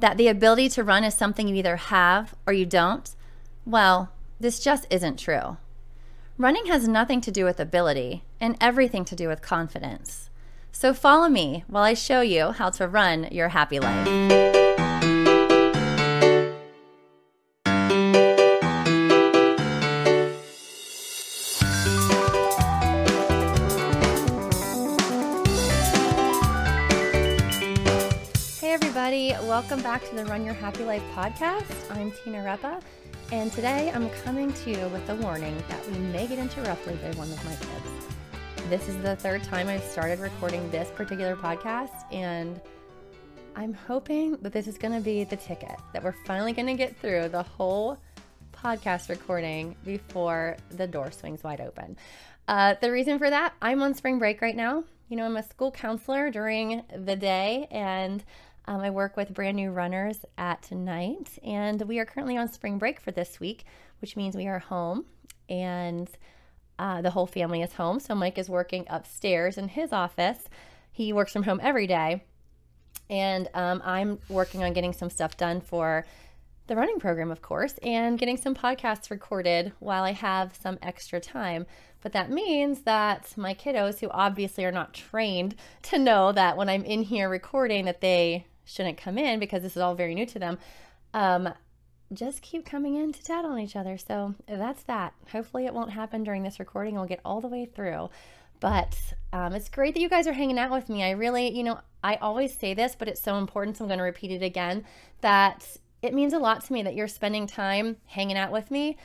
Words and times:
that 0.00 0.16
the 0.16 0.28
ability 0.28 0.68
to 0.70 0.84
run 0.84 1.04
is 1.04 1.14
something 1.14 1.46
you 1.46 1.54
either 1.54 1.76
have 1.76 2.34
or 2.46 2.52
you 2.52 2.66
don't, 2.66 3.14
well, 3.64 4.12
this 4.38 4.58
just 4.58 4.86
isn't 4.90 5.18
true. 5.18 5.58
Running 6.38 6.66
has 6.66 6.88
nothing 6.88 7.20
to 7.20 7.30
do 7.30 7.44
with 7.44 7.60
ability 7.60 8.24
and 8.40 8.56
everything 8.60 9.04
to 9.04 9.14
do 9.14 9.28
with 9.28 9.42
confidence. 9.42 10.30
So 10.72 10.94
follow 10.94 11.28
me 11.28 11.64
while 11.66 11.84
I 11.84 11.94
show 11.94 12.22
you 12.22 12.52
how 12.52 12.70
to 12.70 12.88
run 12.88 13.28
your 13.30 13.50
happy 13.50 13.78
life. 13.78 14.59
Welcome 29.60 29.82
back 29.82 30.02
to 30.08 30.14
the 30.14 30.24
Run 30.24 30.42
Your 30.42 30.54
Happy 30.54 30.84
Life 30.84 31.02
podcast. 31.14 31.94
I'm 31.94 32.10
Tina 32.12 32.38
Repa, 32.38 32.80
and 33.30 33.52
today 33.52 33.92
I'm 33.94 34.08
coming 34.08 34.50
to 34.54 34.70
you 34.70 34.88
with 34.88 35.06
a 35.10 35.16
warning 35.16 35.54
that 35.68 35.86
we 35.86 35.98
may 35.98 36.26
get 36.26 36.38
interrupted 36.38 36.98
by 37.02 37.10
one 37.18 37.30
of 37.30 37.44
my 37.44 37.54
kids. 37.56 38.70
This 38.70 38.88
is 38.88 38.96
the 39.02 39.16
third 39.16 39.42
time 39.42 39.68
I've 39.68 39.84
started 39.84 40.18
recording 40.18 40.70
this 40.70 40.88
particular 40.92 41.36
podcast, 41.36 42.10
and 42.10 42.58
I'm 43.54 43.74
hoping 43.74 44.38
that 44.40 44.54
this 44.54 44.66
is 44.66 44.78
going 44.78 44.94
to 44.94 45.00
be 45.02 45.24
the 45.24 45.36
ticket, 45.36 45.78
that 45.92 46.02
we're 46.02 46.16
finally 46.24 46.54
going 46.54 46.68
to 46.68 46.74
get 46.74 46.96
through 46.96 47.28
the 47.28 47.42
whole 47.42 47.98
podcast 48.54 49.10
recording 49.10 49.76
before 49.84 50.56
the 50.70 50.86
door 50.86 51.10
swings 51.10 51.44
wide 51.44 51.60
open. 51.60 51.98
Uh, 52.48 52.76
the 52.80 52.90
reason 52.90 53.18
for 53.18 53.28
that, 53.28 53.52
I'm 53.60 53.82
on 53.82 53.92
spring 53.92 54.18
break 54.18 54.40
right 54.40 54.56
now. 54.56 54.84
You 55.10 55.18
know, 55.18 55.26
I'm 55.26 55.36
a 55.36 55.42
school 55.42 55.70
counselor 55.70 56.30
during 56.30 56.82
the 56.96 57.16
day, 57.16 57.66
and 57.70 58.24
um, 58.66 58.80
I 58.80 58.90
work 58.90 59.16
with 59.16 59.34
brand 59.34 59.56
new 59.56 59.70
runners 59.70 60.18
at 60.38 60.70
night, 60.70 61.38
and 61.42 61.82
we 61.82 61.98
are 61.98 62.04
currently 62.04 62.36
on 62.36 62.50
spring 62.52 62.78
break 62.78 63.00
for 63.00 63.10
this 63.10 63.40
week, 63.40 63.64
which 64.00 64.16
means 64.16 64.36
we 64.36 64.46
are 64.46 64.58
home 64.58 65.06
and 65.48 66.08
uh, 66.78 67.02
the 67.02 67.10
whole 67.10 67.26
family 67.26 67.62
is 67.62 67.74
home. 67.74 68.00
So 68.00 68.14
Mike 68.14 68.38
is 68.38 68.48
working 68.48 68.86
upstairs 68.88 69.58
in 69.58 69.68
his 69.68 69.92
office. 69.92 70.48
He 70.92 71.12
works 71.12 71.32
from 71.32 71.42
home 71.42 71.60
every 71.62 71.86
day, 71.86 72.22
and 73.08 73.48
um, 73.54 73.82
I'm 73.84 74.18
working 74.28 74.62
on 74.62 74.72
getting 74.72 74.92
some 74.92 75.10
stuff 75.10 75.36
done 75.36 75.60
for 75.60 76.06
the 76.68 76.76
running 76.76 77.00
program, 77.00 77.32
of 77.32 77.42
course, 77.42 77.74
and 77.82 78.16
getting 78.18 78.36
some 78.36 78.54
podcasts 78.54 79.10
recorded 79.10 79.72
while 79.80 80.04
I 80.04 80.12
have 80.12 80.54
some 80.54 80.78
extra 80.80 81.18
time. 81.18 81.66
But 82.00 82.12
that 82.12 82.30
means 82.30 82.82
that 82.82 83.36
my 83.36 83.54
kiddos, 83.54 83.98
who 83.98 84.08
obviously 84.10 84.64
are 84.64 84.72
not 84.72 84.94
trained 84.94 85.56
to 85.82 85.98
know 85.98 86.30
that 86.32 86.56
when 86.56 86.68
I'm 86.68 86.84
in 86.84 87.02
here 87.02 87.28
recording, 87.28 87.86
that 87.86 88.00
they 88.00 88.46
shouldn't 88.70 88.98
come 88.98 89.18
in 89.18 89.40
because 89.40 89.62
this 89.62 89.76
is 89.76 89.82
all 89.82 89.94
very 89.94 90.14
new 90.14 90.26
to 90.26 90.38
them, 90.38 90.58
um, 91.14 91.52
just 92.12 92.42
keep 92.42 92.64
coming 92.64 92.96
in 92.96 93.12
to 93.12 93.22
chat 93.22 93.44
on 93.44 93.58
each 93.58 93.76
other. 93.76 93.96
So 93.96 94.34
that's 94.48 94.82
that. 94.84 95.14
Hopefully, 95.32 95.66
it 95.66 95.74
won't 95.74 95.90
happen 95.90 96.24
during 96.24 96.42
this 96.42 96.58
recording. 96.58 96.94
We'll 96.94 97.06
get 97.06 97.20
all 97.24 97.40
the 97.40 97.48
way 97.48 97.66
through. 97.66 98.10
But 98.58 98.96
um, 99.32 99.54
it's 99.54 99.68
great 99.68 99.94
that 99.94 100.00
you 100.00 100.08
guys 100.08 100.26
are 100.26 100.32
hanging 100.32 100.58
out 100.58 100.70
with 100.70 100.88
me. 100.88 101.02
I 101.02 101.10
really, 101.10 101.56
you 101.56 101.62
know, 101.62 101.80
I 102.04 102.16
always 102.16 102.56
say 102.56 102.74
this, 102.74 102.94
but 102.94 103.08
it's 103.08 103.22
so 103.22 103.36
important. 103.36 103.76
So 103.76 103.84
I'm 103.84 103.88
going 103.88 103.98
to 103.98 104.04
repeat 104.04 104.30
it 104.30 104.44
again 104.44 104.84
that 105.22 105.66
it 106.02 106.14
means 106.14 106.32
a 106.32 106.38
lot 106.38 106.64
to 106.64 106.72
me 106.72 106.82
that 106.82 106.94
you're 106.94 107.08
spending 107.08 107.46
time 107.46 107.96
hanging 108.06 108.36
out 108.36 108.52
with 108.52 108.70
me 108.70 108.98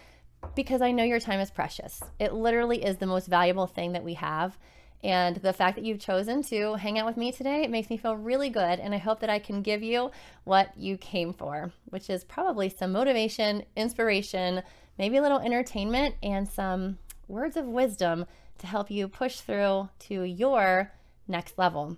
because 0.56 0.82
I 0.82 0.92
know 0.92 1.04
your 1.04 1.20
time 1.20 1.40
is 1.40 1.52
precious. 1.52 2.02
It 2.20 2.34
literally 2.34 2.84
is 2.84 2.98
the 2.98 3.06
most 3.06 3.28
valuable 3.28 3.68
thing 3.68 3.94
that 3.94 4.04
we 4.04 4.16
have. 4.16 4.58
And 5.04 5.36
the 5.38 5.54
fact 5.54 5.76
that 5.76 5.86
you've 5.86 6.00
chosen 6.00 6.42
to 6.44 6.76
hang 6.76 6.98
out 6.98 7.06
with 7.06 7.18
me 7.18 7.32
today 7.32 7.64
it 7.64 7.70
makes 7.70 7.90
me 7.90 7.98
feel 7.98 8.16
really 8.16 8.50
good. 8.50 8.80
And 8.80 8.94
I 8.94 8.98
hope 8.98 9.20
that 9.20 9.30
I 9.30 9.40
can 9.40 9.62
give 9.62 9.84
you 9.84 10.12
what 10.44 10.76
you 10.78 10.98
came 10.98 11.34
for, 11.34 11.72
which 11.86 12.10
is 12.10 12.24
probably 12.24 12.70
some 12.70 12.92
motivation, 12.92 13.64
inspiration, 13.76 14.64
maybe 14.98 15.18
a 15.18 15.22
little 15.22 15.40
entertainment, 15.40 16.16
and 16.24 16.48
some 16.48 16.98
words 17.28 17.58
of 17.58 17.66
wisdom 17.66 18.26
to 18.60 18.68
help 18.68 18.90
you 18.90 19.08
push 19.08 19.42
through 19.42 19.90
to 20.00 20.24
your 20.24 20.92
next 21.28 21.58
level. 21.58 21.98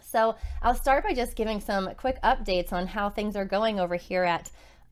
So 0.00 0.36
I'll 0.62 0.74
start 0.74 1.04
by 1.04 1.14
just 1.14 1.36
giving 1.36 1.60
some 1.60 1.94
quick 1.96 2.18
updates 2.22 2.72
on 2.72 2.86
how 2.86 3.10
things 3.10 3.36
are 3.36 3.44
going 3.44 3.78
over 3.78 3.96
here 3.96 4.24
at 4.24 4.50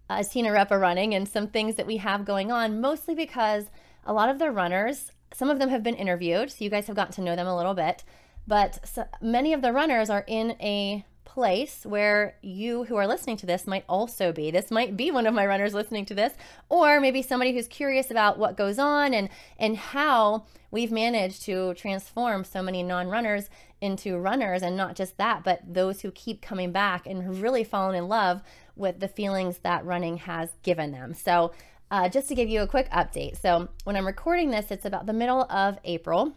uh, 0.09 0.19
Repa 0.19 0.81
Running 0.81 1.15
and 1.15 1.29
some 1.29 1.49
things 1.49 1.77
that 1.77 1.87
we 1.87 1.97
have 1.97 2.25
going 2.25 2.53
on, 2.53 2.81
mostly 2.81 3.15
because 3.15 3.65
a 4.05 4.13
lot 4.13 4.29
of 4.29 4.39
the 4.39 4.51
runners 4.51 5.11
some 5.32 5.50
of 5.50 5.59
them 5.59 5.69
have 5.69 5.82
been 5.82 5.94
interviewed, 5.94 6.50
so 6.50 6.64
you 6.64 6.70
guys 6.70 6.87
have 6.87 6.97
gotten 6.97 7.14
to 7.14 7.20
know 7.20 7.37
them 7.37 7.47
a 7.47 7.56
little 7.56 7.75
bit. 7.75 8.04
But 8.47 8.87
so 8.87 9.06
many 9.20 9.53
of 9.53 9.62
the 9.62 9.72
runners 9.72 10.09
are 10.09 10.25
in 10.26 10.53
a 10.60 11.04
place 11.25 11.84
where 11.84 12.37
you 12.41 12.84
who 12.84 12.97
are 12.97 13.06
listening 13.06 13.37
to 13.37 13.44
this 13.44 13.66
might 13.66 13.84
also 13.88 14.32
be. 14.32 14.50
This 14.50 14.70
might 14.70 14.97
be 14.97 15.10
one 15.10 15.26
of 15.26 15.34
my 15.34 15.44
runners 15.44 15.75
listening 15.75 16.06
to 16.06 16.14
this, 16.14 16.32
or 16.70 16.98
maybe 16.98 17.20
somebody 17.20 17.53
who's 17.53 17.69
curious 17.69 18.10
about 18.10 18.38
what 18.38 18.56
goes 18.56 18.78
on 18.78 19.12
and 19.12 19.28
and 19.59 19.76
how 19.76 20.47
we've 20.70 20.91
managed 20.92 21.43
to 21.43 21.75
transform 21.75 22.43
so 22.43 22.62
many 22.62 22.82
non-runners 22.82 23.50
into 23.81 24.16
runners 24.16 24.62
and 24.62 24.76
not 24.76 24.97
just 24.97 25.19
that, 25.19 25.44
but 25.44 25.60
those 25.66 26.00
who 26.00 26.10
keep 26.10 26.41
coming 26.41 26.72
back 26.72 27.06
and 27.06 27.43
really 27.43 27.64
fallen 27.64 27.94
in 27.94 28.08
love 28.08 28.43
with 28.75 29.00
the 29.00 29.08
feelings 29.08 29.58
that 29.58 29.84
running 29.84 30.16
has 30.16 30.50
given 30.62 30.93
them. 30.93 31.12
So 31.12 31.53
uh, 31.91 32.09
just 32.09 32.29
to 32.29 32.35
give 32.35 32.49
you 32.49 32.63
a 32.63 32.67
quick 32.67 32.91
update. 32.91 33.41
So, 33.41 33.69
when 33.85 33.97
I'm 33.97 34.07
recording 34.07 34.51
this, 34.51 34.71
it's 34.71 34.85
about 34.85 35.07
the 35.07 35.13
middle 35.13 35.43
of 35.51 35.79
April, 35.85 36.33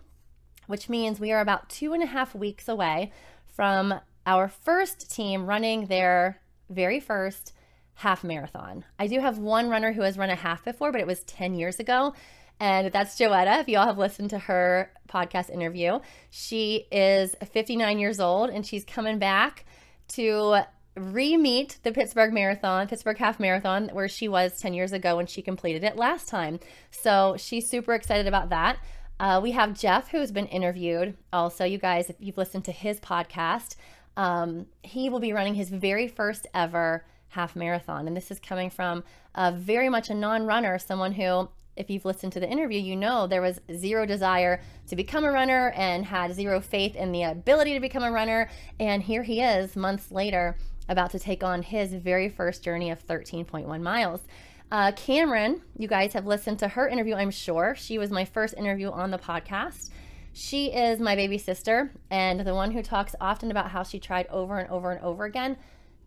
which 0.68 0.90
means 0.90 1.20
we 1.20 1.32
are 1.32 1.42
about 1.42 1.70
two 1.70 1.94
and 1.94 2.04
a 2.04 2.08
half 2.08 2.36
weeks 2.36 2.68
away 2.68 3.12
from 3.48 3.94
our 4.26 4.48
first 4.48 5.12
team 5.14 5.46
running 5.46 5.88
their 5.88 6.42
very 6.70 7.00
first 7.00 7.54
half 7.96 8.24
marathon. 8.24 8.86
I 8.98 9.08
do 9.08 9.20
have 9.20 9.40
one 9.40 9.70
runner 9.70 9.92
who 9.92 10.02
has 10.04 10.18
run 10.18 10.30
a 10.30 10.36
half 10.36 10.64
before, 10.64 10.92
but 10.92 11.02
it 11.02 11.08
was 11.08 11.24
10 11.24 11.56
years 11.56 11.80
ago. 11.80 12.14
And 12.60 12.92
that's 12.92 13.18
Joetta. 13.18 13.62
If 13.62 13.68
y'all 13.68 13.86
have 13.86 13.98
listened 13.98 14.30
to 14.32 14.40
her 14.40 14.92
podcast 15.10 15.50
interview, 15.50 16.00
she 16.30 16.88
is 16.92 17.36
59 17.44 18.00
years 18.00 18.20
old 18.20 18.50
and 18.50 18.66
she's 18.66 18.86
coming 18.86 19.18
back 19.18 19.66
to 20.10 20.62
re-meet 20.96 21.80
the 21.84 21.92
Pittsburgh 21.92 22.34
Marathon, 22.34 22.88
Pittsburgh 22.88 23.18
Half 23.18 23.40
Marathon, 23.40 23.90
where 23.90 24.08
she 24.08 24.28
was 24.28 24.60
10 24.60 24.74
years 24.74 24.92
ago 24.92 25.16
when 25.16 25.28
she 25.28 25.42
completed 25.42 25.84
it 25.84 25.96
last 25.96 26.28
time. 26.28 26.60
So 26.92 27.36
she's 27.38 27.70
super 27.70 27.94
excited 27.94 28.28
about 28.28 28.50
that. 28.50 28.80
Uh, 29.20 29.40
we 29.42 29.52
have 29.52 29.78
Jeff, 29.78 30.10
who's 30.10 30.32
been 30.32 30.48
interviewed. 30.48 31.18
Also, 31.34 31.66
you 31.66 31.78
guys, 31.78 32.10
if 32.10 32.16
you've 32.20 32.38
listened 32.38 32.66
to 32.66 32.72
his 32.72 33.00
podcast, 33.00 33.76
um, 34.16 34.66
he 34.82 35.10
will 35.10 35.20
be 35.20 35.34
running 35.34 35.56
his 35.56 35.70
very 35.70 36.08
first 36.08 36.48
ever 36.54 37.06
half 37.30 37.56
marathon. 37.56 38.08
And 38.08 38.16
this 38.16 38.32
is 38.32 38.40
coming 38.40 38.70
from 38.70 39.04
a 39.36 39.52
very 39.52 39.90
much 39.90 40.10
a 40.10 40.14
non 40.14 40.46
runner, 40.46 40.80
someone 40.80 41.14
who, 41.14 41.50
if 41.76 41.90
you've 41.90 42.06
listened 42.06 42.34
to 42.34 42.40
the 42.40 42.50
interview, 42.50 42.80
you 42.80 42.96
know 42.96 43.28
there 43.28 43.42
was 43.42 43.60
zero 43.74 44.06
desire 44.06 44.62
to 44.88 44.96
become 44.96 45.24
a 45.26 45.32
runner 45.32 45.72
and 45.76 46.06
had 46.06 46.34
zero 46.34 46.60
faith 46.60 46.96
in 46.96 47.12
the 47.12 47.24
ability 47.24 47.74
to 47.74 47.80
become 47.80 48.04
a 48.04 48.12
runner. 48.12 48.50
And 48.80 49.04
here 49.04 49.24
he 49.24 49.42
is 49.42 49.76
months 49.76 50.12
later 50.12 50.56
about 50.90 51.12
to 51.12 51.20
take 51.20 51.44
on 51.44 51.62
his 51.62 51.94
very 51.94 52.28
first 52.28 52.64
journey 52.64 52.90
of 52.90 53.06
13.1 53.08 53.82
miles. 53.82 54.22
Uh, 54.72 54.92
Cameron, 54.92 55.62
you 55.78 55.88
guys 55.88 56.14
have 56.14 56.26
listened 56.26 56.60
to 56.60 56.68
her 56.68 56.88
interview, 56.88 57.16
I'm 57.16 57.32
sure. 57.32 57.76
She 57.76 57.98
was 57.98 58.12
my 58.12 58.26
first 58.26 58.56
interview 58.58 58.92
on 58.92 59.12
the 59.12 59.18
podcast. 59.18 59.90
She 60.34 60.68
is 60.68 61.00
my 61.00 61.16
baby 61.16 61.38
sister 61.38 61.92
and 62.12 62.42
the 62.42 62.54
one 62.54 62.72
who 62.72 62.84
talks 62.84 63.16
often 63.20 63.50
about 63.50 63.72
how 63.72 63.84
she 63.84 64.00
tried 64.00 64.28
over 64.28 64.60
and 64.60 64.70
over 64.70 64.92
and 64.92 65.02
over 65.04 65.26
again 65.26 65.58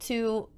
to 0.01 0.49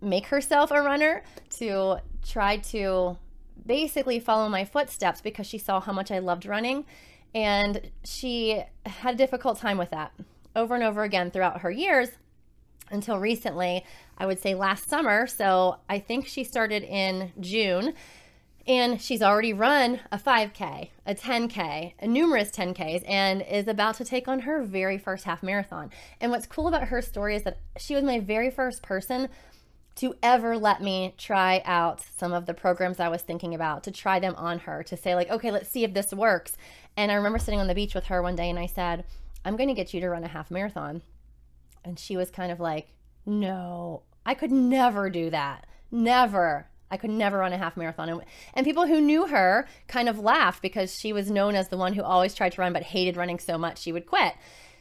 make 0.00 0.26
herself 0.26 0.70
a 0.70 0.80
runner, 0.82 1.22
to 1.58 1.98
try 2.26 2.58
to 2.58 3.16
basically 3.64 4.20
follow 4.20 4.48
my 4.48 4.64
footsteps 4.64 5.20
because 5.20 5.46
she 5.46 5.58
saw 5.58 5.80
how 5.80 5.92
much 5.92 6.10
I 6.10 6.18
loved 6.18 6.46
running. 6.46 6.84
And 7.34 7.90
she 8.04 8.62
had 8.84 9.14
a 9.14 9.18
difficult 9.18 9.58
time 9.58 9.78
with 9.78 9.90
that 9.90 10.12
over 10.54 10.74
and 10.74 10.84
over 10.84 11.02
again 11.02 11.30
throughout 11.30 11.60
her 11.62 11.70
years 11.70 12.10
until 12.90 13.18
recently, 13.18 13.84
I 14.18 14.26
would 14.26 14.40
say 14.40 14.54
last 14.54 14.88
summer. 14.88 15.26
So 15.26 15.78
I 15.88 15.98
think 15.98 16.26
she 16.26 16.44
started 16.44 16.82
in 16.82 17.32
June 17.40 17.94
and 18.66 19.00
she's 19.00 19.22
already 19.22 19.52
run 19.52 20.00
a 20.10 20.18
5K, 20.18 20.88
a 21.06 21.14
10K, 21.14 21.92
a 22.00 22.06
numerous 22.06 22.50
10Ks, 22.50 23.08
and 23.08 23.42
is 23.42 23.68
about 23.68 23.94
to 23.96 24.04
take 24.04 24.26
on 24.26 24.40
her 24.40 24.62
very 24.64 24.98
first 24.98 25.24
half 25.24 25.42
marathon. 25.42 25.90
And 26.20 26.32
what's 26.32 26.46
cool 26.46 26.66
about 26.66 26.88
her 26.88 27.00
story 27.00 27.36
is 27.36 27.44
that 27.44 27.58
she 27.78 27.94
was 27.94 28.02
my 28.02 28.18
very 28.18 28.50
first 28.50 28.82
person 28.82 29.28
to 29.96 30.14
ever 30.22 30.58
let 30.58 30.82
me 30.82 31.14
try 31.16 31.62
out 31.64 32.02
some 32.18 32.32
of 32.32 32.46
the 32.46 32.54
programs 32.54 33.00
I 33.00 33.08
was 33.08 33.22
thinking 33.22 33.54
about, 33.54 33.84
to 33.84 33.90
try 33.90 34.18
them 34.18 34.34
on 34.36 34.58
her, 34.60 34.82
to 34.82 34.96
say, 34.96 35.14
like, 35.14 35.30
okay, 35.30 35.50
let's 35.50 35.70
see 35.70 35.84
if 35.84 35.94
this 35.94 36.12
works. 36.12 36.56
And 36.96 37.10
I 37.10 37.14
remember 37.14 37.38
sitting 37.38 37.60
on 37.60 37.68
the 37.68 37.74
beach 37.74 37.94
with 37.94 38.06
her 38.06 38.20
one 38.20 38.36
day 38.36 38.50
and 38.50 38.58
I 38.58 38.66
said, 38.66 39.04
I'm 39.44 39.56
going 39.56 39.68
to 39.68 39.74
get 39.74 39.94
you 39.94 40.00
to 40.00 40.10
run 40.10 40.24
a 40.24 40.28
half 40.28 40.50
marathon. 40.50 41.02
And 41.86 41.98
she 41.98 42.16
was 42.16 42.30
kind 42.30 42.50
of 42.50 42.60
like, 42.60 42.88
no, 43.24 44.02
I 44.24 44.34
could 44.34 44.52
never 44.52 45.08
do 45.08 45.30
that. 45.30 45.66
Never. 45.90 46.68
I 46.90 46.96
could 46.96 47.10
never 47.10 47.38
run 47.38 47.52
a 47.52 47.58
half 47.58 47.76
marathon. 47.76 48.08
And, 48.08 48.22
and 48.54 48.66
people 48.66 48.86
who 48.86 49.00
knew 49.00 49.26
her 49.26 49.66
kind 49.88 50.08
of 50.08 50.18
laughed 50.18 50.62
because 50.62 50.98
she 50.98 51.12
was 51.12 51.30
known 51.30 51.54
as 51.54 51.68
the 51.68 51.76
one 51.76 51.94
who 51.94 52.02
always 52.02 52.34
tried 52.34 52.52
to 52.52 52.60
run 52.60 52.72
but 52.72 52.82
hated 52.82 53.16
running 53.16 53.38
so 53.38 53.58
much 53.58 53.78
she 53.78 53.92
would 53.92 54.06
quit. 54.06 54.34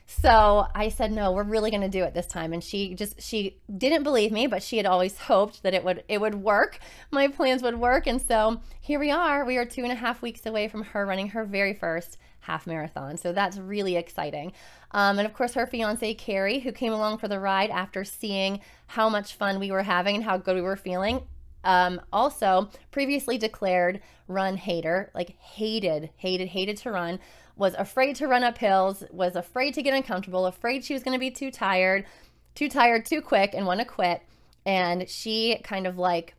So 0.08 0.68
I 0.76 0.90
said, 0.90 1.12
no, 1.12 1.32
we're 1.32 1.44
really 1.44 1.72
going 1.72 1.82
to 1.82 1.90
do 1.90 2.04
it 2.04 2.14
this 2.14 2.28
time. 2.28 2.54
And 2.54 2.64
she 2.64 2.94
just, 2.94 3.22
she 3.22 3.58
didn't 3.76 4.04
believe 4.04 4.32
me, 4.32 4.46
but 4.46 4.62
she 4.62 4.78
had 4.78 4.86
always 4.86 5.18
hoped 5.20 5.64
that 5.64 5.74
it 5.74 5.84
would, 5.84 6.04
it 6.08 6.22
would 6.22 6.36
work. 6.36 6.80
My 7.12 7.28
plans 7.28 7.64
would 7.64 7.80
work. 7.80 8.06
And 8.06 8.22
so 8.22 8.62
here 8.82 9.00
we 9.00 9.10
are. 9.10 9.44
We 9.46 9.58
are 9.58 9.66
two 9.66 9.84
and 9.84 9.92
a 9.92 9.96
half 9.96 10.22
weeks 10.22 10.46
away 10.46 10.68
from 10.68 10.84
her 10.84 11.06
running 11.06 11.30
her 11.30 11.44
very 11.44 11.74
first 11.74 12.18
half 12.46 12.68
marathon. 12.68 13.18
So 13.18 13.32
that's 13.32 13.58
really 13.58 13.96
exciting. 13.96 14.54
Um, 14.92 15.18
and 15.20 15.26
of 15.26 15.34
course, 15.34 15.54
her 15.54 15.66
fiance, 15.66 16.14
Carrie, 16.14 16.60
who 16.60 16.72
came 16.72 16.94
along 16.94 17.18
for 17.18 17.28
the 17.28 17.40
ride 17.40 17.70
after 17.70 18.04
seeing 18.04 18.60
how 18.88 19.10
much 19.10 19.36
fun 19.36 19.60
we 19.60 19.72
were 19.72 19.84
having 19.84 20.16
and 20.16 20.24
how 20.24 20.38
good 20.38 20.56
we 20.56 20.62
were 20.62 20.76
feeling. 20.76 21.22
Um, 21.64 22.00
also, 22.14 22.70
previously 22.92 23.38
declared 23.38 24.02
run 24.28 24.58
hater, 24.58 25.12
like 25.16 25.38
hated, 25.40 26.12
hated, 26.18 26.50
hated 26.50 26.78
to 26.78 26.92
run, 26.92 27.20
was 27.56 27.74
afraid 27.74 28.16
to 28.18 28.28
run 28.28 28.44
up 28.44 28.58
hills, 28.58 29.04
was 29.12 29.36
afraid 29.36 29.74
to 29.74 29.82
get 29.82 29.94
uncomfortable, 29.94 30.46
afraid 30.46 30.84
she 30.84 30.94
was 30.94 31.04
going 31.04 31.16
to 31.16 31.20
be 31.20 31.32
too 31.32 31.50
tired, 31.50 32.06
too 32.54 32.70
tired 32.70 33.06
too 33.06 33.22
quick, 33.22 33.56
and 33.56 33.66
want 33.66 33.80
to 33.80 33.86
quit. 33.86 34.22
And 34.66 35.10
she 35.10 35.60
kind 35.64 35.88
of 35.88 35.98
like 35.98 36.36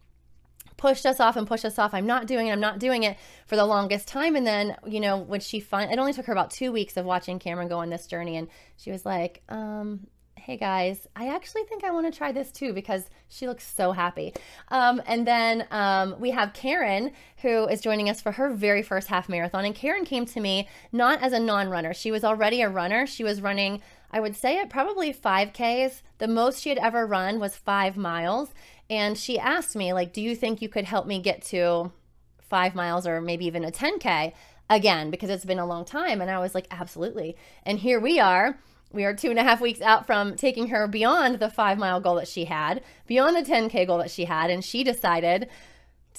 pushed 0.76 1.06
us 1.06 1.20
off 1.20 1.36
and 1.36 1.46
pushed 1.46 1.64
us 1.64 1.78
off. 1.78 1.94
I'm 1.94 2.06
not 2.06 2.26
doing 2.26 2.48
it. 2.48 2.52
I'm 2.52 2.60
not 2.60 2.78
doing 2.78 3.02
it 3.02 3.16
for 3.46 3.56
the 3.56 3.64
longest 3.64 4.08
time. 4.08 4.36
And 4.36 4.46
then, 4.46 4.76
you 4.86 5.00
know, 5.00 5.18
when 5.18 5.40
she 5.40 5.60
finally, 5.60 5.92
it 5.92 5.98
only 5.98 6.12
took 6.12 6.26
her 6.26 6.32
about 6.32 6.50
two 6.50 6.72
weeks 6.72 6.96
of 6.96 7.04
watching 7.04 7.38
Cameron 7.38 7.68
go 7.68 7.78
on 7.78 7.90
this 7.90 8.06
journey. 8.06 8.36
And 8.36 8.48
she 8.76 8.90
was 8.90 9.06
like, 9.06 9.42
um, 9.48 10.06
hey 10.46 10.56
guys, 10.56 11.08
I 11.16 11.34
actually 11.34 11.64
think 11.64 11.82
I 11.82 11.90
want 11.90 12.06
to 12.12 12.16
try 12.16 12.30
this 12.30 12.52
too 12.52 12.72
because 12.72 13.10
she 13.28 13.48
looks 13.48 13.66
so 13.66 13.90
happy. 13.90 14.32
Um, 14.68 15.02
and 15.04 15.26
then 15.26 15.66
um, 15.72 16.14
we 16.20 16.30
have 16.30 16.52
Karen 16.52 17.10
who 17.38 17.66
is 17.66 17.80
joining 17.80 18.08
us 18.08 18.20
for 18.20 18.30
her 18.30 18.50
very 18.50 18.82
first 18.82 19.08
half 19.08 19.28
marathon. 19.28 19.64
And 19.64 19.74
Karen 19.74 20.04
came 20.04 20.24
to 20.26 20.40
me 20.40 20.68
not 20.92 21.20
as 21.20 21.32
a 21.32 21.40
non 21.40 21.68
runner, 21.68 21.92
she 21.92 22.12
was 22.12 22.22
already 22.22 22.60
a 22.60 22.68
runner. 22.68 23.08
She 23.08 23.24
was 23.24 23.42
running, 23.42 23.82
I 24.12 24.20
would 24.20 24.36
say 24.36 24.58
it 24.58 24.70
probably 24.70 25.12
5Ks. 25.12 26.02
The 26.18 26.28
most 26.28 26.62
she 26.62 26.68
had 26.68 26.78
ever 26.78 27.06
run 27.06 27.40
was 27.40 27.56
five 27.56 27.96
miles. 27.96 28.50
And 28.88 29.18
she 29.18 29.38
asked 29.38 29.74
me, 29.74 29.92
like, 29.92 30.12
do 30.12 30.20
you 30.20 30.36
think 30.36 30.62
you 30.62 30.68
could 30.68 30.84
help 30.84 31.06
me 31.06 31.20
get 31.20 31.42
to 31.46 31.92
five 32.40 32.74
miles 32.74 33.06
or 33.06 33.20
maybe 33.20 33.46
even 33.46 33.64
a 33.64 33.72
10K 33.72 34.32
again? 34.70 35.10
Because 35.10 35.30
it's 35.30 35.44
been 35.44 35.58
a 35.58 35.66
long 35.66 35.84
time. 35.84 36.20
And 36.20 36.30
I 36.30 36.38
was 36.38 36.54
like, 36.54 36.68
absolutely. 36.70 37.36
And 37.64 37.78
here 37.78 37.98
we 37.98 38.20
are 38.20 38.58
we 38.92 39.04
are 39.04 39.14
two 39.14 39.30
and 39.30 39.38
a 39.38 39.42
half 39.42 39.60
weeks 39.60 39.80
out 39.80 40.06
from 40.06 40.36
taking 40.36 40.68
her 40.68 40.86
beyond 40.86 41.38
the 41.38 41.50
five 41.50 41.78
mile 41.78 42.00
goal 42.00 42.16
that 42.16 42.28
she 42.28 42.44
had, 42.44 42.82
beyond 43.06 43.36
the 43.36 43.48
10K 43.48 43.86
goal 43.86 43.98
that 43.98 44.10
she 44.10 44.24
had. 44.24 44.50
And 44.50 44.64
she 44.64 44.84
decided 44.84 45.48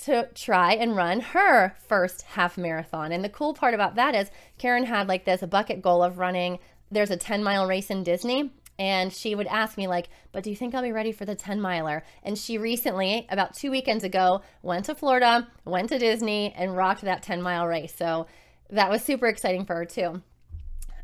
to 0.05 0.29
try 0.35 0.73
and 0.73 0.95
run 0.95 1.19
her 1.19 1.75
first 1.87 2.21
half 2.21 2.57
marathon. 2.57 3.11
And 3.11 3.23
the 3.23 3.29
cool 3.29 3.53
part 3.53 3.73
about 3.73 3.95
that 3.95 4.13
is 4.13 4.29
Karen 4.57 4.85
had 4.85 5.07
like 5.07 5.25
this 5.25 5.41
bucket 5.41 5.81
goal 5.81 6.03
of 6.03 6.19
running. 6.19 6.59
There's 6.91 7.11
a 7.11 7.17
10 7.17 7.43
mile 7.43 7.67
race 7.67 7.89
in 7.89 8.03
Disney. 8.03 8.51
And 8.79 9.11
she 9.11 9.33
would 9.33 9.47
ask 9.47 9.77
me, 9.77 9.87
like, 9.87 10.09
but 10.31 10.43
do 10.43 10.49
you 10.51 10.55
think 10.55 10.75
I'll 10.75 10.83
be 10.83 10.91
ready 10.91 11.11
for 11.11 11.25
the 11.25 11.35
10 11.35 11.59
miler? 11.59 12.03
And 12.21 12.37
she 12.37 12.57
recently, 12.57 13.25
about 13.29 13.55
two 13.55 13.71
weekends 13.71 14.03
ago, 14.03 14.41
went 14.61 14.85
to 14.85 14.95
Florida, 14.95 15.47
went 15.65 15.89
to 15.89 15.97
Disney, 15.97 16.53
and 16.55 16.77
rocked 16.77 17.01
that 17.01 17.23
10 17.23 17.41
mile 17.41 17.65
race. 17.65 17.95
So 17.95 18.27
that 18.69 18.89
was 18.89 19.03
super 19.03 19.27
exciting 19.27 19.65
for 19.65 19.75
her, 19.75 19.85
too. 19.85 20.21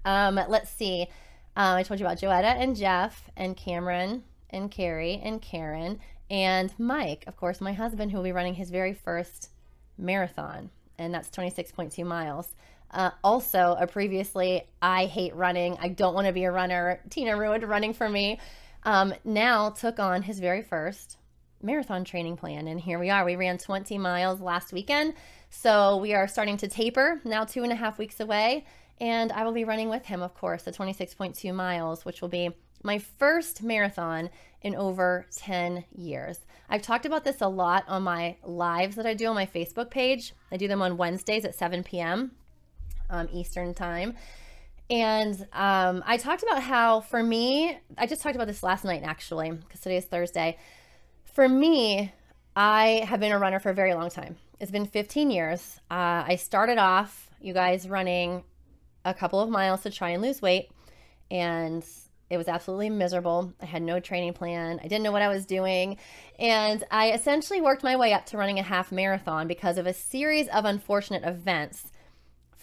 Um, 0.06 0.40
let's 0.48 0.70
see. 0.70 1.08
Um, 1.56 1.78
I 1.78 1.84
told 1.84 2.00
you 2.00 2.06
about 2.06 2.20
Joetta 2.20 2.56
and 2.62 2.76
Jeff 2.76 3.30
and 3.36 3.58
Cameron 3.58 4.24
and 4.50 4.70
Carrie 4.70 5.20
and 5.24 5.42
Karen 5.42 6.00
and 6.30 6.74
Mike, 6.80 7.26
of 7.28 7.38
course, 7.38 7.62
my 7.62 7.74
husband, 7.74 8.12
who 8.12 8.18
will 8.18 8.24
be 8.24 8.32
running 8.32 8.56
his 8.56 8.72
very 8.72 8.94
first 8.94 9.50
marathon, 9.98 10.72
and 10.98 11.14
that's 11.14 11.30
26.2 11.30 12.06
miles. 12.06 12.56
Uh, 12.94 13.10
also, 13.24 13.76
a 13.80 13.88
previously, 13.88 14.68
I 14.82 15.06
hate 15.06 15.36
running. 15.36 15.78
I 15.82 15.90
don't 15.90 16.14
want 16.14 16.28
to 16.28 16.34
be 16.34 16.44
a 16.44 16.52
runner. 16.52 17.02
Tina 17.10 17.36
ruined 17.36 17.64
running 17.64 17.94
for 17.94 18.08
me. 18.08 18.40
Um, 18.84 19.14
now 19.26 19.72
took 19.72 20.00
on 20.00 20.22
his 20.22 20.40
very 20.40 20.62
first 20.62 21.18
marathon 21.62 22.04
training 22.04 22.38
plan. 22.38 22.68
And 22.68 22.80
here 22.80 23.00
we 23.00 23.10
are. 23.10 23.26
We 23.26 23.36
ran 23.36 23.58
20 23.58 23.98
miles 23.98 24.42
last 24.42 24.72
weekend. 24.74 25.16
So 25.50 25.98
we 25.98 26.14
are 26.14 26.28
starting 26.28 26.58
to 26.58 26.68
taper 26.68 27.20
now, 27.24 27.46
two 27.46 27.64
and 27.64 27.72
a 27.72 27.76
half 27.76 27.98
weeks 27.98 28.20
away. 28.20 28.66
And 29.02 29.32
I 29.32 29.44
will 29.44 29.54
be 29.54 29.64
running 29.64 29.90
with 29.90 30.06
him, 30.06 30.22
of 30.22 30.36
course, 30.36 30.64
the 30.64 30.72
26.2 30.72 31.54
miles, 31.54 32.06
which 32.06 32.22
will 32.22 32.30
be 32.30 32.52
my 32.84 33.00
first 33.00 33.64
marathon 33.64 34.30
in 34.62 34.76
over 34.76 35.26
10 35.36 35.86
years. 35.96 36.40
I've 36.70 36.82
talked 36.82 37.06
about 37.06 37.24
this 37.24 37.42
a 37.42 37.48
lot 37.48 37.86
on 37.88 38.04
my 38.04 38.38
lives 38.44 38.96
that 38.98 39.06
I 39.06 39.14
do 39.14 39.28
on 39.28 39.36
my 39.36 39.46
Facebook 39.46 39.90
page. 39.90 40.34
I 40.52 40.58
do 40.58 40.68
them 40.68 40.82
on 40.82 40.98
Wednesdays 40.98 41.46
at 41.46 41.56
7 41.56 41.84
p.m. 41.84 42.32
Um, 43.14 43.30
Eastern 43.32 43.74
Time. 43.74 44.16
And 44.90 45.40
um, 45.54 46.04
I 46.06 46.18
talked 46.18 46.44
about 46.44 46.62
how, 46.62 47.02
for 47.02 47.24
me, 47.24 47.78
I 47.98 48.08
just 48.08 48.22
talked 48.22 48.36
about 48.36 48.48
this 48.48 48.64
last 48.64 48.84
night 48.84 49.04
actually, 49.04 49.52
because 49.52 49.80
today 49.80 49.98
is 49.98 50.06
Thursday. 50.06 50.58
For 51.24 51.48
me, 51.48 52.12
I 52.56 53.06
have 53.08 53.20
been 53.20 53.32
a 53.32 53.40
runner 53.40 53.60
for 53.60 53.70
a 53.70 53.74
very 53.74 53.94
long 53.94 54.10
time. 54.10 54.36
It's 54.60 54.72
been 54.72 54.86
15 54.86 55.32
years. 55.32 55.80
Uh, 55.90 56.26
I 56.28 56.36
started 56.36 56.78
off, 56.78 57.30
you 57.40 57.54
guys, 57.54 57.88
running 57.88 58.44
a 59.06 59.14
couple 59.14 59.40
of 59.40 59.50
miles 59.50 59.82
to 59.82 59.92
try 59.92 60.10
and 60.10 60.22
lose 60.22 60.42
weight. 60.42 60.70
And 61.32 61.86
it 62.30 62.38
was 62.38 62.48
absolutely 62.48 62.90
miserable. 62.90 63.54
I 63.62 63.66
had 63.66 63.84
no 63.84 64.00
training 64.00 64.34
plan. 64.34 64.80
I 64.80 64.88
didn't 64.88 65.04
know 65.04 65.12
what 65.12 65.22
I 65.22 65.28
was 65.28 65.46
doing. 65.46 65.98
And 66.40 66.84
I 66.90 67.12
essentially 67.12 67.62
worked 67.62 67.84
my 67.84 67.96
way 67.96 68.12
up 68.14 68.26
to 68.28 68.38
running 68.38 68.60
a 68.60 68.64
half 68.64 68.92
marathon 68.92 69.48
because 69.48 69.78
of 69.78 69.86
a 69.86 69.94
series 69.94 70.48
of 70.48 70.66
unfortunate 70.66 71.24
events. 71.24 71.92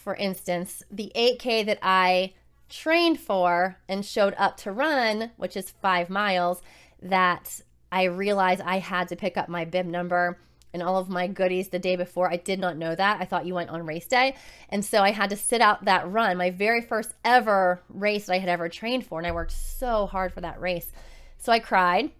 For 0.03 0.15
instance, 0.15 0.81
the 0.89 1.11
8K 1.15 1.65
that 1.67 1.79
I 1.81 2.33
trained 2.69 3.19
for 3.19 3.77
and 3.87 4.05
showed 4.05 4.33
up 4.37 4.57
to 4.57 4.71
run, 4.71 5.31
which 5.37 5.55
is 5.55 5.69
five 5.69 6.09
miles, 6.09 6.61
that 7.01 7.61
I 7.91 8.03
realized 8.03 8.61
I 8.61 8.79
had 8.79 9.07
to 9.09 9.15
pick 9.15 9.37
up 9.37 9.47
my 9.47 9.65
bib 9.65 9.85
number 9.85 10.39
and 10.73 10.81
all 10.81 10.97
of 10.97 11.09
my 11.09 11.27
goodies 11.27 11.69
the 11.69 11.79
day 11.79 11.95
before. 11.95 12.31
I 12.31 12.37
did 12.37 12.59
not 12.59 12.77
know 12.77 12.95
that. 12.95 13.21
I 13.21 13.25
thought 13.25 13.45
you 13.45 13.53
went 13.53 13.69
on 13.69 13.85
race 13.85 14.07
day. 14.07 14.35
And 14.69 14.83
so 14.83 15.01
I 15.01 15.11
had 15.11 15.29
to 15.29 15.35
sit 15.35 15.61
out 15.61 15.85
that 15.85 16.09
run, 16.09 16.37
my 16.37 16.49
very 16.49 16.81
first 16.81 17.13
ever 17.23 17.81
race 17.89 18.25
that 18.25 18.33
I 18.33 18.39
had 18.39 18.49
ever 18.49 18.69
trained 18.69 19.05
for. 19.05 19.19
And 19.19 19.27
I 19.27 19.33
worked 19.33 19.51
so 19.51 20.07
hard 20.07 20.33
for 20.33 20.41
that 20.41 20.59
race. 20.59 20.91
So 21.37 21.51
I 21.51 21.59
cried 21.59 22.11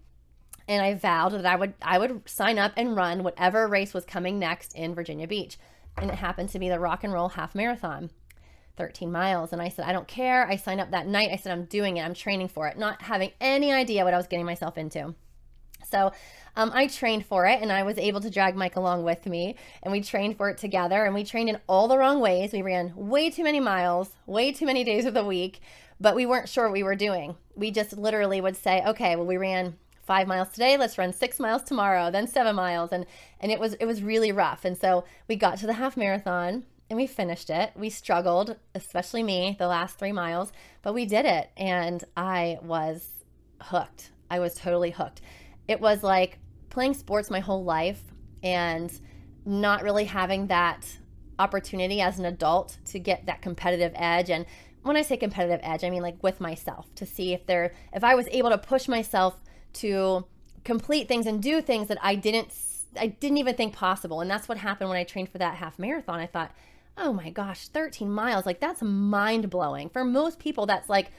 and 0.67 0.83
I 0.83 0.93
vowed 0.93 1.31
that 1.33 1.45
I 1.45 1.55
would 1.55 1.73
I 1.81 1.97
would 1.97 2.27
sign 2.29 2.59
up 2.59 2.73
and 2.75 2.95
run 2.95 3.23
whatever 3.23 3.67
race 3.67 3.93
was 3.93 4.05
coming 4.05 4.38
next 4.38 4.75
in 4.75 4.93
Virginia 4.93 5.27
Beach. 5.27 5.57
And 5.98 6.10
it 6.10 6.15
happened 6.15 6.50
to 6.50 6.60
be 6.60 6.69
the 6.69 6.79
rock 6.79 7.03
and 7.03 7.13
roll 7.13 7.29
half 7.29 7.55
marathon. 7.55 8.10
13 8.77 9.12
miles. 9.12 9.53
And 9.53 9.62
I 9.62 9.69
said, 9.69 9.86
I 9.86 9.91
don't 9.91 10.07
care. 10.07 10.48
I 10.48 10.55
signed 10.55 10.81
up 10.81 10.91
that 10.91 11.05
night. 11.05 11.29
I 11.31 11.36
said, 11.36 11.51
I'm 11.51 11.65
doing 11.65 11.98
it. 11.98 12.01
I'm 12.01 12.13
training 12.13 12.48
for 12.48 12.67
it, 12.67 12.77
not 12.77 13.01
having 13.01 13.31
any 13.39 13.71
idea 13.71 14.03
what 14.03 14.13
I 14.13 14.17
was 14.17 14.27
getting 14.27 14.45
myself 14.45 14.77
into. 14.77 15.13
So 15.89 16.12
um, 16.55 16.71
I 16.74 16.88
trained 16.88 17.25
for 17.25 17.45
it 17.45 17.62
and 17.62 17.71
I 17.71 17.83
was 17.83 17.98
able 17.98 18.21
to 18.21 18.29
drag 18.29 18.55
Mike 18.55 18.75
along 18.75 19.03
with 19.03 19.25
me 19.25 19.55
and 19.83 19.91
we 19.91 20.01
trained 20.01 20.38
for 20.38 20.50
it 20.50 20.57
together 20.57 21.05
and 21.05 21.13
we 21.13 21.24
trained 21.24 21.50
in 21.50 21.60
all 21.67 21.88
the 21.88 21.98
wrong 21.98 22.19
ways. 22.19 22.53
We 22.53 22.62
ran 22.62 22.93
way 22.95 23.29
too 23.29 23.43
many 23.43 23.60
miles, 23.60 24.12
way 24.25 24.51
too 24.51 24.65
many 24.65 24.83
days 24.83 25.05
of 25.05 25.13
the 25.13 25.25
week, 25.25 25.60
but 26.00 26.15
we 26.15 26.25
weren't 26.25 26.50
sure 26.50 26.65
what 26.65 26.74
we 26.74 26.83
were 26.83 26.95
doing. 26.95 27.36
We 27.55 27.71
just 27.71 27.98
literally 27.98 28.41
would 28.41 28.55
say, 28.55 28.83
okay, 28.86 29.15
well, 29.15 29.25
we 29.25 29.38
ran 29.38 29.77
five 30.03 30.27
miles 30.27 30.50
today 30.50 30.77
let's 30.77 30.98
run 30.98 31.13
six 31.13 31.39
miles 31.39 31.63
tomorrow 31.63 32.12
then 32.12 32.27
seven 32.27 32.55
miles. 32.55 32.91
And 32.91 33.05
and 33.39 33.51
it 33.51 33.60
was 33.60 33.74
it 33.75 33.86
was 33.86 34.03
really 34.03 34.31
rough. 34.31 34.65
And 34.65 34.77
so 34.77 35.05
we 35.27 35.36
got 35.36 35.58
to 35.60 35.67
the 35.67 35.74
half 35.74 35.98
marathon 35.98 36.65
and 36.89 36.98
we 36.98 37.08
finished 37.08 37.50
it. 37.50 37.72
We 37.75 37.89
struggled 37.89 38.58
especially 38.75 39.24
me 39.24 39.55
the 39.58 39.67
last 39.67 39.98
three 39.98 40.12
miles 40.12 40.51
but 40.81 40.93
we 40.93 41.05
did 41.05 41.25
it. 41.25 41.50
And 41.58 42.03
i 42.17 42.58
was 42.62 43.08
hooked. 43.62 44.12
I 44.29 44.39
was 44.39 44.55
totally 44.55 44.91
hooked. 44.91 45.22
It 45.67 45.79
was 45.79 46.03
like 46.03 46.39
playing 46.70 46.93
sports 46.93 47.29
my 47.29 47.39
whole 47.39 47.63
life 47.63 48.01
and 48.43 48.91
not 49.46 49.84
really 49.84 50.05
having 50.05 50.48
that 50.48 50.98
opportunity 51.39 52.01
as 52.01 52.20
an 52.20 52.25
adult 52.25 52.77
to 52.86 53.00
get 53.00 53.25
that 53.25 53.41
competitive 53.41 53.91
edge. 53.96 54.29
And 54.29 54.46
when 54.84 54.96
I 54.96 55.01
say 55.01 55.17
competitive 55.17 55.60
edge, 55.63 55.84
I 55.84 55.89
mean 55.89 56.01
like 56.01 56.22
with 56.24 56.39
myself 56.39 56.93
to 56.96 57.05
see 57.05 57.34
if 57.34 57.46
there 57.46 57.74
if 57.93 58.03
I 58.03 58.15
was 58.15 58.27
able 58.31 58.50
to 58.50 58.58
push 58.58 58.88
myself 58.88 59.40
to 59.73 60.25
complete 60.63 61.07
things 61.07 61.25
and 61.25 61.41
do 61.41 61.61
things 61.61 61.87
that 61.87 61.97
I 62.01 62.15
didn't 62.15 62.53
I 62.99 63.07
didn't 63.07 63.37
even 63.37 63.55
think 63.55 63.73
possible. 63.73 64.19
And 64.19 64.29
that's 64.29 64.49
what 64.49 64.57
happened 64.57 64.89
when 64.89 64.99
I 64.99 65.05
trained 65.05 65.29
for 65.29 65.37
that 65.37 65.55
half 65.55 65.79
marathon. 65.79 66.19
I 66.19 66.27
thought, 66.27 66.51
"Oh 66.97 67.13
my 67.13 67.29
gosh, 67.29 67.67
13 67.69 68.11
miles. 68.11 68.45
Like 68.45 68.59
that's 68.59 68.81
mind-blowing. 68.81 69.89
For 69.89 70.03
most 70.03 70.39
people 70.39 70.65
that's 70.65 70.89
like 70.89 71.11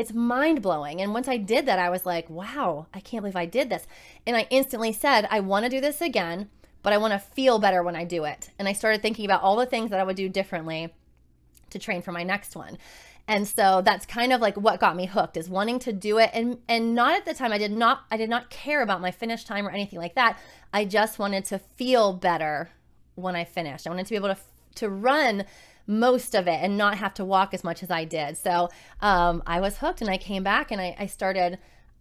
it's 0.00 0.12
mind 0.12 0.62
blowing. 0.62 1.00
And 1.00 1.12
once 1.12 1.28
I 1.28 1.36
did 1.36 1.66
that, 1.66 1.78
I 1.78 1.90
was 1.90 2.06
like, 2.06 2.28
wow, 2.30 2.86
I 2.94 3.00
can't 3.00 3.22
believe 3.22 3.36
I 3.36 3.44
did 3.44 3.68
this. 3.68 3.86
And 4.26 4.34
I 4.34 4.46
instantly 4.48 4.92
said, 4.92 5.28
I 5.30 5.40
want 5.40 5.64
to 5.64 5.70
do 5.70 5.80
this 5.80 6.00
again, 6.00 6.48
but 6.82 6.94
I 6.94 6.98
want 6.98 7.12
to 7.12 7.18
feel 7.18 7.58
better 7.58 7.82
when 7.82 7.94
I 7.96 8.04
do 8.04 8.24
it. 8.24 8.50
And 8.58 8.66
I 8.66 8.72
started 8.72 9.02
thinking 9.02 9.26
about 9.26 9.42
all 9.42 9.56
the 9.56 9.66
things 9.66 9.90
that 9.90 10.00
I 10.00 10.04
would 10.04 10.16
do 10.16 10.28
differently 10.28 10.94
to 11.68 11.78
train 11.78 12.00
for 12.00 12.12
my 12.12 12.22
next 12.22 12.56
one. 12.56 12.78
And 13.30 13.46
so 13.46 13.80
that's 13.80 14.06
kind 14.06 14.32
of 14.32 14.40
like 14.40 14.56
what 14.56 14.80
got 14.80 14.96
me 14.96 15.06
hooked 15.06 15.36
is 15.36 15.48
wanting 15.48 15.78
to 15.80 15.92
do 15.92 16.18
it 16.18 16.30
and 16.32 16.58
and 16.68 16.96
not 16.96 17.14
at 17.14 17.24
the 17.24 17.32
time 17.32 17.52
I 17.52 17.58
did 17.58 17.70
not 17.70 18.02
I 18.10 18.16
did 18.16 18.28
not 18.28 18.50
care 18.50 18.82
about 18.82 19.00
my 19.00 19.12
finish 19.12 19.44
time 19.44 19.68
or 19.68 19.70
anything 19.70 20.00
like 20.00 20.16
that. 20.16 20.36
I 20.74 20.84
just 20.84 21.20
wanted 21.20 21.44
to 21.44 21.60
feel 21.60 22.12
better 22.12 22.70
when 23.14 23.36
I 23.36 23.44
finished. 23.44 23.86
I 23.86 23.90
wanted 23.90 24.06
to 24.06 24.10
be 24.10 24.16
able 24.16 24.34
to 24.34 24.40
to 24.74 24.88
run 24.88 25.44
most 25.86 26.34
of 26.34 26.48
it 26.48 26.58
and 26.60 26.76
not 26.76 26.98
have 26.98 27.14
to 27.14 27.24
walk 27.24 27.54
as 27.54 27.62
much 27.62 27.84
as 27.84 27.90
I 27.90 28.04
did. 28.04 28.36
So 28.36 28.68
um, 29.00 29.44
I 29.46 29.60
was 29.60 29.78
hooked 29.78 30.00
and 30.00 30.10
I 30.10 30.18
came 30.18 30.42
back 30.42 30.72
and 30.72 30.80
I, 30.80 30.96
I 30.98 31.06
started, 31.06 31.60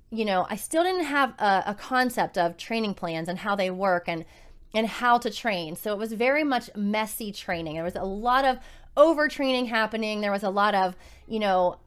you 0.10 0.26
know, 0.26 0.48
I 0.50 0.56
still 0.56 0.82
didn't 0.82 1.06
have 1.06 1.36
a, 1.38 1.64
a 1.68 1.76
concept 1.76 2.40
of 2.40 2.58
training 2.58 2.96
plans 2.96 3.30
and 3.30 3.38
how 3.38 3.56
they 3.56 3.70
work 3.70 4.10
and 4.10 4.26
and 4.74 4.88
how 4.88 5.20
to 5.20 5.30
train. 5.30 5.76
So 5.76 5.94
it 5.94 6.00
was 6.00 6.14
very 6.14 6.44
much 6.44 6.70
messy 6.76 7.32
training. 7.32 7.76
There 7.76 7.84
was 7.84 7.96
a 7.96 8.04
lot 8.04 8.46
of 8.46 8.58
overtraining 9.00 9.68
happening. 9.68 10.22
There 10.22 10.32
was 10.32 10.44
a 10.44 10.50
lot 10.50 10.76
of, 10.76 10.96
you 11.28 11.40
know, 11.40 11.78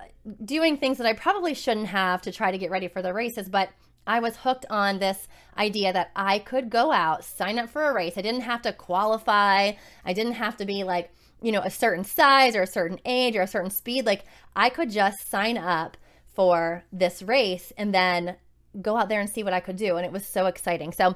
doing 0.44 0.76
things 0.76 0.98
that 0.98 1.06
I 1.06 1.12
probably 1.12 1.54
shouldn't 1.54 1.88
have 1.88 2.22
to 2.22 2.32
try 2.32 2.50
to 2.50 2.58
get 2.58 2.70
ready 2.70 2.88
for 2.88 3.02
the 3.02 3.12
races, 3.12 3.48
but 3.48 3.68
I 4.06 4.20
was 4.20 4.36
hooked 4.36 4.66
on 4.70 4.98
this 4.98 5.28
idea 5.56 5.92
that 5.92 6.10
I 6.16 6.38
could 6.38 6.70
go 6.70 6.90
out, 6.90 7.24
sign 7.24 7.58
up 7.58 7.68
for 7.68 7.88
a 7.88 7.92
race. 7.92 8.14
I 8.16 8.22
didn't 8.22 8.40
have 8.40 8.62
to 8.62 8.72
qualify. 8.72 9.72
I 10.04 10.12
didn't 10.12 10.32
have 10.32 10.56
to 10.56 10.64
be 10.64 10.82
like, 10.82 11.12
you 11.40 11.52
know, 11.52 11.60
a 11.60 11.70
certain 11.70 12.04
size 12.04 12.56
or 12.56 12.62
a 12.62 12.66
certain 12.66 12.98
age 13.04 13.36
or 13.36 13.42
a 13.42 13.46
certain 13.46 13.70
speed. 13.70 14.06
Like 14.06 14.24
I 14.56 14.70
could 14.70 14.90
just 14.90 15.28
sign 15.30 15.58
up 15.58 15.96
for 16.34 16.84
this 16.92 17.22
race 17.22 17.72
and 17.76 17.94
then 17.94 18.36
go 18.80 18.96
out 18.96 19.08
there 19.08 19.20
and 19.20 19.28
see 19.28 19.44
what 19.44 19.52
I 19.52 19.60
could 19.60 19.76
do. 19.76 19.96
And 19.96 20.06
it 20.06 20.12
was 20.12 20.26
so 20.26 20.46
exciting. 20.46 20.92
So, 20.92 21.14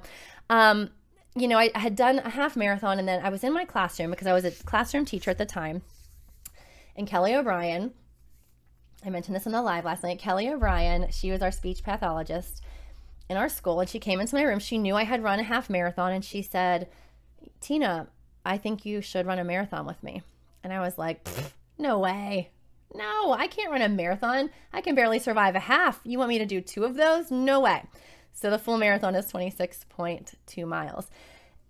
um, 0.51 0.91
you 1.37 1.47
know, 1.47 1.59
I, 1.59 1.71
I 1.75 1.81
had 1.81 1.95
done 1.95 2.19
a 2.19 2.31
half 2.31 2.57
marathon 2.57 2.99
and 2.99 3.07
then 3.07 3.25
I 3.25 3.29
was 3.29 3.45
in 3.45 3.53
my 3.53 3.65
classroom 3.65 4.11
because 4.11 4.27
I 4.27 4.33
was 4.33 4.45
a 4.45 4.51
classroom 4.51 5.05
teacher 5.05 5.31
at 5.31 5.39
the 5.39 5.45
time. 5.45 5.83
And 6.97 7.07
Kelly 7.07 7.35
O'Brien, 7.35 7.93
I 9.05 9.11
mentioned 9.11 9.37
this 9.37 9.45
in 9.45 9.53
the 9.53 9.61
live 9.61 9.85
last 9.85 10.03
night. 10.03 10.19
Kelly 10.19 10.49
O'Brien, 10.49 11.09
she 11.11 11.31
was 11.31 11.43
our 11.43 11.53
speech 11.53 11.83
pathologist 11.83 12.63
in 13.29 13.37
our 13.37 13.51
school 13.51 13.81
and 13.81 13.89
she 13.89 13.99
came 13.99 14.19
into 14.19 14.35
my 14.35 14.43
room. 14.43 14.59
She 14.59 14.79
knew 14.79 14.97
I 14.97 15.05
had 15.05 15.23
run 15.23 15.39
a 15.39 15.45
half 15.45 15.69
marathon 15.69 16.13
and 16.13 16.25
she 16.25 16.41
said, 16.41 16.89
Tina, 17.61 18.09
I 18.45 18.57
think 18.57 18.87
you 18.87 19.03
should 19.03 19.27
run 19.27 19.39
a 19.39 19.45
marathon 19.45 19.87
with 19.87 20.03
me. 20.03 20.23
And 20.65 20.73
I 20.73 20.81
was 20.81 20.97
like, 20.97 21.29
no 21.77 21.99
way. 21.99 22.51
No, 22.95 23.33
I 23.33 23.47
can't 23.47 23.71
run 23.71 23.83
a 23.83 23.89
marathon. 23.91 24.49
I 24.73 24.81
can 24.81 24.95
barely 24.95 25.19
survive 25.19 25.55
a 25.55 25.61
half. 25.61 26.01
You 26.05 26.19
want 26.19 26.31
me 26.31 26.39
to 26.39 26.47
do 26.47 26.63
two 26.63 26.85
of 26.85 26.95
those? 26.95 27.31
No 27.31 27.61
way. 27.61 27.83
So 28.37 28.51
the 28.51 28.59
full 28.59 28.77
marathon 28.77 29.15
is 29.15 29.33
26.2 29.33 30.69
miles. 30.69 31.11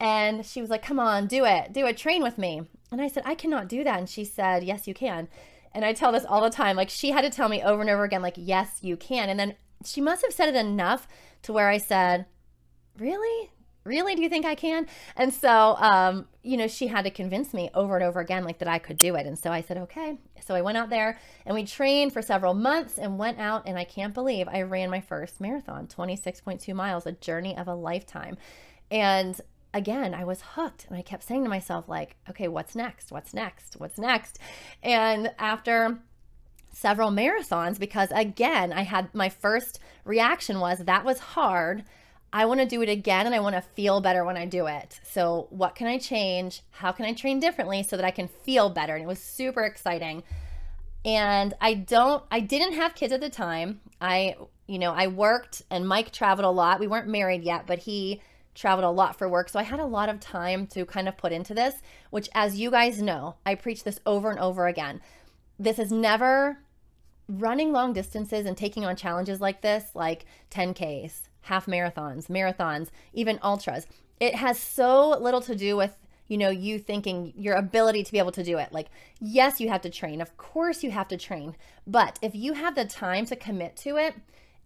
And 0.00 0.44
she 0.44 0.60
was 0.60 0.68
like, 0.68 0.82
come 0.82 0.98
on, 0.98 1.28
do 1.28 1.44
it. 1.44 1.72
Do 1.72 1.86
it. 1.86 1.96
Train 1.96 2.22
with 2.24 2.38
me. 2.38 2.62
And 2.90 3.00
I 3.00 3.06
said, 3.06 3.22
I 3.24 3.36
cannot 3.36 3.68
do 3.68 3.84
that. 3.84 3.98
And 3.98 4.08
she 4.08 4.24
said, 4.24 4.64
yes, 4.64 4.88
you 4.88 4.92
can. 4.92 5.28
And 5.72 5.84
I 5.84 5.92
tell 5.92 6.10
this 6.10 6.24
all 6.24 6.42
the 6.42 6.50
time. 6.50 6.76
Like 6.76 6.90
she 6.90 7.12
had 7.12 7.22
to 7.22 7.30
tell 7.30 7.48
me 7.48 7.62
over 7.62 7.80
and 7.80 7.88
over 7.88 8.02
again, 8.02 8.20
like, 8.20 8.34
yes, 8.36 8.78
you 8.82 8.96
can. 8.96 9.28
And 9.28 9.38
then 9.38 9.54
she 9.84 10.00
must 10.00 10.22
have 10.22 10.34
said 10.34 10.48
it 10.48 10.56
enough 10.56 11.06
to 11.42 11.52
where 11.52 11.68
I 11.68 11.78
said, 11.78 12.26
really? 12.98 13.50
Really? 13.86 14.16
Do 14.16 14.22
you 14.22 14.28
think 14.28 14.44
I 14.44 14.56
can? 14.56 14.86
And 15.16 15.32
so, 15.32 15.76
um, 15.78 16.26
you 16.42 16.56
know, 16.56 16.66
she 16.66 16.88
had 16.88 17.04
to 17.04 17.10
convince 17.10 17.54
me 17.54 17.70
over 17.72 17.94
and 17.94 18.04
over 18.04 18.20
again, 18.20 18.44
like 18.44 18.58
that 18.58 18.68
I 18.68 18.78
could 18.78 18.98
do 18.98 19.14
it. 19.14 19.26
And 19.26 19.38
so 19.38 19.50
I 19.52 19.60
said, 19.60 19.78
okay. 19.78 20.18
So 20.44 20.54
I 20.54 20.60
went 20.60 20.76
out 20.76 20.90
there 20.90 21.18
and 21.44 21.54
we 21.54 21.64
trained 21.64 22.12
for 22.12 22.20
several 22.20 22.52
months 22.52 22.98
and 22.98 23.18
went 23.18 23.38
out. 23.38 23.62
And 23.66 23.78
I 23.78 23.84
can't 23.84 24.12
believe 24.12 24.48
I 24.48 24.62
ran 24.62 24.90
my 24.90 25.00
first 25.00 25.40
marathon, 25.40 25.86
26.2 25.86 26.74
miles, 26.74 27.06
a 27.06 27.12
journey 27.12 27.56
of 27.56 27.68
a 27.68 27.74
lifetime. 27.74 28.36
And 28.90 29.40
again, 29.72 30.14
I 30.14 30.24
was 30.24 30.42
hooked. 30.42 30.86
And 30.88 30.96
I 30.96 31.02
kept 31.02 31.22
saying 31.22 31.44
to 31.44 31.50
myself, 31.50 31.88
like, 31.88 32.16
okay, 32.28 32.48
what's 32.48 32.74
next? 32.74 33.12
What's 33.12 33.32
next? 33.32 33.74
What's 33.78 33.98
next? 33.98 34.40
And 34.82 35.32
after 35.38 35.98
several 36.72 37.10
marathons, 37.10 37.78
because 37.78 38.10
again, 38.10 38.72
I 38.72 38.82
had 38.82 39.14
my 39.14 39.28
first 39.28 39.78
reaction 40.04 40.60
was 40.60 40.80
that 40.80 41.04
was 41.04 41.18
hard 41.20 41.84
I 42.32 42.44
want 42.44 42.60
to 42.60 42.66
do 42.66 42.82
it 42.82 42.88
again 42.88 43.26
and 43.26 43.34
I 43.34 43.40
want 43.40 43.54
to 43.54 43.62
feel 43.62 44.00
better 44.00 44.24
when 44.24 44.36
I 44.36 44.46
do 44.46 44.66
it. 44.66 45.00
So, 45.02 45.46
what 45.50 45.74
can 45.74 45.86
I 45.86 45.98
change? 45.98 46.62
How 46.70 46.92
can 46.92 47.04
I 47.04 47.12
train 47.12 47.40
differently 47.40 47.82
so 47.82 47.96
that 47.96 48.04
I 48.04 48.10
can 48.10 48.28
feel 48.28 48.68
better? 48.68 48.94
And 48.94 49.02
it 49.02 49.06
was 49.06 49.22
super 49.22 49.62
exciting. 49.62 50.22
And 51.04 51.54
I 51.60 51.74
don't, 51.74 52.24
I 52.30 52.40
didn't 52.40 52.74
have 52.74 52.94
kids 52.94 53.12
at 53.12 53.20
the 53.20 53.30
time. 53.30 53.80
I, 54.00 54.36
you 54.66 54.78
know, 54.78 54.92
I 54.92 55.06
worked 55.06 55.62
and 55.70 55.86
Mike 55.86 56.12
traveled 56.12 56.44
a 56.44 56.50
lot. 56.50 56.80
We 56.80 56.88
weren't 56.88 57.08
married 57.08 57.44
yet, 57.44 57.66
but 57.66 57.78
he 57.78 58.20
traveled 58.56 58.84
a 58.84 58.90
lot 58.90 59.16
for 59.16 59.28
work. 59.28 59.48
So 59.48 59.60
I 59.60 59.62
had 59.62 59.78
a 59.78 59.86
lot 59.86 60.08
of 60.08 60.18
time 60.18 60.66
to 60.68 60.84
kind 60.84 61.08
of 61.08 61.16
put 61.16 61.30
into 61.30 61.54
this, 61.54 61.76
which, 62.10 62.28
as 62.34 62.58
you 62.58 62.70
guys 62.70 63.00
know, 63.00 63.36
I 63.46 63.54
preach 63.54 63.84
this 63.84 64.00
over 64.04 64.30
and 64.30 64.40
over 64.40 64.66
again. 64.66 65.00
This 65.58 65.78
is 65.78 65.92
never 65.92 66.58
running 67.28 67.72
long 67.72 67.92
distances 67.92 68.46
and 68.46 68.56
taking 68.56 68.84
on 68.84 68.96
challenges 68.96 69.40
like 69.40 69.60
this, 69.60 69.90
like 69.94 70.26
10Ks, 70.50 71.22
half 71.42 71.66
marathons, 71.66 72.26
marathons, 72.26 72.88
even 73.12 73.38
ultras. 73.42 73.86
It 74.20 74.34
has 74.34 74.58
so 74.58 75.10
little 75.10 75.40
to 75.42 75.54
do 75.54 75.76
with 75.76 75.96
you 76.28 76.38
know 76.38 76.50
you 76.50 76.78
thinking 76.78 77.32
your 77.36 77.54
ability 77.54 78.02
to 78.02 78.12
be 78.12 78.18
able 78.18 78.32
to 78.32 78.42
do 78.42 78.58
it. 78.58 78.72
Like 78.72 78.88
yes 79.20 79.60
you 79.60 79.68
have 79.68 79.82
to 79.82 79.90
train. 79.90 80.20
Of 80.20 80.36
course 80.36 80.82
you 80.82 80.90
have 80.90 81.08
to 81.08 81.16
train. 81.16 81.56
But 81.86 82.18
if 82.22 82.34
you 82.34 82.54
have 82.54 82.74
the 82.74 82.84
time 82.84 83.26
to 83.26 83.36
commit 83.36 83.76
to 83.78 83.96
it 83.96 84.14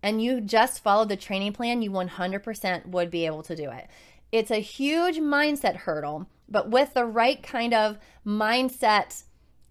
and 0.02 0.22
you 0.22 0.40
just 0.40 0.82
follow 0.82 1.04
the 1.04 1.16
training 1.16 1.52
plan 1.52 1.82
you 1.82 1.90
100% 1.90 2.86
would 2.86 3.10
be 3.10 3.26
able 3.26 3.42
to 3.42 3.56
do 3.56 3.70
it. 3.70 3.88
It's 4.32 4.50
a 4.50 4.60
huge 4.60 5.18
mindset 5.18 5.76
hurdle 5.76 6.26
but 6.48 6.70
with 6.70 6.94
the 6.94 7.04
right 7.04 7.42
kind 7.42 7.74
of 7.74 7.98
mindset 8.26 9.24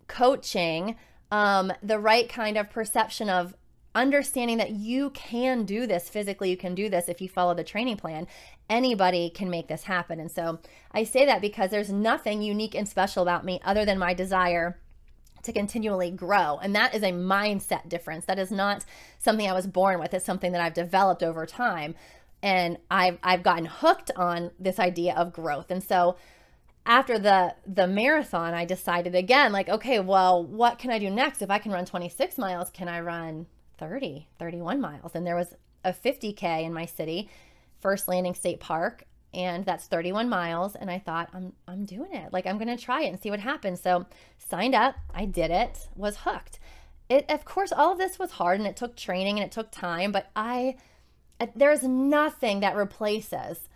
coaching 0.08 0.96
um, 1.32 1.72
the 1.84 2.00
right 2.00 2.28
kind 2.28 2.58
of 2.58 2.70
perception 2.70 3.30
of 3.30 3.54
understanding 3.96 4.58
that 4.58 4.72
you 4.72 5.10
can 5.12 5.66
do 5.66 5.88
this 5.88 6.10
physically, 6.10 6.50
you 6.50 6.58
can 6.58 6.76
do 6.76 6.90
this 6.90 7.10
if 7.10 7.22
you 7.22 7.28
follow 7.28 7.54
the 7.54 7.64
training 7.64 7.98
plan. 7.98 8.28
Anybody 8.70 9.30
can 9.30 9.50
make 9.50 9.68
this 9.68 9.84
happen. 9.84 10.20
And 10.20 10.32
so 10.32 10.60
I 10.92 11.04
say 11.04 11.26
that 11.26 11.42
because 11.42 11.72
there's 11.72 11.92
nothing 11.92 12.42
unique 12.42 12.76
and 12.76 12.88
special 12.88 13.24
about 13.24 13.46
me 13.46 13.60
other 13.64 13.86
than 13.86 13.98
my 13.98 14.14
desire 14.14 14.80
to 15.44 15.54
continually 15.54 16.12
grow. 16.12 16.60
And 16.62 16.76
that 16.76 16.94
is 16.94 17.02
a 17.02 17.12
mindset 17.12 17.90
difference. 17.90 18.26
That 18.26 18.40
is 18.40 18.52
not 18.52 18.86
something 19.18 19.50
I 19.50 19.54
was 19.54 19.68
born 19.68 20.00
with, 20.00 20.14
it's 20.14 20.26
something 20.26 20.52
that 20.52 20.62
I've 20.62 20.74
developed 20.74 21.24
over 21.24 21.46
time. 21.46 21.96
And 22.42 22.78
I've, 22.90 23.18
I've 23.22 23.44
gotten 23.44 23.66
hooked 23.66 24.12
on 24.16 24.52
this 24.60 24.80
idea 24.80 25.14
of 25.16 25.34
growth. 25.34 25.72
And 25.72 25.84
so 25.84 26.16
after 26.90 27.18
the 27.18 27.56
the 27.66 27.88
marathon 27.88 28.54
i 28.54 28.66
decided 28.66 29.16
again 29.16 29.54
like 29.54 29.70
okay 29.70 30.00
well 30.00 30.44
what 30.44 30.78
can 30.78 30.92
i 30.92 31.00
do 31.00 31.10
next 31.10 31.42
if 31.42 31.50
i 31.50 31.58
can 31.58 31.72
run 31.72 31.86
26 31.86 32.38
miles 32.38 32.70
can 32.72 32.90
i 32.90 33.00
run 33.00 33.46
30, 33.80 34.28
31 34.38 34.82
miles. 34.82 35.16
And 35.16 35.26
there 35.26 35.36
was 35.36 35.56
a 35.84 35.94
50K 35.94 36.64
in 36.64 36.74
my 36.74 36.86
city, 36.86 37.30
First 37.80 38.08
Landing 38.08 38.36
State 38.36 38.60
Park, 38.60 39.06
and 39.34 39.66
that's 39.66 39.88
31 39.88 40.30
miles. 40.30 40.76
And 40.76 40.92
I 40.92 41.00
thought, 41.00 41.30
I'm, 41.34 41.54
I'm 41.68 41.86
doing 41.86 42.14
it. 42.14 42.34
Like, 42.34 42.46
I'm 42.46 42.58
going 42.58 42.76
to 42.76 42.84
try 42.84 43.04
it 43.04 43.08
and 43.08 43.20
see 43.20 43.32
what 43.32 43.40
happens. 43.40 43.82
So, 43.82 44.06
signed 44.38 44.76
up, 44.76 44.96
I 45.14 45.26
did 45.26 45.50
it, 45.50 45.88
was 45.96 46.18
hooked. 46.18 46.60
It, 47.08 47.26
of 47.30 47.46
course, 47.46 47.72
all 47.72 47.94
of 47.94 47.98
this 47.98 48.20
was 48.20 48.32
hard 48.32 48.60
and 48.60 48.68
it 48.68 48.76
took 48.76 48.96
training 48.96 49.40
and 49.40 49.46
it 49.46 49.52
took 49.52 49.72
time, 49.72 50.12
but 50.12 50.30
I, 50.36 50.76
uh, 51.40 51.48
there's 51.56 51.82
nothing 51.84 52.60
that 52.60 52.76
replaces 52.76 53.70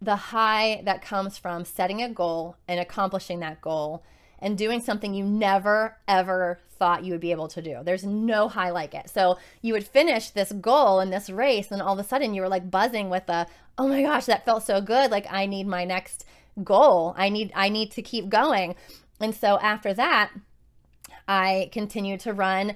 the 0.00 0.16
high 0.16 0.82
that 0.84 1.02
comes 1.02 1.36
from 1.36 1.64
setting 1.64 2.02
a 2.02 2.08
goal 2.08 2.56
and 2.66 2.80
accomplishing 2.80 3.40
that 3.40 3.60
goal 3.60 4.02
and 4.38 4.56
doing 4.56 4.80
something 4.80 5.12
you 5.12 5.24
never 5.24 5.98
ever 6.08 6.58
thought 6.70 7.04
you 7.04 7.12
would 7.12 7.20
be 7.20 7.30
able 7.30 7.48
to 7.48 7.60
do. 7.60 7.78
There's 7.84 8.04
no 8.04 8.48
high 8.48 8.70
like 8.70 8.94
it. 8.94 9.10
So 9.10 9.36
you 9.60 9.74
would 9.74 9.86
finish 9.86 10.30
this 10.30 10.50
goal 10.52 11.00
in 11.00 11.10
this 11.10 11.28
race, 11.28 11.70
and 11.70 11.82
all 11.82 11.92
of 11.92 12.04
a 12.04 12.08
sudden 12.08 12.32
you 12.32 12.40
were 12.40 12.48
like 12.48 12.70
buzzing 12.70 13.10
with 13.10 13.28
a, 13.28 13.46
oh 13.76 13.86
my 13.86 14.02
gosh, 14.02 14.26
that 14.26 14.46
felt 14.46 14.62
so 14.64 14.80
good. 14.80 15.10
Like 15.10 15.26
I 15.30 15.44
need 15.46 15.66
my 15.66 15.84
next 15.84 16.24
goal. 16.64 17.14
I 17.18 17.28
need 17.28 17.52
I 17.54 17.68
need 17.68 17.90
to 17.92 18.02
keep 18.02 18.28
going. 18.30 18.74
And 19.20 19.34
so 19.34 19.58
after 19.58 19.92
that, 19.94 20.30
I 21.28 21.68
continued 21.70 22.20
to 22.20 22.32
run 22.32 22.74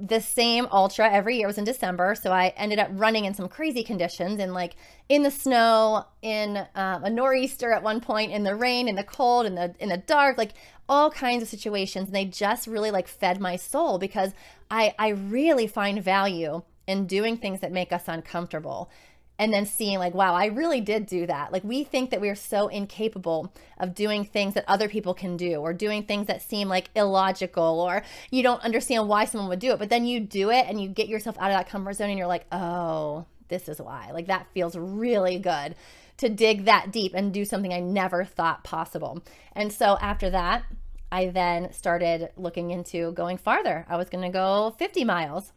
the 0.00 0.20
same 0.20 0.68
ultra 0.70 1.10
every 1.10 1.36
year. 1.36 1.44
It 1.44 1.48
was 1.48 1.58
in 1.58 1.64
December, 1.64 2.14
so 2.14 2.32
I 2.32 2.52
ended 2.56 2.78
up 2.78 2.88
running 2.92 3.24
in 3.24 3.34
some 3.34 3.48
crazy 3.48 3.82
conditions, 3.82 4.38
in 4.38 4.54
like 4.54 4.76
in 5.08 5.22
the 5.22 5.30
snow, 5.30 6.06
in 6.22 6.66
um, 6.74 7.04
a 7.04 7.10
nor'easter 7.10 7.72
at 7.72 7.82
one 7.82 8.00
point, 8.00 8.32
in 8.32 8.44
the 8.44 8.54
rain, 8.54 8.88
in 8.88 8.94
the 8.94 9.04
cold, 9.04 9.46
in 9.46 9.54
the 9.54 9.74
in 9.78 9.88
the 9.88 9.98
dark, 9.98 10.38
like 10.38 10.52
all 10.88 11.10
kinds 11.10 11.42
of 11.42 11.48
situations. 11.48 12.08
And 12.08 12.16
they 12.16 12.24
just 12.24 12.66
really 12.66 12.90
like 12.90 13.08
fed 13.08 13.40
my 13.40 13.56
soul 13.56 13.98
because 13.98 14.32
I 14.70 14.94
I 14.98 15.08
really 15.08 15.66
find 15.66 16.02
value 16.02 16.62
in 16.86 17.06
doing 17.06 17.36
things 17.36 17.60
that 17.60 17.70
make 17.70 17.92
us 17.92 18.04
uncomfortable. 18.06 18.90
And 19.38 19.52
then 19.52 19.64
seeing 19.64 19.98
like 19.98 20.14
wow 20.14 20.34
i 20.34 20.46
really 20.46 20.80
did 20.80 21.06
do 21.06 21.26
that. 21.26 21.52
Like 21.52 21.64
we 21.64 21.84
think 21.84 22.10
that 22.10 22.20
we 22.20 22.28
are 22.28 22.34
so 22.34 22.68
incapable 22.68 23.52
of 23.78 23.94
doing 23.94 24.24
things 24.24 24.54
that 24.54 24.64
other 24.66 24.88
people 24.88 25.14
can 25.14 25.36
do 25.36 25.56
or 25.56 25.72
doing 25.72 26.02
things 26.02 26.26
that 26.26 26.42
seem 26.42 26.68
like 26.68 26.90
illogical 26.94 27.80
or 27.80 28.02
you 28.30 28.42
don't 28.42 28.62
understand 28.62 29.08
why 29.08 29.24
someone 29.24 29.48
would 29.48 29.58
do 29.58 29.72
it. 29.72 29.78
But 29.78 29.88
then 29.88 30.04
you 30.04 30.20
do 30.20 30.50
it 30.50 30.66
and 30.66 30.80
you 30.80 30.88
get 30.88 31.08
yourself 31.08 31.36
out 31.38 31.50
of 31.50 31.56
that 31.56 31.68
comfort 31.68 31.94
zone 31.94 32.10
and 32.10 32.18
you're 32.18 32.26
like 32.26 32.46
oh 32.52 33.26
this 33.48 33.68
is 33.68 33.80
why. 33.80 34.10
Like 34.12 34.26
that 34.26 34.46
feels 34.52 34.76
really 34.76 35.38
good 35.38 35.74
to 36.18 36.28
dig 36.28 36.64
that 36.64 36.90
deep 36.90 37.12
and 37.14 37.32
do 37.32 37.44
something 37.44 37.72
i 37.72 37.80
never 37.80 38.24
thought 38.24 38.64
possible. 38.64 39.22
And 39.52 39.72
so 39.72 39.96
after 40.00 40.30
that 40.30 40.64
i 41.10 41.26
then 41.26 41.72
started 41.72 42.30
looking 42.36 42.70
into 42.70 43.12
going 43.12 43.38
farther. 43.38 43.86
I 43.88 43.96
was 43.96 44.08
going 44.08 44.24
to 44.24 44.30
go 44.30 44.74
50 44.78 45.04
miles. 45.04 45.52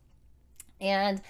And 0.79 1.21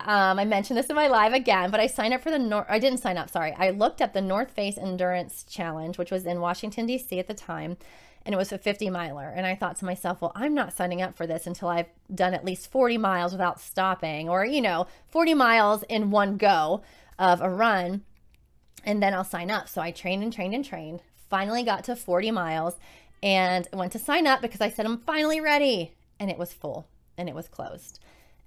um, 0.00 0.38
I 0.38 0.44
mentioned 0.44 0.78
this 0.78 0.86
in 0.86 0.96
my 0.96 1.08
live 1.08 1.32
again, 1.32 1.70
but 1.70 1.80
I 1.80 1.88
signed 1.88 2.14
up 2.14 2.22
for 2.22 2.30
the 2.30 2.38
North. 2.38 2.66
I 2.68 2.78
didn't 2.78 3.00
sign 3.00 3.18
up. 3.18 3.30
Sorry, 3.30 3.52
I 3.58 3.70
looked 3.70 4.00
up 4.00 4.12
the 4.12 4.20
North 4.20 4.52
Face 4.52 4.78
Endurance 4.78 5.42
Challenge, 5.42 5.98
which 5.98 6.12
was 6.12 6.24
in 6.24 6.40
Washington 6.40 6.86
D.C. 6.86 7.18
at 7.18 7.26
the 7.26 7.34
time, 7.34 7.76
and 8.24 8.32
it 8.32 8.38
was 8.38 8.52
a 8.52 8.58
50 8.58 8.90
miler. 8.90 9.32
And 9.34 9.44
I 9.44 9.56
thought 9.56 9.76
to 9.78 9.84
myself, 9.84 10.22
well, 10.22 10.30
I'm 10.36 10.54
not 10.54 10.72
signing 10.72 11.02
up 11.02 11.16
for 11.16 11.26
this 11.26 11.48
until 11.48 11.68
I've 11.68 11.88
done 12.14 12.32
at 12.32 12.44
least 12.44 12.70
40 12.70 12.96
miles 12.96 13.32
without 13.32 13.60
stopping, 13.60 14.28
or 14.28 14.44
you 14.44 14.60
know, 14.60 14.86
40 15.08 15.34
miles 15.34 15.82
in 15.88 16.12
one 16.12 16.36
go 16.36 16.82
of 17.18 17.40
a 17.40 17.50
run, 17.50 18.02
and 18.84 19.02
then 19.02 19.14
I'll 19.14 19.24
sign 19.24 19.50
up. 19.50 19.68
So 19.68 19.80
I 19.80 19.90
trained 19.90 20.22
and 20.22 20.32
trained 20.32 20.54
and 20.54 20.64
trained. 20.64 21.02
Finally 21.28 21.64
got 21.64 21.82
to 21.84 21.96
40 21.96 22.30
miles, 22.30 22.76
and 23.20 23.66
went 23.72 23.90
to 23.92 23.98
sign 23.98 24.28
up 24.28 24.42
because 24.42 24.60
I 24.60 24.70
said 24.70 24.86
I'm 24.86 24.98
finally 24.98 25.40
ready, 25.40 25.94
and 26.20 26.30
it 26.30 26.38
was 26.38 26.52
full 26.52 26.86
and 27.18 27.28
it 27.28 27.34
was 27.34 27.48
closed. 27.48 27.98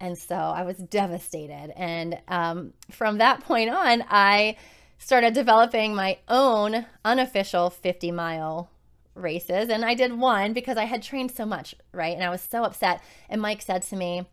And 0.01 0.17
so 0.17 0.35
I 0.35 0.63
was 0.63 0.77
devastated. 0.77 1.71
And 1.77 2.19
um, 2.27 2.73
from 2.89 3.19
that 3.19 3.41
point 3.41 3.69
on, 3.69 4.03
I 4.09 4.57
started 4.97 5.35
developing 5.35 5.93
my 5.93 6.17
own 6.27 6.87
unofficial 7.05 7.69
50 7.69 8.11
mile 8.11 8.71
races. 9.13 9.69
And 9.69 9.85
I 9.85 9.93
did 9.93 10.17
one 10.17 10.53
because 10.53 10.75
I 10.75 10.85
had 10.85 11.03
trained 11.03 11.31
so 11.31 11.45
much, 11.45 11.75
right? 11.93 12.15
And 12.15 12.23
I 12.23 12.31
was 12.31 12.41
so 12.41 12.63
upset. 12.63 13.01
And 13.29 13.41
Mike 13.41 13.61
said 13.61 13.83
to 13.83 13.95
me, 13.95 14.25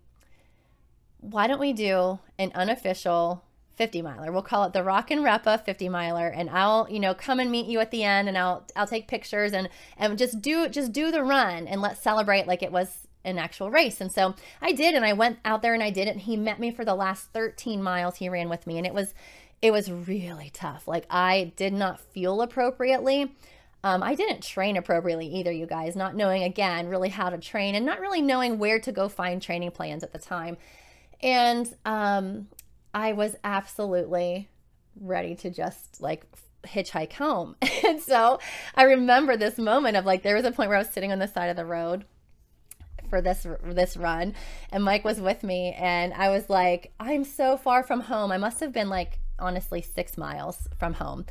Why 1.21 1.47
don't 1.47 1.61
we 1.61 1.75
do 1.75 2.19
an 2.39 2.51
unofficial 2.55 3.45
50 3.77 4.03
miler. 4.03 4.33
We'll 4.33 4.43
call 4.43 4.65
it 4.65 4.73
the 4.73 4.83
Rock 4.83 5.13
and 5.13 5.21
Repa 5.21 5.65
50 5.65 5.89
miler 5.89 6.27
and 6.27 6.51
I'll, 6.51 6.89
you 6.91 6.99
know, 6.99 7.15
come 7.15 7.39
and 7.39 7.49
meet 7.49 7.67
you 7.67 7.79
at 7.79 7.93
the 7.93 8.03
end 8.03 8.29
and 8.29 8.37
I'll 8.37 8.67
I'll 8.75 8.89
take 8.89 9.07
pictures 9.07 9.53
and 9.53 9.69
and 9.97 10.19
just 10.19 10.43
do 10.43 10.69
just 10.69 10.91
do 10.91 11.13
the 11.13 11.23
run 11.23 11.69
and 11.69 11.81
let's 11.81 12.01
celebrate 12.01 12.49
like 12.49 12.65
it 12.65 12.73
was 12.73 13.07
an 13.25 13.39
actual 13.39 13.71
race. 13.71 14.01
And 14.01 14.11
so 14.13 14.35
I 14.61 14.73
did, 14.73 14.95
and 14.95 15.05
I 15.05 15.13
went 15.13 15.39
out 15.45 15.63
there 15.63 15.75
and 15.75 15.83
I 15.83 15.91
did 15.91 16.09
it. 16.09 16.13
And 16.13 16.21
he 16.21 16.37
met 16.37 16.61
me 16.61 16.71
for 16.71 16.85
the 16.85 16.95
last 16.95 17.29
13 17.33 17.83
miles 17.83 18.17
he 18.17 18.29
ran 18.29 18.49
with 18.49 18.67
me. 18.67 18.79
And 18.79 18.87
it 18.87 18.95
was, 18.95 19.15
it 19.61 19.73
was 19.73 19.91
really 19.91 20.51
tough. 20.53 20.89
Like 20.89 21.07
I 21.11 21.53
did 21.57 21.73
not 21.73 22.01
feel 22.01 22.41
appropriately. 22.43 23.33
Um, 23.85 24.03
I 24.03 24.15
didn't 24.15 24.43
train 24.43 24.77
appropriately 24.77 25.27
either, 25.27 25.53
you 25.53 25.67
guys, 25.67 25.95
not 25.95 26.17
knowing 26.17 26.43
again 26.43 26.89
really 26.89 27.11
how 27.11 27.31
to 27.31 27.39
train 27.39 27.75
and 27.75 27.87
not 27.87 28.01
really 28.01 28.21
knowing 28.21 28.59
where 28.59 28.81
to 28.81 28.91
go 28.91 29.09
find 29.09 29.41
training 29.41 29.71
plans 29.71 30.03
at 30.03 30.13
the 30.13 30.19
time. 30.19 30.57
And 31.21 31.73
um, 31.85 32.49
I 32.93 33.13
was 33.13 33.37
absolutely 33.45 34.49
ready 35.01 35.37
to 35.37 35.51
just 35.51 36.01
like 36.01 36.25
hitchhike 36.65 37.13
home. 37.13 37.57
and 37.87 38.01
so 38.01 38.41
I 38.75 38.83
remember 38.85 39.37
this 39.37 39.59
moment 39.59 39.97
of 39.97 40.05
like, 40.05 40.23
there 40.23 40.35
was 40.35 40.45
a 40.45 40.53
point 40.53 40.69
where 40.69 40.79
I 40.79 40.81
was 40.81 40.91
sitting 40.91 41.13
on 41.13 41.21
the 41.21 41.29
side 41.29 41.49
of 41.49 41.57
the 41.57 41.65
road 41.65 42.05
for 43.09 43.21
this 43.21 43.47
this 43.65 43.97
run 43.97 44.35
and 44.71 44.85
Mike 44.85 45.05
was 45.05 45.21
with 45.21 45.43
me 45.43 45.75
and 45.79 46.13
I 46.15 46.31
was 46.31 46.49
like 46.49 46.93
I'm 47.01 47.25
so 47.25 47.57
far 47.57 47.83
from 47.83 48.01
home. 48.01 48.33
I 48.33 48.39
must 48.39 48.61
have 48.61 48.73
been 48.73 48.89
like 48.89 49.19
honestly 49.39 49.83
6 49.83 50.19
miles 50.19 50.69
from 50.79 50.95
home. 50.95 51.25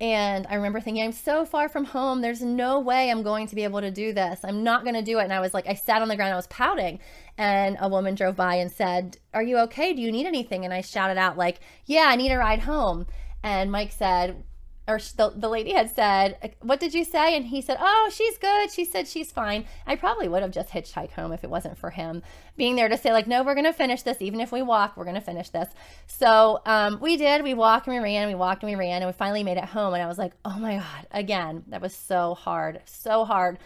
And 0.00 0.46
I 0.48 0.54
remember 0.54 0.80
thinking, 0.80 1.04
I'm 1.04 1.12
so 1.12 1.44
far 1.44 1.68
from 1.68 1.84
home. 1.84 2.22
There's 2.22 2.40
no 2.40 2.80
way 2.80 3.10
I'm 3.10 3.22
going 3.22 3.46
to 3.48 3.54
be 3.54 3.64
able 3.64 3.82
to 3.82 3.90
do 3.90 4.14
this. 4.14 4.40
I'm 4.42 4.64
not 4.64 4.82
going 4.82 4.94
to 4.94 5.02
do 5.02 5.18
it. 5.18 5.24
And 5.24 5.32
I 5.32 5.40
was 5.40 5.52
like, 5.52 5.66
I 5.66 5.74
sat 5.74 6.00
on 6.00 6.08
the 6.08 6.16
ground, 6.16 6.32
I 6.32 6.36
was 6.36 6.46
pouting. 6.46 7.00
And 7.36 7.76
a 7.78 7.88
woman 7.88 8.14
drove 8.14 8.34
by 8.34 8.54
and 8.54 8.72
said, 8.72 9.18
Are 9.34 9.42
you 9.42 9.58
okay? 9.58 9.92
Do 9.92 10.00
you 10.00 10.10
need 10.10 10.26
anything? 10.26 10.64
And 10.64 10.72
I 10.72 10.80
shouted 10.80 11.18
out, 11.18 11.36
like, 11.36 11.60
Yeah, 11.84 12.06
I 12.08 12.16
need 12.16 12.32
a 12.32 12.38
ride 12.38 12.60
home. 12.60 13.06
And 13.42 13.70
Mike 13.70 13.92
said, 13.92 14.42
or 14.90 14.98
the, 15.16 15.32
the 15.34 15.48
lady 15.48 15.72
had 15.72 15.94
said, 15.94 16.54
What 16.60 16.80
did 16.80 16.92
you 16.92 17.04
say? 17.04 17.36
And 17.36 17.46
he 17.46 17.60
said, 17.60 17.78
Oh, 17.80 18.10
she's 18.12 18.36
good. 18.38 18.70
She 18.70 18.84
said 18.84 19.06
she's 19.06 19.30
fine. 19.30 19.64
I 19.86 19.96
probably 19.96 20.28
would 20.28 20.42
have 20.42 20.50
just 20.50 20.70
hitchhiked 20.70 21.12
home 21.12 21.32
if 21.32 21.44
it 21.44 21.50
wasn't 21.50 21.78
for 21.78 21.90
him 21.90 22.22
being 22.56 22.76
there 22.76 22.88
to 22.88 22.98
say, 22.98 23.12
like, 23.12 23.26
no, 23.26 23.42
we're 23.42 23.54
going 23.54 23.64
to 23.64 23.72
finish 23.72 24.02
this. 24.02 24.20
Even 24.20 24.40
if 24.40 24.52
we 24.52 24.60
walk, 24.60 24.96
we're 24.96 25.04
going 25.04 25.14
to 25.14 25.20
finish 25.20 25.48
this. 25.50 25.68
So 26.06 26.60
um, 26.66 26.98
we 27.00 27.16
did. 27.16 27.42
We 27.42 27.54
walked 27.54 27.86
and 27.86 27.96
we 27.96 28.02
ran. 28.02 28.28
We 28.28 28.34
walked 28.34 28.62
and 28.62 28.70
we 28.70 28.76
ran. 28.76 29.02
And 29.02 29.06
we 29.06 29.12
finally 29.12 29.44
made 29.44 29.56
it 29.56 29.64
home. 29.64 29.94
And 29.94 30.02
I 30.02 30.06
was 30.06 30.18
like, 30.18 30.32
Oh 30.44 30.58
my 30.58 30.76
God. 30.76 31.06
Again, 31.12 31.64
that 31.68 31.80
was 31.80 31.94
so 31.94 32.34
hard. 32.34 32.80
So 32.84 33.24
hard. 33.24 33.58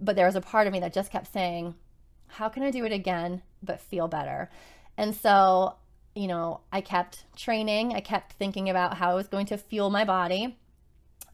But 0.00 0.16
there 0.16 0.26
was 0.26 0.36
a 0.36 0.40
part 0.40 0.66
of 0.66 0.72
me 0.72 0.80
that 0.80 0.92
just 0.92 1.12
kept 1.12 1.32
saying, 1.32 1.74
How 2.26 2.48
can 2.48 2.62
I 2.62 2.70
do 2.70 2.84
it 2.84 2.92
again, 2.92 3.42
but 3.62 3.80
feel 3.80 4.08
better? 4.08 4.50
And 4.96 5.14
so 5.14 5.76
you 6.14 6.28
know, 6.28 6.60
I 6.72 6.80
kept 6.80 7.24
training. 7.36 7.92
I 7.94 8.00
kept 8.00 8.34
thinking 8.34 8.70
about 8.70 8.96
how 8.96 9.10
I 9.10 9.14
was 9.14 9.28
going 9.28 9.46
to 9.46 9.58
fuel 9.58 9.90
my 9.90 10.04
body. 10.04 10.56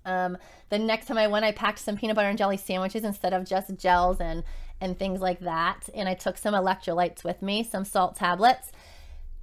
Um, 0.05 0.39
the 0.69 0.79
next 0.79 1.07
time 1.07 1.19
I 1.19 1.27
went, 1.27 1.45
I 1.45 1.53
packed 1.53 1.79
some 1.79 1.97
peanut 1.97 2.17
butter 2.17 2.29
and 2.29 2.39
jelly 2.39 2.57
sandwiches 2.57 3.05
instead 3.05 3.33
of 3.33 3.45
just 3.45 3.77
gels 3.77 4.21
and 4.21 4.45
and 4.81 4.99
things 4.99 5.21
like 5.21 5.41
that. 5.41 5.89
And 5.95 6.09
I 6.09 6.15
took 6.15 6.39
some 6.39 6.55
electrolytes 6.55 7.23
with 7.23 7.43
me, 7.43 7.63
some 7.63 7.85
salt 7.85 8.17
tablets. 8.17 8.73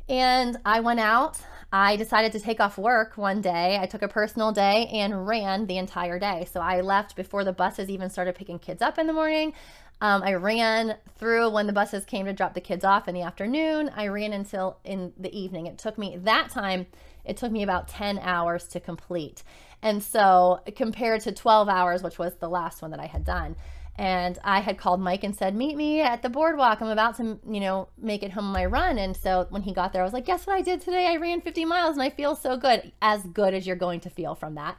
And 0.10 0.58
I 0.65 0.80
went 0.80 1.00
out. 1.00 1.39
I 1.72 1.98
decided 1.98 2.32
to 2.32 2.39
take 2.39 2.60
off 2.60 2.78
work 2.78 3.17
one 3.17 3.41
day. 3.41 3.78
I 3.80 3.86
took 3.86 4.02
a 4.02 4.08
personal 4.08 4.52
day 4.52 4.88
and 4.88 5.28
ran 5.28 5.67
the 5.67 5.78
entire 5.78 6.17
day. 6.17 6.48
So 6.52 6.62
I 6.62 6.82
left 6.82 7.15
before 7.15 7.43
the 7.43 7.52
buses 7.52 7.89
even 7.89 8.10
started 8.10 8.36
picking 8.36 8.58
kids 8.58 8.82
up 8.82 8.98
in 8.98 9.06
the 9.06 9.13
morning. 9.13 9.54
Um, 10.00 10.22
I 10.24 10.36
ran 10.36 10.96
through 11.17 11.50
when 11.50 11.67
the 11.67 11.74
buses 11.74 12.06
came 12.06 12.26
to 12.28 12.34
drop 12.34 12.54
the 12.54 12.62
kids 12.62 12.86
off 12.86 13.08
in 13.08 13.15
the 13.15 13.24
afternoon. 13.24 13.91
I 13.96 14.08
ran 14.08 14.32
until 14.32 14.78
in 14.84 15.12
the 15.17 15.36
evening. 15.38 15.65
It 15.65 15.78
took 15.78 15.98
me 15.98 16.17
that 16.24 16.52
time, 16.52 16.86
it 17.28 17.38
took 17.38 17.52
me 17.52 17.62
about 17.62 17.88
10 17.88 18.20
hours 18.20 18.68
to 18.70 18.80
complete. 18.80 19.44
And 19.82 20.02
so 20.02 20.62
compared 20.76 21.22
to 21.22 21.32
12 21.32 21.70
hours, 21.70 22.02
which 22.02 22.18
was 22.18 22.36
the 22.36 22.50
last 22.50 22.82
one 22.82 22.92
that 22.92 23.00
I 23.00 23.06
had 23.06 23.24
done. 23.24 23.56
And 24.00 24.38
I 24.44 24.60
had 24.60 24.78
called 24.78 25.02
Mike 25.02 25.24
and 25.24 25.36
said, 25.36 25.56
meet 25.56 25.76
me 25.76 26.02
at 26.02 26.22
the 26.22 26.30
boardwalk. 26.30 26.82
I'm 26.82 26.88
about 26.88 27.18
to, 27.18 27.40
you 27.50 27.60
know, 27.60 27.90
make 27.98 28.22
it 28.22 28.32
home 28.32 28.52
my 28.52 28.66
run. 28.66 29.00
And 29.00 29.18
so 29.18 29.48
when 29.50 29.63
he 29.63 29.74
got 29.74 29.92
there, 29.92 30.04
I 30.04 30.06
was 30.06 30.13
like, 30.13 30.26
guess 30.26 30.46
what 30.46 30.56
I 30.56 30.62
did 30.62 30.82
today? 30.82 31.08
I 31.08 31.16
ran 31.16 31.42
50 31.42 31.66
miles 31.66 31.94
and 31.94 32.04
I 32.04 32.12
feel 32.12 32.36
so 32.36 32.58
good, 32.58 32.92
as 33.02 33.24
good 33.24 33.56
as 33.56 33.66
you're 33.66 33.76
going 33.76 34.00
to 34.02 34.10
feel 34.12 34.36
from 34.36 34.56
that. 34.56 34.78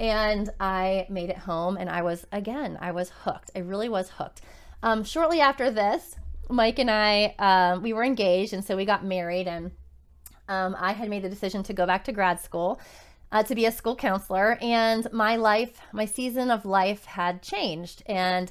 And 0.00 0.48
I 0.58 1.06
made 1.10 1.28
it 1.28 1.36
home 1.36 1.76
and 1.76 1.90
I 1.90 2.02
was, 2.02 2.26
again, 2.32 2.78
I 2.80 2.92
was 2.92 3.10
hooked. 3.10 3.50
I 3.54 3.60
really 3.60 3.90
was 3.90 4.08
hooked. 4.08 4.40
Um, 4.82 5.04
shortly 5.04 5.40
after 5.40 5.70
this, 5.70 6.16
Mike 6.48 6.78
and 6.78 6.90
I, 6.90 7.34
um, 7.38 7.82
we 7.82 7.92
were 7.92 8.02
engaged. 8.02 8.54
And 8.54 8.64
so 8.64 8.76
we 8.76 8.86
got 8.86 9.04
married 9.04 9.46
and 9.46 9.72
um, 10.48 10.76
I 10.78 10.92
had 10.92 11.08
made 11.08 11.22
the 11.22 11.28
decision 11.28 11.62
to 11.64 11.72
go 11.72 11.86
back 11.86 12.04
to 12.04 12.12
grad 12.12 12.40
school 12.40 12.80
uh, 13.32 13.42
to 13.42 13.54
be 13.54 13.66
a 13.66 13.72
school 13.72 13.96
counselor. 13.96 14.58
And 14.60 15.10
my 15.12 15.36
life, 15.36 15.80
my 15.92 16.04
season 16.04 16.50
of 16.50 16.64
life 16.64 17.04
had 17.04 17.42
changed. 17.42 18.02
And 18.06 18.50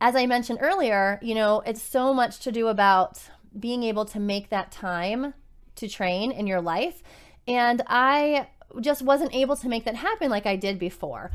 as 0.00 0.16
I 0.16 0.26
mentioned 0.26 0.58
earlier, 0.60 1.18
you 1.22 1.34
know, 1.34 1.62
it's 1.64 1.82
so 1.82 2.12
much 2.12 2.40
to 2.40 2.52
do 2.52 2.68
about 2.68 3.20
being 3.58 3.82
able 3.82 4.04
to 4.06 4.20
make 4.20 4.50
that 4.50 4.70
time 4.70 5.34
to 5.76 5.88
train 5.88 6.32
in 6.32 6.46
your 6.46 6.60
life. 6.60 7.02
And 7.46 7.82
I 7.86 8.48
just 8.80 9.02
wasn't 9.02 9.34
able 9.34 9.56
to 9.56 9.68
make 9.68 9.84
that 9.84 9.94
happen 9.96 10.30
like 10.30 10.46
I 10.46 10.56
did 10.56 10.78
before. 10.78 11.30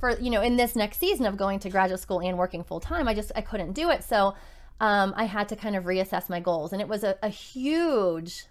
for 0.00 0.18
you 0.18 0.30
know, 0.30 0.42
in 0.42 0.56
this 0.56 0.76
next 0.76 0.98
season 0.98 1.26
of 1.26 1.36
going 1.36 1.58
to 1.60 1.70
graduate 1.70 2.00
school 2.00 2.20
and 2.20 2.36
working 2.36 2.64
full 2.64 2.80
time, 2.80 3.08
I 3.08 3.14
just 3.14 3.32
I 3.36 3.40
couldn't 3.40 3.72
do 3.72 3.90
it. 3.90 4.04
So 4.04 4.34
um, 4.80 5.14
I 5.16 5.24
had 5.24 5.48
to 5.50 5.56
kind 5.56 5.76
of 5.76 5.84
reassess 5.84 6.28
my 6.28 6.40
goals, 6.40 6.72
and 6.72 6.82
it 6.82 6.88
was 6.88 7.04
a, 7.04 7.16
a 7.22 7.28
huge, 7.28 8.46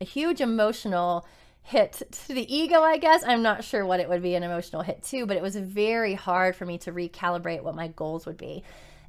a 0.00 0.04
huge 0.04 0.40
emotional 0.40 1.26
hit 1.62 2.02
to 2.10 2.32
the 2.32 2.54
ego, 2.54 2.80
I 2.80 2.96
guess. 2.96 3.22
I'm 3.24 3.42
not 3.42 3.62
sure 3.62 3.84
what 3.84 4.00
it 4.00 4.08
would 4.08 4.22
be 4.22 4.34
an 4.34 4.42
emotional 4.42 4.82
hit 4.82 5.02
to, 5.04 5.26
but 5.26 5.36
it 5.36 5.42
was 5.42 5.56
very 5.56 6.14
hard 6.14 6.56
for 6.56 6.64
me 6.64 6.78
to 6.78 6.92
recalibrate 6.92 7.62
what 7.62 7.74
my 7.74 7.88
goals 7.88 8.24
would 8.24 8.38
be. 8.38 8.64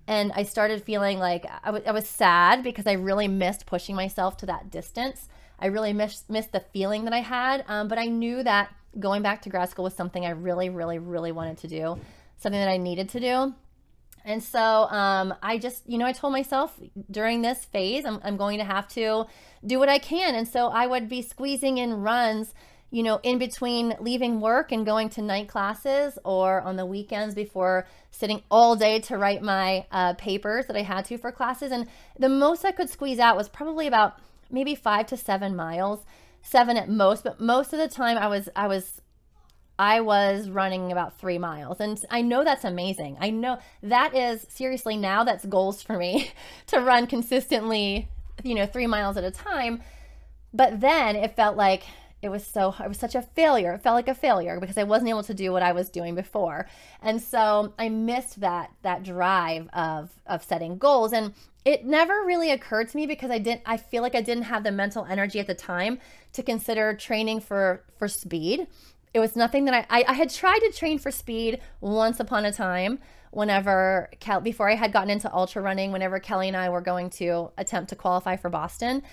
And 0.07 0.31
I 0.33 0.43
started 0.43 0.83
feeling 0.83 1.19
like 1.19 1.45
I, 1.63 1.91
was 1.91 2.09
sad 2.09 2.63
because 2.63 2.87
I 2.87 2.93
really 2.93 3.27
missed 3.27 3.65
pushing 3.65 3.95
myself 3.95 4.37
to 4.37 4.47
that 4.47 4.71
distance. 4.71 5.29
I 5.59 5.67
really 5.67 5.93
missed, 5.93 6.29
missed 6.29 6.51
the 6.51 6.59
feeling 6.59 7.05
that 7.05 7.13
I 7.13 7.19
had. 7.19 7.63
Um, 7.67 7.87
but 7.87 7.99
I 7.99 8.07
knew 8.07 8.41
that 8.43 8.73
going 8.97 9.21
back 9.21 9.43
to 9.43 9.49
grad 9.49 9.69
school 9.69 9.83
was 9.83 9.93
something 9.93 10.25
I 10.25 10.31
really, 10.31 10.69
really, 10.69 10.97
really 10.97 11.31
wanted 11.31 11.59
to 11.59 11.67
do, 11.67 11.99
something 12.37 12.59
that 12.59 12.69
I 12.69 12.77
needed 12.77 13.09
to 13.09 13.19
do. 13.19 13.53
And 14.29 14.43
so 14.43 14.59
um, 14.59 15.33
I 15.41 15.57
just, 15.57 15.89
you 15.89 15.97
know, 15.97 16.05
I 16.05 16.11
told 16.11 16.33
myself 16.33 16.79
during 17.09 17.41
this 17.41 17.65
phase, 17.65 18.05
I'm, 18.05 18.19
I'm 18.23 18.37
going 18.37 18.59
to 18.59 18.63
have 18.63 18.87
to 18.89 19.25
do 19.65 19.79
what 19.79 19.89
I 19.89 19.97
can. 19.97 20.35
And 20.35 20.47
so 20.47 20.67
I 20.67 20.85
would 20.85 21.09
be 21.09 21.23
squeezing 21.23 21.79
in 21.79 22.01
runs, 22.01 22.53
you 22.91 23.01
know, 23.01 23.19
in 23.23 23.39
between 23.39 23.95
leaving 23.99 24.39
work 24.39 24.71
and 24.71 24.85
going 24.85 25.09
to 25.09 25.23
night 25.23 25.47
classes 25.47 26.19
or 26.23 26.61
on 26.61 26.75
the 26.75 26.85
weekends 26.85 27.33
before 27.33 27.87
sitting 28.11 28.43
all 28.51 28.75
day 28.75 28.99
to 28.99 29.17
write 29.17 29.41
my 29.41 29.87
uh, 29.91 30.13
papers 30.13 30.67
that 30.67 30.75
I 30.75 30.83
had 30.83 31.05
to 31.05 31.17
for 31.17 31.31
classes. 31.31 31.71
And 31.71 31.87
the 32.19 32.29
most 32.29 32.63
I 32.63 32.71
could 32.71 32.91
squeeze 32.91 33.17
out 33.17 33.35
was 33.35 33.49
probably 33.49 33.87
about 33.87 34.19
maybe 34.51 34.75
five 34.75 35.07
to 35.07 35.17
seven 35.17 35.55
miles 35.55 36.05
seven 36.41 36.77
at 36.77 36.89
most, 36.89 37.23
but 37.23 37.39
most 37.39 37.73
of 37.73 37.79
the 37.79 37.87
time 37.87 38.17
I 38.17 38.27
was 38.27 38.49
I 38.55 38.67
was 38.67 39.01
I 39.79 40.01
was 40.01 40.49
running 40.49 40.91
about 40.91 41.17
three 41.17 41.37
miles. 41.37 41.79
And 41.79 42.03
I 42.11 42.21
know 42.21 42.43
that's 42.43 42.65
amazing. 42.65 43.17
I 43.21 43.29
know 43.29 43.59
that 43.81 44.13
is 44.13 44.45
seriously 44.49 44.97
now 44.97 45.23
that's 45.23 45.45
goals 45.45 45.81
for 45.81 45.97
me 45.97 46.31
to 46.67 46.81
run 46.81 47.07
consistently, 47.07 48.09
you 48.43 48.55
know, 48.55 48.65
three 48.65 48.87
miles 48.87 49.15
at 49.15 49.23
a 49.23 49.31
time. 49.31 49.81
But 50.53 50.81
then 50.81 51.15
it 51.15 51.37
felt 51.37 51.55
like 51.55 51.83
it 52.21 52.27
was 52.27 52.45
so 52.45 52.75
it 52.77 52.89
was 52.89 52.97
such 52.97 53.15
a 53.15 53.21
failure. 53.21 53.73
It 53.73 53.81
felt 53.81 53.95
like 53.95 54.09
a 54.09 54.13
failure 54.13 54.59
because 54.59 54.77
I 54.77 54.83
wasn't 54.83 55.11
able 55.11 55.23
to 55.23 55.33
do 55.33 55.53
what 55.53 55.63
I 55.63 55.71
was 55.71 55.89
doing 55.89 56.13
before. 56.13 56.67
And 57.01 57.21
so 57.21 57.73
I 57.79 57.87
missed 57.87 58.41
that 58.41 58.71
that 58.81 59.03
drive 59.03 59.69
of 59.71 60.09
of 60.25 60.43
setting 60.43 60.77
goals. 60.77 61.13
And 61.13 61.33
it 61.63 61.85
never 61.85 62.25
really 62.25 62.51
occurred 62.51 62.89
to 62.89 62.97
me 62.97 63.07
because 63.07 63.31
I 63.31 63.37
didn't 63.37 63.61
I 63.65 63.77
feel 63.77 64.01
like 64.01 64.15
I 64.15 64.21
didn't 64.21 64.43
have 64.43 64.65
the 64.65 64.71
mental 64.73 65.05
energy 65.05 65.39
at 65.39 65.47
the 65.47 65.55
time 65.55 65.99
to 66.33 66.43
consider 66.43 66.93
training 66.93 67.39
for 67.39 67.83
for 67.97 68.09
speed 68.09 68.67
it 69.13 69.19
was 69.19 69.35
nothing 69.35 69.65
that 69.65 69.73
I, 69.89 70.01
I, 70.01 70.05
I 70.09 70.13
had 70.13 70.29
tried 70.29 70.59
to 70.59 70.71
train 70.71 70.99
for 70.99 71.11
speed 71.11 71.59
once 71.81 72.19
upon 72.19 72.45
a 72.45 72.51
time 72.51 72.99
whenever 73.31 74.09
Kel, 74.19 74.41
before 74.41 74.69
I 74.69 74.75
had 74.75 74.91
gotten 74.91 75.09
into 75.09 75.33
ultra 75.33 75.61
running, 75.61 75.91
whenever 75.91 76.19
Kelly 76.19 76.47
and 76.47 76.57
I 76.57 76.69
were 76.69 76.81
going 76.81 77.09
to 77.11 77.51
attempt 77.57 77.89
to 77.89 77.95
qualify 77.95 78.35
for 78.35 78.49
Boston. 78.49 79.03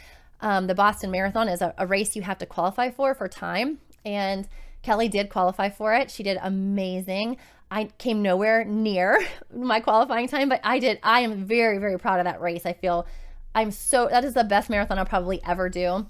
Um, 0.40 0.66
the 0.66 0.74
Boston 0.74 1.10
Marathon 1.10 1.48
is 1.48 1.62
a, 1.62 1.74
a 1.78 1.86
race 1.86 2.16
you 2.16 2.22
have 2.22 2.38
to 2.38 2.46
qualify 2.46 2.90
for 2.90 3.14
for 3.14 3.28
time. 3.28 3.78
And 4.04 4.48
Kelly 4.82 5.08
did 5.08 5.30
qualify 5.30 5.70
for 5.70 5.94
it. 5.94 6.10
She 6.10 6.22
did 6.22 6.38
amazing. 6.42 7.38
I 7.70 7.84
came 7.98 8.22
nowhere 8.22 8.64
near 8.64 9.24
my 9.54 9.80
qualifying 9.80 10.28
time, 10.28 10.48
but 10.48 10.60
I 10.62 10.78
did. 10.78 10.98
I 11.02 11.20
am 11.20 11.44
very, 11.44 11.78
very 11.78 11.98
proud 11.98 12.20
of 12.20 12.24
that 12.24 12.40
race. 12.40 12.64
I 12.64 12.72
feel 12.72 13.06
I'm 13.54 13.70
so, 13.70 14.08
that 14.08 14.24
is 14.24 14.34
the 14.34 14.44
best 14.44 14.68
marathon 14.68 14.98
I'll 14.98 15.06
probably 15.06 15.42
ever 15.44 15.68
do 15.68 16.06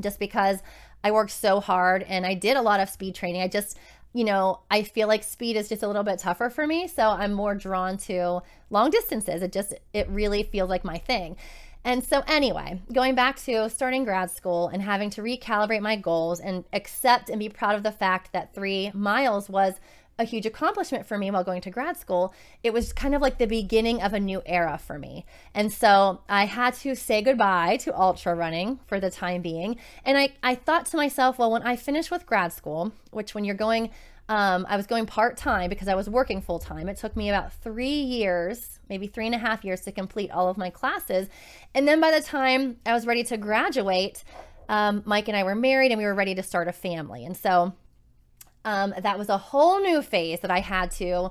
just 0.00 0.18
because 0.18 0.62
I 1.04 1.10
worked 1.10 1.30
so 1.30 1.60
hard 1.60 2.02
and 2.04 2.26
I 2.26 2.34
did 2.34 2.56
a 2.56 2.62
lot 2.62 2.80
of 2.80 2.88
speed 2.88 3.14
training. 3.14 3.42
I 3.42 3.48
just, 3.48 3.78
you 4.12 4.24
know, 4.24 4.60
I 4.70 4.82
feel 4.82 5.08
like 5.08 5.22
speed 5.22 5.56
is 5.56 5.68
just 5.68 5.82
a 5.82 5.86
little 5.86 6.02
bit 6.02 6.18
tougher 6.18 6.50
for 6.50 6.66
me. 6.66 6.88
So 6.88 7.08
I'm 7.08 7.32
more 7.32 7.54
drawn 7.54 7.96
to 7.98 8.40
long 8.70 8.90
distances. 8.90 9.42
It 9.42 9.52
just, 9.52 9.74
it 9.92 10.08
really 10.08 10.42
feels 10.42 10.70
like 10.70 10.84
my 10.84 10.98
thing. 10.98 11.36
And 11.84 12.04
so, 12.04 12.22
anyway, 12.26 12.82
going 12.92 13.14
back 13.14 13.36
to 13.44 13.70
starting 13.70 14.04
grad 14.04 14.30
school 14.30 14.68
and 14.68 14.82
having 14.82 15.10
to 15.10 15.22
recalibrate 15.22 15.80
my 15.80 15.96
goals 15.96 16.40
and 16.40 16.64
accept 16.72 17.30
and 17.30 17.38
be 17.38 17.48
proud 17.48 17.76
of 17.76 17.82
the 17.82 17.92
fact 17.92 18.32
that 18.32 18.52
three 18.52 18.90
miles 18.92 19.48
was 19.48 19.74
a 20.18 20.24
huge 20.24 20.46
accomplishment 20.46 21.06
for 21.06 21.16
me 21.16 21.30
while 21.30 21.44
going 21.44 21.60
to 21.62 21.70
grad 21.70 21.96
school. 21.96 22.34
It 22.62 22.72
was 22.72 22.92
kind 22.92 23.14
of 23.14 23.22
like 23.22 23.38
the 23.38 23.46
beginning 23.46 24.02
of 24.02 24.12
a 24.12 24.20
new 24.20 24.42
era 24.44 24.78
for 24.78 24.98
me. 24.98 25.24
And 25.54 25.72
so 25.72 26.20
I 26.28 26.46
had 26.46 26.74
to 26.74 26.94
say 26.96 27.22
goodbye 27.22 27.76
to 27.78 27.98
ultra 27.98 28.34
running 28.34 28.80
for 28.86 28.98
the 28.98 29.10
time 29.10 29.42
being. 29.42 29.76
And 30.04 30.18
I, 30.18 30.30
I 30.42 30.56
thought 30.56 30.86
to 30.86 30.96
myself, 30.96 31.38
well, 31.38 31.52
when 31.52 31.62
I 31.62 31.76
finish 31.76 32.10
with 32.10 32.26
grad 32.26 32.52
school, 32.52 32.92
which 33.12 33.34
when 33.34 33.44
you're 33.44 33.54
going, 33.54 33.90
um, 34.28 34.66
I 34.68 34.76
was 34.76 34.86
going 34.86 35.06
part 35.06 35.36
time 35.36 35.70
because 35.70 35.88
I 35.88 35.94
was 35.94 36.10
working 36.10 36.42
full 36.42 36.58
time. 36.58 36.88
It 36.88 36.98
took 36.98 37.16
me 37.16 37.30
about 37.30 37.52
three 37.52 38.00
years, 38.00 38.78
maybe 38.88 39.06
three 39.06 39.26
and 39.26 39.34
a 39.34 39.38
half 39.38 39.64
years 39.64 39.82
to 39.82 39.92
complete 39.92 40.30
all 40.30 40.48
of 40.48 40.58
my 40.58 40.68
classes. 40.68 41.28
And 41.74 41.86
then 41.86 42.00
by 42.00 42.10
the 42.10 42.20
time 42.20 42.76
I 42.84 42.92
was 42.92 43.06
ready 43.06 43.22
to 43.24 43.36
graduate, 43.36 44.24
um, 44.68 45.02
Mike 45.06 45.28
and 45.28 45.36
I 45.36 45.44
were 45.44 45.54
married 45.54 45.92
and 45.92 45.98
we 45.98 46.04
were 46.04 46.14
ready 46.14 46.34
to 46.34 46.42
start 46.42 46.68
a 46.68 46.72
family. 46.72 47.24
And 47.24 47.36
so 47.36 47.72
um, 48.68 48.92
that 48.98 49.18
was 49.18 49.30
a 49.30 49.38
whole 49.38 49.80
new 49.80 50.02
phase 50.02 50.40
that 50.40 50.50
I 50.50 50.60
had 50.60 50.90
to 50.92 51.30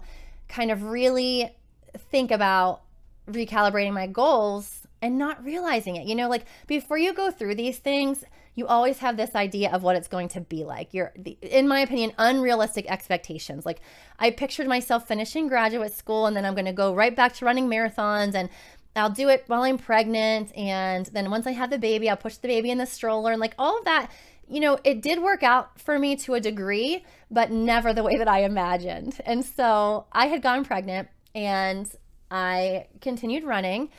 kind 0.50 0.72
of 0.72 0.82
really 0.84 1.52
think 2.10 2.32
about 2.32 2.82
recalibrating 3.30 3.94
my 3.94 4.08
goals 4.08 4.88
and 5.04 5.20
not 5.20 5.44
realizing 5.46 5.98
it. 5.98 6.08
You 6.08 6.16
know, 6.16 6.30
like 6.30 6.46
before 6.66 6.98
you 6.98 7.14
go 7.14 7.30
through 7.30 7.54
these 7.54 7.78
things, 7.78 8.24
you 8.56 8.66
always 8.66 8.98
have 9.00 9.18
this 9.18 9.36
idea 9.36 9.72
of 9.72 9.84
what 9.84 9.96
it's 9.96 10.08
going 10.08 10.30
to 10.30 10.42
be 10.42 10.64
like. 10.64 10.96
You're, 10.96 11.14
in 11.44 11.68
my 11.68 11.82
opinion, 11.82 12.14
unrealistic 12.18 12.90
expectations. 12.90 13.68
Like 13.68 13.82
I 14.18 14.32
pictured 14.32 14.68
myself 14.68 15.08
finishing 15.08 15.48
graduate 15.48 15.94
school 15.94 16.26
and 16.26 16.36
then 16.36 16.44
I'm 16.44 16.56
going 16.56 16.66
to 16.66 16.74
go 16.74 16.96
right 16.96 17.16
back 17.16 17.34
to 17.36 17.46
running 17.46 17.68
marathons 17.68 18.34
and 18.34 18.50
I'll 18.96 19.12
do 19.12 19.30
it 19.30 19.44
while 19.46 19.62
I'm 19.62 19.78
pregnant. 19.78 20.58
And 20.58 21.06
then 21.08 21.30
once 21.30 21.46
I 21.46 21.52
have 21.52 21.70
the 21.70 21.78
baby, 21.78 22.10
I'll 22.10 22.18
push 22.18 22.38
the 22.38 22.48
baby 22.48 22.72
in 22.72 22.80
the 22.80 22.88
stroller 22.88 23.32
and 23.32 23.40
like 23.40 23.54
all 23.60 23.78
of 23.78 23.86
that 23.86 24.10
you 24.50 24.60
know, 24.60 24.78
it 24.84 25.02
did 25.02 25.22
work 25.22 25.44
out 25.44 25.80
for 25.80 26.00
me 26.00 26.16
to 26.18 26.36
a 26.36 26.40
degree, 26.40 27.06
but 27.30 27.52
never 27.52 27.94
the 27.94 28.04
way 28.04 28.18
that 28.18 28.28
I 28.28 28.44
imagined. 28.44 29.20
And 29.26 29.44
so 29.44 30.06
I 30.12 30.28
had 30.28 30.42
gone 30.42 30.64
pregnant 30.64 31.10
and 31.36 31.90
I 32.32 32.88
continued 33.02 33.44
running. 33.44 33.90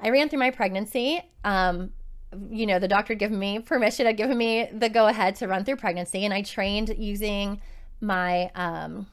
I 0.00 0.10
ran 0.10 0.28
through 0.28 0.40
my 0.40 0.50
pregnancy. 0.50 1.20
Um, 1.44 1.90
you 2.50 2.66
know, 2.66 2.78
the 2.78 2.88
doctor 2.88 3.14
had 3.14 3.18
given 3.18 3.38
me 3.38 3.58
permission, 3.60 4.06
had 4.06 4.16
given 4.16 4.36
me 4.36 4.68
the 4.72 4.88
go 4.88 5.06
ahead 5.06 5.36
to 5.36 5.48
run 5.48 5.64
through 5.64 5.76
pregnancy, 5.76 6.24
and 6.24 6.34
I 6.34 6.42
trained 6.42 6.94
using 6.98 7.60
my 8.00 8.50
um, 8.54 9.06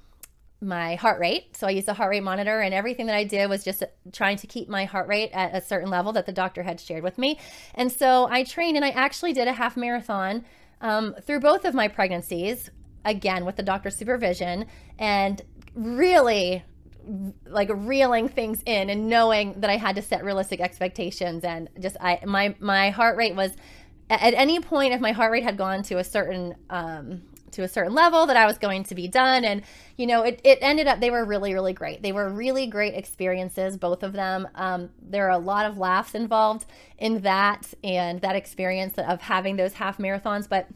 my 0.62 0.96
heart 0.96 1.20
rate. 1.20 1.56
So 1.56 1.68
I 1.68 1.72
used 1.72 1.88
a 1.88 1.94
heart 1.94 2.10
rate 2.10 2.24
monitor, 2.24 2.62
and 2.62 2.74
everything 2.74 3.06
that 3.08 3.15
I 3.15 3.24
did 3.24 3.50
was 3.50 3.63
just 3.63 3.84
trying 4.12 4.38
to 4.38 4.48
keep 4.48 4.70
my 4.70 4.86
heart 4.86 5.08
rate 5.08 5.32
at 5.34 5.56
a 5.56 5.62
certain 5.62 5.89
level 5.89 6.13
that 6.13 6.26
the 6.26 6.32
doctor 6.32 6.63
had 6.63 6.80
shared 6.80 7.04
with 7.04 7.18
me. 7.18 7.39
And 7.74 7.91
so 7.91 8.28
I 8.30 8.44
trained, 8.44 8.76
and 8.76 8.86
I 8.86 8.89
actually 8.89 9.34
did 9.34 9.48
a 9.48 9.54
half 9.54 9.78
marathon 9.78 10.46
um, 10.82 11.15
through 11.24 11.39
both 11.39 11.65
of 11.65 11.74
my 11.74 11.88
pregnancies, 11.88 12.70
again 13.04 13.46
with 13.46 13.56
the 13.56 13.63
doctor's 13.63 13.98
supervision, 13.98 14.65
and 14.98 15.41
really 15.76 16.63
like 17.46 17.70
reeling 17.72 18.28
things 18.28 18.63
in 18.65 18.89
and 18.89 19.08
knowing 19.08 19.60
that 19.62 19.70
I 19.70 19.78
had 19.78 19.96
to 19.96 20.02
set 20.02 20.24
realistic 20.24 20.60
expectations 20.60 21.44
and 21.44 21.70
just 21.80 21.98
I 22.02 22.20
my 22.26 22.56
my 22.60 22.89
heart 22.89 23.15
rate 23.15 23.36
was 23.36 23.52
at 24.10 24.34
any 24.34 24.60
point 24.60 24.94
if 24.94 25.02
my 25.02 25.12
heart 25.12 25.32
rate 25.32 25.44
had 25.44 25.58
gone 25.58 25.84
to 25.84 25.98
a 25.98 26.04
certain 26.04 26.56
um, 26.70 27.22
to 27.56 27.63
a 27.63 27.68
certain 27.68 27.94
level 27.94 28.26
that 28.26 28.38
I 28.38 28.46
was 28.46 28.58
going 28.58 28.84
to 28.84 28.96
be 28.96 29.08
done. 29.08 29.44
And 29.44 29.62
you 29.98 30.08
know 30.08 30.22
it, 30.24 30.39
it 30.44 30.60
ended 30.62 30.88
up 30.88 31.00
they 31.00 31.10
were 31.10 31.26
really 31.26 31.54
really 31.54 31.74
great. 31.74 32.02
They 32.02 32.12
were 32.12 32.30
really 32.30 32.68
great 32.68 32.94
experiences 32.94 33.78
both 33.78 34.04
of 34.04 34.13
them. 34.13 34.48
Um, 34.56 34.89
there 35.02 35.28
are 35.28 35.32
a 35.32 35.38
lot 35.38 35.65
of 35.65 35.78
laughs 35.78 36.15
involved 36.15 36.65
in 36.98 37.22
that 37.22 37.74
and 37.84 38.22
that 38.22 38.36
experience 38.36 38.96
of 38.98 39.22
having 39.22 39.56
those 39.56 39.74
half 39.74 39.98
marathons. 39.98 40.48
But 40.48 40.68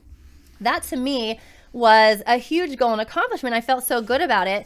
that 0.59 0.83
to 0.83 0.97
me 0.97 1.39
was 1.71 2.21
a 2.25 2.37
huge 2.37 2.77
goal 2.77 2.91
and 2.91 3.01
accomplishment. 3.01 3.55
I 3.55 3.61
felt 3.61 3.83
so 3.83 4.01
good 4.01 4.21
about 4.21 4.47
it. 4.47 4.65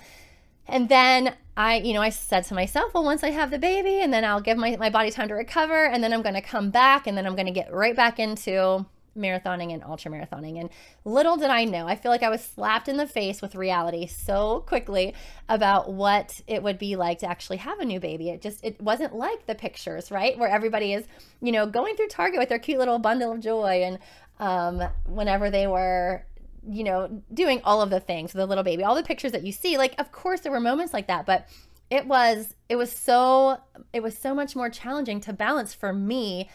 And 0.68 0.88
then 0.88 1.36
I, 1.56 1.78
you 1.78 1.94
know, 1.94 2.02
I 2.02 2.10
said 2.10 2.46
to 2.46 2.54
myself, 2.54 2.94
well, 2.94 3.04
once 3.04 3.24
I 3.24 3.32
have 3.32 3.52
the 3.52 3.60
baby 3.60 4.02
and 4.02 4.14
then 4.14 4.24
I'll 4.24 4.42
give 4.42 4.58
my, 4.58 4.76
my 4.78 4.90
body 4.90 5.12
time 5.12 5.28
to 5.28 5.34
recover 5.34 5.86
and 5.86 6.04
then 6.04 6.14
I'm 6.14 6.22
going 6.22 6.36
to 6.36 6.42
come 6.42 6.72
back 6.72 7.06
and 7.06 7.18
then 7.18 7.26
I'm 7.28 7.36
going 7.36 7.48
to 7.48 7.52
get 7.52 7.72
right 7.72 7.96
back 7.96 8.18
into 8.18 8.86
marathoning 9.18 9.74
and 9.74 9.84
ultra 9.84 10.12
marathoning. 10.12 10.60
And 10.60 10.70
little 11.06 11.38
did 11.38 11.50
I 11.50 11.66
know, 11.66 11.88
I 11.88 11.96
feel 11.96 12.12
like 12.12 12.24
I 12.24 12.30
was 12.30 12.44
slapped 12.44 12.88
in 12.88 12.98
the 12.98 13.08
face 13.08 13.42
with 13.42 13.56
reality 13.56 14.08
so 14.08 14.64
quickly 14.68 15.14
about 15.48 15.92
what 15.92 16.42
it 16.48 16.64
would 16.64 16.78
be 16.78 16.96
like 16.96 17.20
to 17.20 17.30
actually 17.30 17.58
have 17.58 17.80
a 17.80 17.86
new 17.86 18.00
baby. 18.00 18.30
It 18.30 18.42
just, 18.42 18.64
it 18.64 18.82
wasn't 18.82 19.16
like 19.16 19.46
the 19.46 19.56
pictures, 19.56 20.12
right? 20.12 20.38
Where 20.38 20.50
everybody 20.50 20.94
is, 20.94 21.06
you 21.42 21.52
know, 21.52 21.66
going 21.66 21.96
through 21.96 22.08
Target 22.08 22.40
with 22.40 22.50
their 22.50 22.60
cute 22.60 22.80
little 22.80 23.00
bundle 23.00 23.32
of 23.32 23.40
joy 23.40 23.84
and 23.84 24.00
um, 24.40 24.90
whenever 25.06 25.50
they 25.50 25.68
were 25.68 26.26
you 26.66 26.84
know, 26.84 27.22
doing 27.34 27.62
all 27.66 27.82
of 27.82 27.90
the 27.90 28.00
things 28.00 28.32
the 28.32 28.46
little 28.46 28.64
baby, 28.64 28.84
all 28.84 28.96
the 28.96 29.04
pictures 29.04 29.34
that 29.34 29.44
you 29.44 29.52
see. 29.52 29.78
Like, 29.78 30.00
of 30.00 30.12
course, 30.12 30.42
there 30.42 30.52
were 30.52 30.62
moments 30.62 30.94
like 30.94 31.08
that, 31.08 31.26
but 31.26 31.48
it 31.90 32.08
was 32.08 32.56
it 32.70 32.76
was 32.76 32.92
so 32.92 33.58
it 33.92 34.02
was 34.02 34.18
so 34.18 34.34
much 34.34 34.56
more 34.56 34.70
challenging 34.70 35.20
to 35.22 35.34
balance 35.34 35.74
for 35.74 35.94
me. 35.94 36.50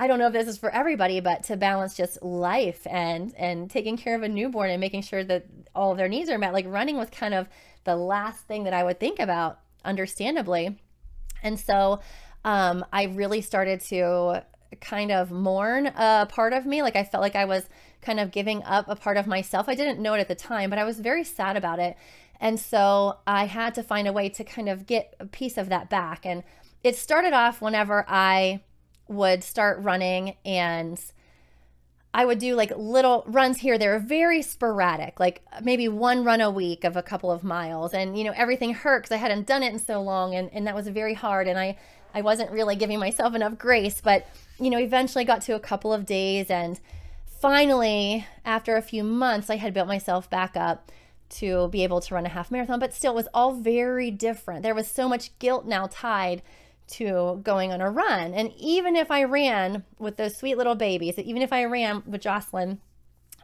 I 0.00 0.06
don't 0.06 0.18
know 0.18 0.28
if 0.28 0.32
this 0.32 0.48
is 0.48 0.56
for 0.56 0.70
everybody, 0.70 1.20
but 1.20 1.42
to 1.44 1.58
balance 1.58 1.94
just 1.94 2.22
life 2.22 2.86
and 2.86 3.34
and 3.36 3.70
taking 3.70 3.98
care 3.98 4.14
of 4.14 4.22
a 4.22 4.28
newborn 4.28 4.70
and 4.70 4.80
making 4.80 5.02
sure 5.02 5.22
that 5.22 5.44
all 5.74 5.94
their 5.94 6.08
needs 6.08 6.30
are 6.30 6.38
met. 6.38 6.54
Like 6.54 6.64
running 6.66 6.96
was 6.96 7.10
kind 7.10 7.34
of 7.34 7.50
the 7.84 7.96
last 7.96 8.46
thing 8.46 8.64
that 8.64 8.72
I 8.72 8.82
would 8.82 8.98
think 8.98 9.20
about, 9.20 9.60
understandably. 9.84 10.78
And 11.42 11.60
so 11.60 12.00
um, 12.46 12.82
I 12.90 13.04
really 13.04 13.42
started 13.42 13.82
to 13.88 14.42
kind 14.80 15.12
of 15.12 15.30
mourn 15.30 15.88
a 15.88 16.26
part 16.30 16.54
of 16.54 16.64
me. 16.64 16.80
Like 16.80 16.96
I 16.96 17.04
felt 17.04 17.20
like 17.20 17.36
I 17.36 17.44
was 17.44 17.68
kind 18.00 18.20
of 18.20 18.30
giving 18.30 18.62
up 18.62 18.88
a 18.88 18.96
part 18.96 19.18
of 19.18 19.26
myself. 19.26 19.68
I 19.68 19.74
didn't 19.74 20.00
know 20.00 20.14
it 20.14 20.20
at 20.20 20.28
the 20.28 20.34
time, 20.34 20.70
but 20.70 20.78
I 20.78 20.84
was 20.84 20.98
very 20.98 21.24
sad 21.24 21.58
about 21.58 21.78
it. 21.78 21.94
And 22.40 22.58
so 22.58 23.18
I 23.26 23.44
had 23.44 23.74
to 23.74 23.82
find 23.82 24.08
a 24.08 24.14
way 24.14 24.30
to 24.30 24.44
kind 24.44 24.70
of 24.70 24.86
get 24.86 25.14
a 25.20 25.26
piece 25.26 25.58
of 25.58 25.68
that 25.68 25.90
back. 25.90 26.24
And 26.24 26.42
it 26.82 26.96
started 26.96 27.34
off 27.34 27.60
whenever 27.60 28.06
I 28.08 28.62
would 29.10 29.44
start 29.44 29.80
running 29.80 30.36
and 30.44 30.98
I 32.14 32.24
would 32.24 32.38
do 32.38 32.54
like 32.54 32.72
little 32.76 33.24
runs 33.26 33.58
here. 33.58 33.76
They 33.76 33.88
were 33.88 33.98
very 33.98 34.40
sporadic, 34.40 35.20
like 35.20 35.42
maybe 35.62 35.88
one 35.88 36.24
run 36.24 36.40
a 36.40 36.50
week 36.50 36.84
of 36.84 36.96
a 36.96 37.02
couple 37.02 37.30
of 37.30 37.44
miles. 37.44 37.92
And, 37.92 38.16
you 38.16 38.24
know, 38.24 38.32
everything 38.34 38.72
hurt 38.72 39.02
because 39.02 39.14
I 39.14 39.18
hadn't 39.18 39.46
done 39.46 39.62
it 39.62 39.72
in 39.72 39.78
so 39.78 40.00
long. 40.00 40.34
And, 40.34 40.50
and 40.52 40.66
that 40.66 40.74
was 40.74 40.88
very 40.88 41.14
hard. 41.14 41.46
And 41.46 41.58
I, 41.58 41.76
I 42.14 42.22
wasn't 42.22 42.50
really 42.50 42.74
giving 42.74 42.98
myself 42.98 43.34
enough 43.34 43.58
grace. 43.58 44.00
But, 44.00 44.26
you 44.58 44.70
know, 44.70 44.78
eventually 44.78 45.24
got 45.24 45.42
to 45.42 45.54
a 45.54 45.60
couple 45.60 45.92
of 45.92 46.06
days 46.06 46.50
and 46.50 46.80
finally, 47.40 48.26
after 48.44 48.76
a 48.76 48.82
few 48.82 49.02
months, 49.02 49.48
I 49.48 49.56
had 49.56 49.72
built 49.72 49.88
myself 49.88 50.28
back 50.28 50.56
up 50.56 50.92
to 51.30 51.68
be 51.68 51.82
able 51.84 52.00
to 52.00 52.14
run 52.14 52.26
a 52.26 52.28
half 52.28 52.50
marathon, 52.50 52.78
but 52.78 52.92
still, 52.92 53.12
it 53.12 53.16
was 53.16 53.28
all 53.32 53.54
very 53.54 54.10
different. 54.10 54.62
There 54.62 54.74
was 54.74 54.88
so 54.88 55.08
much 55.08 55.36
guilt 55.38 55.64
now 55.64 55.88
tied 55.90 56.42
to 56.92 57.40
going 57.42 57.72
on 57.72 57.80
a 57.80 57.90
run. 57.90 58.34
And 58.34 58.52
even 58.56 58.96
if 58.96 59.10
I 59.10 59.24
ran 59.24 59.84
with 59.98 60.16
those 60.16 60.36
sweet 60.36 60.56
little 60.56 60.74
babies, 60.74 61.18
even 61.18 61.42
if 61.42 61.52
I 61.52 61.64
ran 61.64 62.02
with 62.06 62.22
Jocelyn 62.22 62.80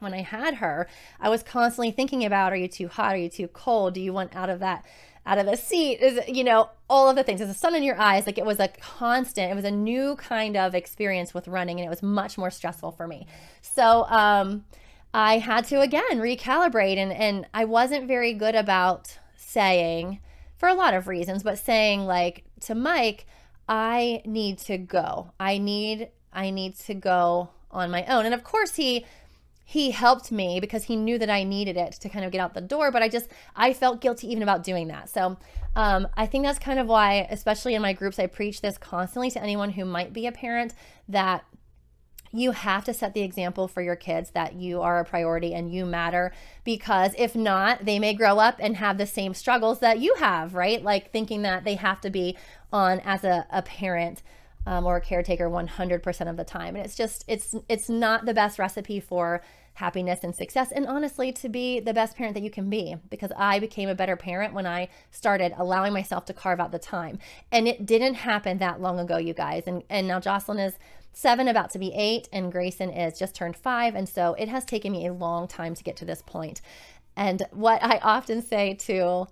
when 0.00 0.12
I 0.12 0.22
had 0.22 0.56
her, 0.56 0.88
I 1.20 1.28
was 1.28 1.42
constantly 1.42 1.90
thinking 1.90 2.24
about 2.24 2.52
are 2.52 2.56
you 2.56 2.68
too 2.68 2.88
hot? 2.88 3.14
Are 3.14 3.18
you 3.18 3.28
too 3.28 3.48
cold? 3.48 3.94
Do 3.94 4.00
you 4.00 4.12
want 4.12 4.34
out 4.36 4.50
of 4.50 4.60
that 4.60 4.84
out 5.24 5.38
of 5.38 5.46
the 5.46 5.56
seat? 5.56 6.00
Is 6.00 6.20
you 6.28 6.44
know, 6.44 6.70
all 6.88 7.08
of 7.08 7.16
the 7.16 7.22
things. 7.22 7.40
There's 7.40 7.50
the 7.50 7.58
sun 7.58 7.74
in 7.74 7.82
your 7.82 7.98
eyes. 7.98 8.26
Like 8.26 8.38
it 8.38 8.46
was 8.46 8.60
a 8.60 8.68
constant, 8.68 9.50
it 9.50 9.54
was 9.54 9.64
a 9.64 9.70
new 9.70 10.16
kind 10.16 10.56
of 10.56 10.74
experience 10.74 11.32
with 11.32 11.48
running 11.48 11.78
and 11.78 11.86
it 11.86 11.90
was 11.90 12.02
much 12.02 12.36
more 12.36 12.50
stressful 12.50 12.92
for 12.92 13.06
me. 13.06 13.26
So 13.62 14.04
um 14.04 14.64
I 15.14 15.38
had 15.38 15.64
to 15.66 15.80
again 15.80 16.18
recalibrate 16.18 16.96
and 16.96 17.12
and 17.12 17.46
I 17.54 17.64
wasn't 17.64 18.08
very 18.08 18.34
good 18.34 18.54
about 18.54 19.18
saying 19.36 20.20
for 20.56 20.68
a 20.68 20.74
lot 20.74 20.94
of 20.94 21.08
reasons, 21.08 21.42
but 21.42 21.58
saying 21.58 22.06
like 22.06 22.44
to 22.60 22.74
Mike, 22.74 23.26
I 23.68 24.22
need 24.24 24.58
to 24.60 24.78
go. 24.78 25.32
I 25.40 25.58
need 25.58 26.08
I 26.32 26.50
need 26.50 26.76
to 26.80 26.94
go 26.94 27.50
on 27.70 27.90
my 27.90 28.04
own. 28.06 28.26
And 28.26 28.34
of 28.34 28.44
course 28.44 28.76
he 28.76 29.06
he 29.68 29.90
helped 29.90 30.30
me 30.30 30.60
because 30.60 30.84
he 30.84 30.94
knew 30.94 31.18
that 31.18 31.28
I 31.28 31.42
needed 31.42 31.76
it 31.76 31.94
to 31.94 32.08
kind 32.08 32.24
of 32.24 32.30
get 32.30 32.40
out 32.40 32.54
the 32.54 32.60
door. 32.60 32.92
But 32.92 33.02
I 33.02 33.08
just, 33.08 33.28
I 33.56 33.72
felt 33.72 34.00
guilty 34.00 34.30
even 34.30 34.44
about 34.44 34.62
doing 34.62 34.86
that. 34.88 35.08
So 35.08 35.38
um, 35.74 36.06
I 36.16 36.26
think 36.26 36.44
that's 36.44 36.60
kind 36.60 36.78
of 36.78 36.86
why, 36.86 37.26
especially 37.30 37.74
in 37.74 37.82
my 37.82 37.92
groups, 37.92 38.20
I 38.20 38.28
preach 38.28 38.60
this 38.60 38.78
constantly 38.78 39.28
to 39.32 39.42
anyone 39.42 39.70
who 39.70 39.84
might 39.84 40.12
be 40.12 40.28
a 40.28 40.32
parent 40.32 40.72
that 41.08 41.44
you 42.32 42.52
have 42.52 42.84
to 42.84 42.94
set 42.94 43.14
the 43.14 43.22
example 43.22 43.68
for 43.68 43.82
your 43.82 43.96
kids 43.96 44.30
that 44.30 44.54
you 44.54 44.82
are 44.82 44.98
a 45.00 45.04
priority 45.04 45.54
and 45.54 45.72
you 45.72 45.86
matter 45.86 46.32
because 46.64 47.12
if 47.16 47.34
not, 47.34 47.84
they 47.84 47.98
may 47.98 48.14
grow 48.14 48.38
up 48.38 48.56
and 48.60 48.76
have 48.76 48.98
the 48.98 49.06
same 49.06 49.34
struggles 49.34 49.80
that 49.80 49.98
you 49.98 50.14
have, 50.14 50.54
right? 50.54 50.82
Like 50.82 51.12
thinking 51.12 51.42
that 51.42 51.64
they 51.64 51.74
have 51.76 52.00
to 52.02 52.10
be 52.10 52.36
on 52.72 53.00
as 53.00 53.24
a, 53.24 53.46
a 53.50 53.62
parent 53.62 54.22
um, 54.66 54.84
or 54.84 54.96
a 54.96 55.00
caretaker 55.00 55.48
100% 55.48 56.28
of 56.28 56.36
the 56.36 56.44
time. 56.44 56.74
And 56.76 56.84
it's 56.84 56.96
just, 56.96 57.24
it's, 57.28 57.54
it's 57.68 57.88
not 57.88 58.26
the 58.26 58.34
best 58.34 58.58
recipe 58.58 59.00
for 59.00 59.42
happiness 59.74 60.24
and 60.24 60.34
success. 60.34 60.72
And 60.72 60.86
honestly, 60.86 61.32
to 61.32 61.48
be 61.48 61.80
the 61.80 61.94
best 61.94 62.16
parent 62.16 62.34
that 62.34 62.42
you 62.42 62.50
can 62.50 62.68
be, 62.68 62.96
because 63.10 63.30
I 63.36 63.60
became 63.60 63.88
a 63.88 63.94
better 63.94 64.16
parent 64.16 64.54
when 64.54 64.66
I 64.66 64.88
started 65.10 65.52
allowing 65.56 65.92
myself 65.92 66.24
to 66.26 66.32
carve 66.32 66.60
out 66.60 66.72
the 66.72 66.78
time. 66.78 67.18
And 67.52 67.68
it 67.68 67.86
didn't 67.86 68.14
happen 68.14 68.58
that 68.58 68.80
long 68.80 68.98
ago, 68.98 69.18
you 69.18 69.34
guys. 69.34 69.64
And, 69.66 69.82
and 69.90 70.08
now 70.08 70.18
Jocelyn 70.18 70.58
is 70.58 70.78
seven, 71.16 71.48
about 71.48 71.70
to 71.70 71.78
be 71.78 71.94
eight, 71.94 72.28
and 72.30 72.52
Grayson 72.52 72.90
is 72.90 73.18
just 73.18 73.34
turned 73.34 73.56
five. 73.56 73.94
And 73.94 74.06
so 74.06 74.34
it 74.34 74.48
has 74.48 74.66
taken 74.66 74.92
me 74.92 75.06
a 75.06 75.14
long 75.14 75.48
time 75.48 75.74
to 75.74 75.82
get 75.82 75.96
to 75.96 76.04
this 76.04 76.20
point. 76.20 76.60
And 77.16 77.42
what 77.52 77.82
I 77.82 77.96
often 78.02 78.42
say 78.42 78.74
to 78.80 79.26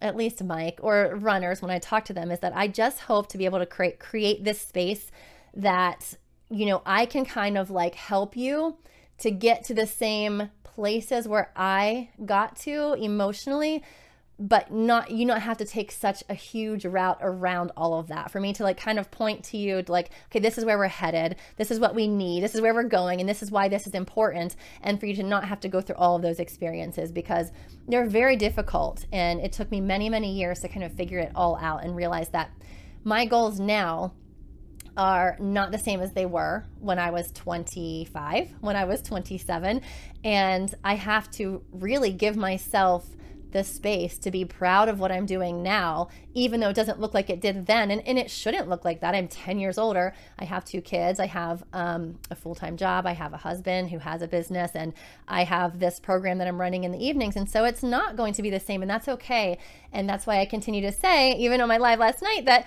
at 0.00 0.16
least 0.16 0.42
Mike 0.42 0.80
or 0.82 1.14
runners 1.14 1.62
when 1.62 1.70
I 1.70 1.78
talk 1.78 2.04
to 2.06 2.12
them 2.12 2.32
is 2.32 2.40
that 2.40 2.56
I 2.56 2.66
just 2.66 2.98
hope 2.98 3.28
to 3.28 3.38
be 3.38 3.44
able 3.44 3.60
to 3.60 3.66
create 3.66 4.00
create 4.00 4.42
this 4.42 4.60
space 4.60 5.12
that 5.54 6.14
you 6.50 6.66
know 6.66 6.82
I 6.84 7.06
can 7.06 7.24
kind 7.24 7.56
of 7.56 7.70
like 7.70 7.94
help 7.94 8.36
you 8.36 8.76
to 9.18 9.30
get 9.30 9.64
to 9.64 9.74
the 9.74 9.86
same 9.86 10.50
places 10.64 11.28
where 11.28 11.52
I 11.54 12.10
got 12.24 12.56
to 12.60 12.94
emotionally 12.94 13.84
but 14.38 14.72
not 14.72 15.10
you 15.10 15.26
not 15.26 15.42
have 15.42 15.56
to 15.56 15.64
take 15.64 15.90
such 15.90 16.22
a 16.28 16.34
huge 16.34 16.86
route 16.86 17.18
around 17.20 17.72
all 17.76 17.98
of 17.98 18.06
that 18.06 18.30
for 18.30 18.38
me 18.40 18.52
to 18.52 18.62
like 18.62 18.76
kind 18.76 18.98
of 18.98 19.10
point 19.10 19.42
to 19.42 19.56
you 19.56 19.82
to 19.82 19.90
like 19.90 20.10
okay 20.26 20.38
this 20.38 20.56
is 20.56 20.64
where 20.64 20.78
we're 20.78 20.86
headed 20.86 21.34
this 21.56 21.72
is 21.72 21.80
what 21.80 21.94
we 21.94 22.06
need 22.06 22.42
this 22.42 22.54
is 22.54 22.60
where 22.60 22.72
we're 22.72 22.84
going 22.84 23.20
and 23.20 23.28
this 23.28 23.42
is 23.42 23.50
why 23.50 23.68
this 23.68 23.86
is 23.86 23.94
important 23.94 24.54
and 24.82 25.00
for 25.00 25.06
you 25.06 25.14
to 25.14 25.24
not 25.24 25.44
have 25.44 25.58
to 25.58 25.68
go 25.68 25.80
through 25.80 25.96
all 25.96 26.14
of 26.14 26.22
those 26.22 26.38
experiences 26.38 27.10
because 27.10 27.50
they're 27.88 28.06
very 28.06 28.36
difficult 28.36 29.06
and 29.12 29.40
it 29.40 29.50
took 29.50 29.70
me 29.72 29.80
many 29.80 30.08
many 30.08 30.32
years 30.32 30.60
to 30.60 30.68
kind 30.68 30.84
of 30.84 30.92
figure 30.92 31.18
it 31.18 31.32
all 31.34 31.56
out 31.56 31.82
and 31.82 31.96
realize 31.96 32.28
that 32.28 32.50
my 33.02 33.24
goals 33.26 33.58
now 33.58 34.12
are 34.96 35.36
not 35.38 35.70
the 35.70 35.78
same 35.78 36.00
as 36.00 36.12
they 36.12 36.26
were 36.26 36.66
when 36.80 36.98
I 36.98 37.12
was 37.12 37.30
25, 37.30 38.52
when 38.60 38.74
I 38.74 38.84
was 38.84 39.00
27. 39.00 39.80
And 40.24 40.74
I 40.82 40.94
have 40.96 41.30
to 41.32 41.62
really 41.70 42.12
give 42.12 42.36
myself 42.36 43.06
the 43.50 43.64
space 43.64 44.18
to 44.18 44.30
be 44.30 44.44
proud 44.44 44.88
of 44.88 45.00
what 45.00 45.10
I'm 45.10 45.26
doing 45.26 45.62
now, 45.62 46.08
even 46.34 46.60
though 46.60 46.68
it 46.68 46.76
doesn't 46.76 47.00
look 47.00 47.14
like 47.14 47.30
it 47.30 47.40
did 47.40 47.66
then. 47.66 47.90
And, 47.90 48.06
and 48.06 48.18
it 48.18 48.30
shouldn't 48.30 48.68
look 48.68 48.84
like 48.84 49.00
that. 49.00 49.14
I'm 49.14 49.28
10 49.28 49.58
years 49.58 49.78
older. 49.78 50.14
I 50.38 50.44
have 50.44 50.64
two 50.64 50.80
kids. 50.80 51.18
I 51.18 51.26
have 51.26 51.64
um, 51.72 52.18
a 52.30 52.34
full 52.34 52.54
time 52.54 52.76
job. 52.76 53.06
I 53.06 53.12
have 53.12 53.32
a 53.32 53.38
husband 53.38 53.90
who 53.90 53.98
has 53.98 54.22
a 54.22 54.28
business. 54.28 54.72
And 54.74 54.92
I 55.26 55.44
have 55.44 55.78
this 55.78 55.98
program 55.98 56.38
that 56.38 56.48
I'm 56.48 56.60
running 56.60 56.84
in 56.84 56.92
the 56.92 57.04
evenings. 57.04 57.36
And 57.36 57.48
so 57.48 57.64
it's 57.64 57.82
not 57.82 58.16
going 58.16 58.34
to 58.34 58.42
be 58.42 58.50
the 58.50 58.60
same. 58.60 58.82
And 58.82 58.90
that's 58.90 59.08
okay. 59.08 59.58
And 59.92 60.08
that's 60.08 60.26
why 60.26 60.40
I 60.40 60.46
continue 60.46 60.82
to 60.82 60.92
say, 60.92 61.32
even 61.36 61.60
on 61.60 61.68
my 61.68 61.78
live 61.78 61.98
last 61.98 62.22
night, 62.22 62.44
that 62.44 62.66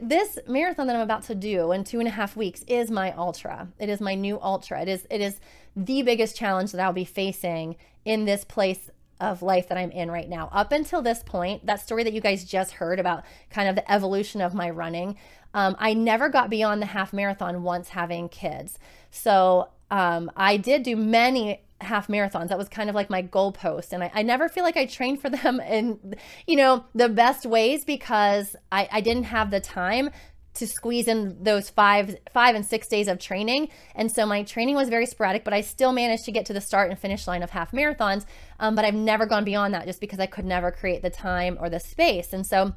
this 0.00 0.38
marathon 0.48 0.86
that 0.86 0.96
I'm 0.96 1.02
about 1.02 1.24
to 1.24 1.34
do 1.34 1.72
in 1.72 1.84
two 1.84 1.98
and 1.98 2.08
a 2.08 2.12
half 2.12 2.36
weeks 2.36 2.64
is 2.66 2.90
my 2.90 3.12
ultra. 3.12 3.68
It 3.78 3.88
is 3.88 4.00
my 4.00 4.14
new 4.14 4.40
ultra. 4.40 4.80
It 4.82 4.88
is 4.88 5.06
it 5.10 5.20
is 5.20 5.38
the 5.74 6.02
biggest 6.02 6.36
challenge 6.36 6.72
that 6.72 6.80
I'll 6.80 6.92
be 6.92 7.04
facing 7.04 7.76
in 8.04 8.24
this 8.24 8.44
place 8.44 8.90
of 9.20 9.42
life 9.42 9.68
that 9.68 9.78
I'm 9.78 9.90
in 9.90 10.10
right 10.10 10.28
now. 10.28 10.48
Up 10.52 10.72
until 10.72 11.02
this 11.02 11.22
point, 11.22 11.66
that 11.66 11.80
story 11.80 12.04
that 12.04 12.12
you 12.12 12.20
guys 12.20 12.44
just 12.44 12.72
heard 12.72 12.98
about 12.98 13.24
kind 13.50 13.68
of 13.68 13.74
the 13.74 13.90
evolution 13.90 14.40
of 14.40 14.54
my 14.54 14.70
running, 14.70 15.16
um, 15.54 15.76
I 15.78 15.94
never 15.94 16.28
got 16.28 16.50
beyond 16.50 16.82
the 16.82 16.86
half 16.86 17.12
marathon 17.12 17.62
once 17.62 17.90
having 17.90 18.28
kids. 18.28 18.78
So 19.10 19.70
um, 19.90 20.30
I 20.36 20.58
did 20.58 20.82
do 20.82 20.96
many 20.96 21.62
half 21.80 22.08
marathons. 22.08 22.48
That 22.48 22.58
was 22.58 22.68
kind 22.68 22.88
of 22.88 22.94
like 22.94 23.10
my 23.10 23.22
goalpost. 23.22 23.92
And 23.92 24.02
I, 24.02 24.10
I, 24.14 24.22
never 24.22 24.48
feel 24.48 24.64
like 24.64 24.76
I 24.76 24.86
trained 24.86 25.20
for 25.20 25.30
them 25.30 25.60
in, 25.60 26.14
you 26.46 26.56
know, 26.56 26.84
the 26.94 27.08
best 27.08 27.46
ways 27.46 27.84
because 27.84 28.56
I, 28.72 28.88
I 28.90 29.00
didn't 29.00 29.24
have 29.24 29.50
the 29.50 29.60
time 29.60 30.10
to 30.56 30.66
squeeze 30.66 31.08
in 31.08 31.42
those 31.42 31.70
five 31.70 32.16
five 32.32 32.54
and 32.54 32.64
six 32.64 32.88
days 32.88 33.08
of 33.08 33.18
training. 33.18 33.68
And 33.94 34.10
so 34.10 34.26
my 34.26 34.42
training 34.42 34.74
was 34.74 34.88
very 34.88 35.06
sporadic 35.06 35.44
but 35.44 35.52
i 35.52 35.60
still 35.60 35.92
managed 35.92 36.24
to 36.24 36.32
get 36.32 36.46
to 36.46 36.52
the 36.52 36.60
start 36.60 36.90
and 36.90 36.98
finish 36.98 37.26
line 37.26 37.42
of 37.42 37.50
half 37.50 37.72
marathons. 37.72 38.24
Um, 38.58 38.74
but 38.74 38.84
i've 38.84 38.94
never 38.94 39.26
gone 39.26 39.44
beyond 39.44 39.74
that 39.74 39.86
just 39.86 40.00
because 40.00 40.20
i 40.20 40.26
could 40.26 40.44
never 40.44 40.70
create 40.70 41.02
the 41.02 41.10
time 41.10 41.56
or 41.60 41.70
the 41.70 41.80
space. 41.80 42.32
And 42.32 42.46
so 42.46 42.74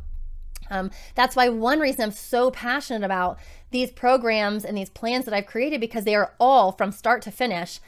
um, 0.70 0.92
that's 1.16 1.36
why 1.36 1.50
one 1.50 1.80
reason 1.80 2.04
i'm 2.04 2.12
so 2.12 2.52
passionate 2.52 3.04
about 3.04 3.40
these 3.72 3.92
programs 3.92 4.64
and 4.66 4.78
these 4.78 4.90
plans 4.90 5.26
that 5.26 5.34
i've 5.34 5.46
created 5.46 5.82
because 5.82 6.04
they 6.04 6.16
are 6.16 6.34
all 6.40 6.72
from 6.72 6.92
start 6.92 7.22
to 7.24 7.32
finish 7.32 7.80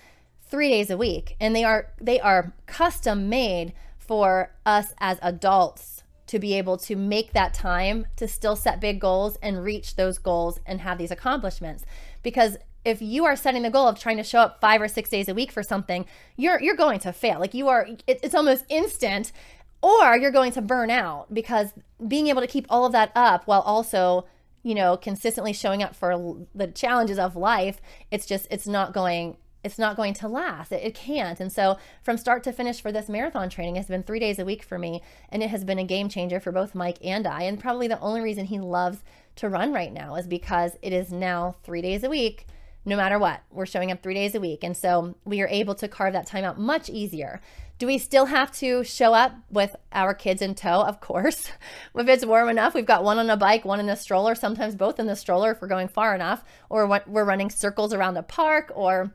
three 0.51 0.69
days 0.69 0.89
a 0.89 0.97
week. 0.97 1.35
And 1.39 1.55
they 1.55 1.63
are 1.63 1.87
they 1.99 2.19
are 2.19 2.53
custom 2.67 3.29
made 3.29 3.73
for 3.97 4.51
us 4.65 4.93
as 4.99 5.17
adults 5.21 6.00
to 6.31 6.39
be 6.39 6.53
able 6.53 6.77
to 6.77 6.95
make 6.95 7.33
that 7.33 7.53
time 7.53 8.07
to 8.15 8.25
still 8.25 8.55
set 8.55 8.79
big 8.79 9.01
goals 9.01 9.37
and 9.41 9.65
reach 9.65 9.97
those 9.97 10.17
goals 10.17 10.61
and 10.65 10.79
have 10.79 10.97
these 10.97 11.11
accomplishments. 11.11 11.83
Because 12.23 12.55
if 12.85 13.01
you 13.01 13.25
are 13.25 13.35
setting 13.35 13.63
the 13.63 13.69
goal 13.69 13.85
of 13.85 13.99
trying 13.99 14.15
to 14.15 14.23
show 14.23 14.39
up 14.39 14.61
five 14.61 14.81
or 14.81 14.87
six 14.87 15.09
days 15.09 15.27
a 15.27 15.33
week 15.33 15.51
for 15.51 15.61
something, 15.61 16.05
you're 16.37 16.61
you're 16.61 16.77
going 16.77 16.99
to 16.99 17.11
fail. 17.11 17.37
Like 17.37 17.53
you 17.53 17.67
are, 17.67 17.85
it, 18.07 18.19
it's 18.23 18.33
almost 18.33 18.63
instant, 18.69 19.33
or 19.81 20.15
you're 20.15 20.31
going 20.31 20.53
to 20.53 20.61
burn 20.61 20.89
out 20.89 21.33
because 21.33 21.73
being 22.07 22.27
able 22.27 22.39
to 22.39 22.47
keep 22.47 22.65
all 22.69 22.85
of 22.85 22.93
that 22.93 23.11
up 23.13 23.45
while 23.45 23.61
also 23.61 24.25
you 24.63 24.73
know 24.73 24.95
consistently 24.95 25.51
showing 25.51 25.83
up 25.83 25.93
for 25.93 26.45
the 26.55 26.67
challenges 26.67 27.17
of 27.17 27.35
life 27.35 27.81
it's 28.11 28.27
just 28.27 28.47
it's 28.51 28.67
not 28.67 28.93
going 28.93 29.35
it's 29.63 29.77
not 29.77 29.95
going 29.95 30.13
to 30.15 30.27
last. 30.27 30.71
It, 30.71 30.83
it, 30.83 30.95
can't. 30.95 31.39
And 31.39 31.51
so, 31.51 31.77
from 32.03 32.17
start 32.17 32.43
to 32.43 32.51
finish 32.51 32.81
for 32.81 32.91
this 32.91 33.09
marathon 33.09 33.49
training 33.49 33.75
has 33.75 33.87
been 33.87 34.03
three 34.03 34.19
days 34.19 34.39
a 34.39 34.45
week 34.45 34.63
for 34.63 34.79
me. 34.79 35.01
And 35.29 35.43
it 35.43 35.49
has 35.49 35.63
been 35.63 35.79
a 35.79 35.83
game 35.83 36.09
changer 36.09 36.39
for 36.39 36.51
both 36.51 36.75
Mike 36.75 36.97
and 37.03 37.27
I. 37.27 37.43
And 37.43 37.59
probably 37.59 37.87
the 37.87 37.99
only 37.99 38.21
reason 38.21 38.45
he 38.45 38.59
loves 38.59 38.99
to 39.37 39.49
run 39.49 39.71
right 39.73 39.93
now 39.93 40.15
is 40.15 40.27
because 40.27 40.77
it 40.81 40.93
is 40.93 41.11
now 41.11 41.55
three 41.63 41.81
days 41.81 42.03
a 42.03 42.09
week, 42.09 42.47
no 42.85 42.95
matter 42.95 43.19
what. 43.19 43.41
We're 43.51 43.65
showing 43.65 43.91
up 43.91 44.01
three 44.01 44.15
days 44.15 44.35
a 44.35 44.39
week. 44.39 44.63
And 44.63 44.75
so, 44.75 45.15
we 45.25 45.41
are 45.41 45.47
able 45.47 45.75
to 45.75 45.87
carve 45.87 46.13
that 46.13 46.27
time 46.27 46.43
out 46.43 46.59
much 46.59 46.89
easier. 46.89 47.41
Do 47.77 47.87
we 47.87 47.97
still 47.97 48.27
have 48.27 48.51
to 48.59 48.83
show 48.83 49.15
up 49.15 49.33
with 49.49 49.75
our 49.91 50.13
kids 50.13 50.43
in 50.43 50.53
tow? 50.53 50.81
Of 50.81 51.01
course. 51.01 51.47
if 51.95 52.07
it's 52.07 52.25
warm 52.25 52.49
enough, 52.49 52.75
we've 52.75 52.85
got 52.85 53.03
one 53.03 53.17
on 53.17 53.29
a 53.29 53.37
bike, 53.37 53.65
one 53.65 53.79
in 53.79 53.89
a 53.89 53.95
stroller, 53.95 54.35
sometimes 54.35 54.75
both 54.75 54.99
in 54.99 55.07
the 55.07 55.15
stroller 55.15 55.51
if 55.51 55.61
we're 55.61 55.67
going 55.67 55.87
far 55.87 56.13
enough, 56.13 56.43
or 56.69 56.87
we're 57.07 57.25
running 57.25 57.49
circles 57.49 57.91
around 57.91 58.13
the 58.13 58.21
park, 58.21 58.71
or 58.75 59.11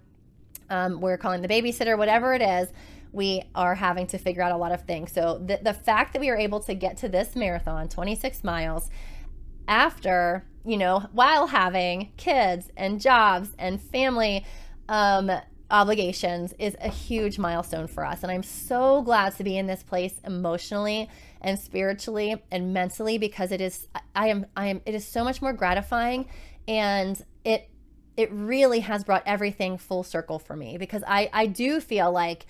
um, 0.71 1.01
we're 1.01 1.17
calling 1.17 1.43
the 1.43 1.49
babysitter, 1.49 1.97
whatever 1.97 2.35
it 2.35 2.43
is, 2.43 2.69
we 3.13 3.43
are 3.55 3.75
having 3.75 4.07
to 4.09 4.19
figure 4.19 4.43
out 4.43 4.53
a 4.53 4.57
lot 4.57 4.73
of 4.73 4.83
things. 4.83 5.13
So 5.13 5.43
the, 5.45 5.59
the 5.63 5.73
fact 5.73 6.13
that 6.13 6.21
we 6.21 6.29
were 6.29 6.37
able 6.37 6.61
to 6.61 6.75
get 6.75 6.99
to 6.99 7.09
this 7.09 7.35
marathon, 7.35 7.89
26 7.89 8.45
miles, 8.45 8.91
after, 9.69 10.45
you 10.65 10.77
know, 10.77 11.01
while 11.13 11.47
having 11.47 12.13
kids 12.17 12.71
and 12.77 13.01
jobs 13.01 13.51
and 13.59 13.81
family 13.81 14.45
um, 14.89 15.31
obligations 15.71 16.55
is 16.59 16.77
a 16.81 16.89
huge 16.89 17.39
milestone 17.39 17.87
for 17.87 18.05
us. 18.05 18.23
And 18.23 18.31
I'm 18.31 18.43
so 18.43 19.03
glad 19.03 19.37
to 19.37 19.45
be 19.45 19.57
in 19.57 19.67
this 19.67 19.83
place 19.83 20.21
emotionally 20.25 21.09
and 21.41 21.59
spiritually 21.59 22.43
and 22.51 22.73
mentally 22.73 23.19
because 23.19 23.51
it 23.51 23.61
is, 23.61 23.89
I 24.15 24.29
am, 24.29 24.47
I 24.57 24.67
am, 24.69 24.81
it 24.87 24.95
is 24.95 25.07
so 25.07 25.25
much 25.25 25.43
more 25.43 25.53
gratifying 25.53 26.29
and 26.69 27.23
it 27.45 27.69
it 28.17 28.31
really 28.33 28.81
has 28.81 29.05
brought 29.05 29.23
everything 29.27 29.79
full 29.79 30.03
circle 30.03 30.39
for 30.39 30.57
me 30.57 30.79
because 30.79 31.03
I, 31.07 31.29
I 31.33 31.47
do 31.47 31.81
feel 31.81 32.11
like 32.11 32.47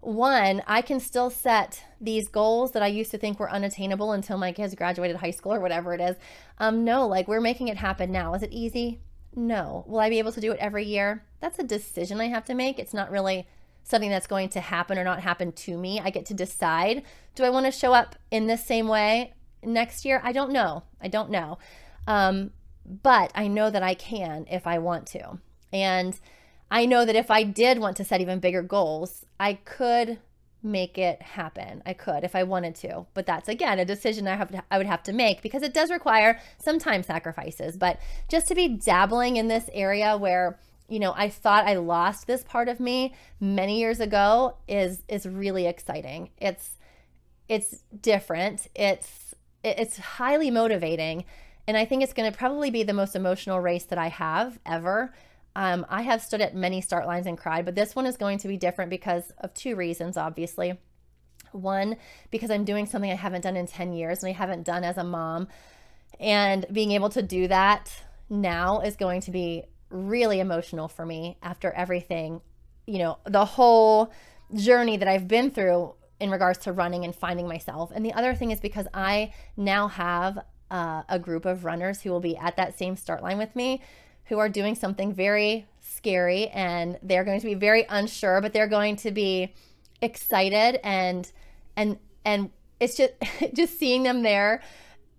one, 0.00 0.62
I 0.66 0.82
can 0.82 1.00
still 1.00 1.30
set 1.30 1.82
these 2.00 2.28
goals 2.28 2.72
that 2.72 2.82
I 2.82 2.86
used 2.86 3.10
to 3.10 3.18
think 3.18 3.40
were 3.40 3.50
unattainable 3.50 4.12
until 4.12 4.38
my 4.38 4.52
kids 4.52 4.74
graduated 4.74 5.16
high 5.16 5.30
school 5.30 5.54
or 5.54 5.60
whatever 5.60 5.94
it 5.94 6.00
is. 6.00 6.16
Um, 6.58 6.84
no, 6.84 7.06
like 7.08 7.26
we're 7.26 7.40
making 7.40 7.68
it 7.68 7.76
happen 7.76 8.12
now. 8.12 8.34
Is 8.34 8.42
it 8.42 8.52
easy? 8.52 9.00
No. 9.34 9.84
Will 9.88 9.98
I 9.98 10.08
be 10.08 10.18
able 10.18 10.32
to 10.32 10.40
do 10.40 10.52
it 10.52 10.58
every 10.60 10.84
year? 10.84 11.24
That's 11.40 11.58
a 11.58 11.64
decision 11.64 12.20
I 12.20 12.26
have 12.26 12.44
to 12.46 12.54
make. 12.54 12.78
It's 12.78 12.94
not 12.94 13.10
really 13.10 13.48
something 13.82 14.10
that's 14.10 14.26
going 14.26 14.48
to 14.50 14.60
happen 14.60 14.98
or 14.98 15.04
not 15.04 15.20
happen 15.20 15.52
to 15.52 15.76
me. 15.76 16.00
I 16.00 16.10
get 16.10 16.26
to 16.26 16.34
decide 16.34 17.02
do 17.34 17.44
I 17.44 17.50
want 17.50 17.66
to 17.66 17.72
show 17.72 17.92
up 17.92 18.16
in 18.30 18.46
this 18.46 18.64
same 18.64 18.88
way 18.88 19.34
next 19.62 20.04
year? 20.04 20.20
I 20.24 20.32
don't 20.32 20.52
know. 20.52 20.84
I 21.00 21.08
don't 21.08 21.30
know. 21.30 21.58
Um, 22.06 22.52
but 22.86 23.32
I 23.34 23.48
know 23.48 23.70
that 23.70 23.82
I 23.82 23.94
can 23.94 24.46
if 24.50 24.66
I 24.66 24.78
want 24.78 25.06
to. 25.08 25.38
And 25.72 26.18
I 26.70 26.86
know 26.86 27.04
that 27.04 27.16
if 27.16 27.30
I 27.30 27.42
did 27.42 27.78
want 27.78 27.96
to 27.98 28.04
set 28.04 28.20
even 28.20 28.40
bigger 28.40 28.62
goals, 28.62 29.24
I 29.38 29.54
could 29.54 30.18
make 30.62 30.98
it 30.98 31.22
happen. 31.22 31.82
I 31.86 31.92
could 31.92 32.24
if 32.24 32.34
I 32.34 32.42
wanted 32.42 32.74
to. 32.76 33.06
But 33.14 33.26
that's 33.26 33.48
again 33.48 33.78
a 33.78 33.84
decision 33.84 34.26
I 34.26 34.36
have 34.36 34.50
to, 34.50 34.62
I 34.70 34.78
would 34.78 34.86
have 34.86 35.02
to 35.04 35.12
make 35.12 35.42
because 35.42 35.62
it 35.62 35.74
does 35.74 35.90
require 35.90 36.40
some 36.58 36.78
time 36.78 37.02
sacrifices. 37.02 37.76
But 37.76 38.00
just 38.28 38.48
to 38.48 38.54
be 38.54 38.68
dabbling 38.68 39.36
in 39.36 39.48
this 39.48 39.70
area 39.72 40.16
where 40.16 40.58
you 40.88 40.98
know 40.98 41.14
I 41.16 41.28
thought 41.28 41.66
I 41.66 41.74
lost 41.74 42.26
this 42.26 42.44
part 42.44 42.68
of 42.68 42.80
me 42.80 43.14
many 43.40 43.78
years 43.78 44.00
ago 44.00 44.56
is 44.68 45.02
is 45.08 45.26
really 45.26 45.66
exciting. 45.66 46.30
It's 46.38 46.76
it's 47.48 47.82
different. 48.00 48.66
It's 48.74 49.34
it's 49.62 49.98
highly 49.98 50.50
motivating 50.50 51.24
and 51.66 51.76
I 51.76 51.84
think 51.84 52.02
it's 52.02 52.12
going 52.12 52.30
to 52.30 52.36
probably 52.36 52.70
be 52.70 52.82
the 52.82 52.92
most 52.92 53.16
emotional 53.16 53.60
race 53.60 53.84
that 53.84 53.98
I 53.98 54.08
have 54.08 54.58
ever. 54.64 55.12
Um, 55.56 55.86
I 55.88 56.02
have 56.02 56.22
stood 56.22 56.40
at 56.40 56.54
many 56.54 56.80
start 56.80 57.06
lines 57.06 57.26
and 57.26 57.36
cried, 57.36 57.64
but 57.64 57.74
this 57.74 57.96
one 57.96 58.06
is 58.06 58.16
going 58.16 58.38
to 58.38 58.48
be 58.48 58.56
different 58.56 58.90
because 58.90 59.32
of 59.38 59.54
two 59.54 59.74
reasons, 59.74 60.16
obviously. 60.16 60.78
One, 61.52 61.96
because 62.30 62.50
I'm 62.50 62.64
doing 62.64 62.86
something 62.86 63.10
I 63.10 63.14
haven't 63.14 63.40
done 63.40 63.56
in 63.56 63.66
10 63.66 63.94
years 63.94 64.22
and 64.22 64.30
I 64.30 64.32
haven't 64.32 64.64
done 64.64 64.84
as 64.84 64.98
a 64.98 65.04
mom. 65.04 65.48
And 66.20 66.66
being 66.70 66.92
able 66.92 67.08
to 67.10 67.22
do 67.22 67.48
that 67.48 67.90
now 68.28 68.80
is 68.80 68.96
going 68.96 69.22
to 69.22 69.30
be 69.30 69.64
really 69.90 70.40
emotional 70.40 70.88
for 70.88 71.06
me 71.06 71.38
after 71.42 71.70
everything, 71.72 72.40
you 72.86 72.98
know, 72.98 73.18
the 73.24 73.44
whole 73.44 74.12
journey 74.54 74.96
that 74.98 75.08
I've 75.08 75.28
been 75.28 75.50
through 75.50 75.94
in 76.20 76.30
regards 76.30 76.60
to 76.60 76.72
running 76.72 77.04
and 77.04 77.14
finding 77.14 77.48
myself. 77.48 77.90
And 77.94 78.04
the 78.04 78.12
other 78.12 78.34
thing 78.34 78.50
is 78.50 78.60
because 78.60 78.86
I 78.94 79.32
now 79.56 79.88
have 79.88 80.38
uh, 80.70 81.02
a 81.08 81.18
group 81.18 81.44
of 81.44 81.64
runners 81.64 82.02
who 82.02 82.10
will 82.10 82.20
be 82.20 82.36
at 82.36 82.56
that 82.56 82.78
same 82.78 82.96
start 82.96 83.22
line 83.22 83.38
with 83.38 83.54
me 83.54 83.80
who 84.26 84.38
are 84.38 84.48
doing 84.48 84.74
something 84.74 85.12
very 85.12 85.66
scary 85.80 86.48
and 86.48 86.98
they're 87.02 87.24
going 87.24 87.40
to 87.40 87.46
be 87.46 87.54
very 87.54 87.86
unsure 87.88 88.40
but 88.40 88.52
they're 88.52 88.66
going 88.66 88.96
to 88.96 89.10
be 89.10 89.52
excited 90.02 90.78
and 90.84 91.30
and 91.76 91.98
and 92.24 92.50
it's 92.80 92.96
just 92.96 93.12
just 93.54 93.78
seeing 93.78 94.02
them 94.02 94.22
there 94.22 94.62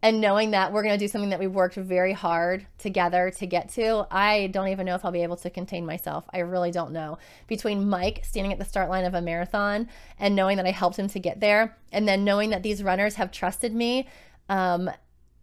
and 0.03 0.21
knowing 0.21 0.51
that 0.51 0.71
we're 0.71 0.83
going 0.83 0.93
to 0.93 1.03
do 1.03 1.07
something 1.07 1.31
that 1.31 1.39
we 1.39 1.47
worked 1.47 1.75
very 1.75 2.13
hard 2.13 2.67
together 2.77 3.31
to 3.31 3.47
get 3.47 3.69
to 3.69 4.05
i 4.11 4.47
don't 4.47 4.67
even 4.67 4.85
know 4.85 4.95
if 4.95 5.03
i'll 5.03 5.11
be 5.11 5.23
able 5.23 5.37
to 5.37 5.49
contain 5.49 5.85
myself. 5.85 6.25
I 6.31 6.39
really 6.39 6.71
don't 6.71 6.91
know. 6.91 7.17
Between 7.47 7.89
mike 7.89 8.23
standing 8.23 8.51
at 8.51 8.59
the 8.59 8.65
start 8.65 8.89
line 8.89 9.05
of 9.05 9.13
a 9.13 9.21
marathon 9.21 9.87
and 10.19 10.35
knowing 10.35 10.57
that 10.57 10.65
i 10.65 10.71
helped 10.71 10.99
him 10.99 11.07
to 11.07 11.19
get 11.19 11.39
there 11.39 11.77
and 11.91 12.07
then 12.07 12.23
knowing 12.23 12.49
that 12.51 12.61
these 12.61 12.83
runners 12.83 13.15
have 13.15 13.31
trusted 13.31 13.73
me 13.73 14.07
um, 14.49 14.89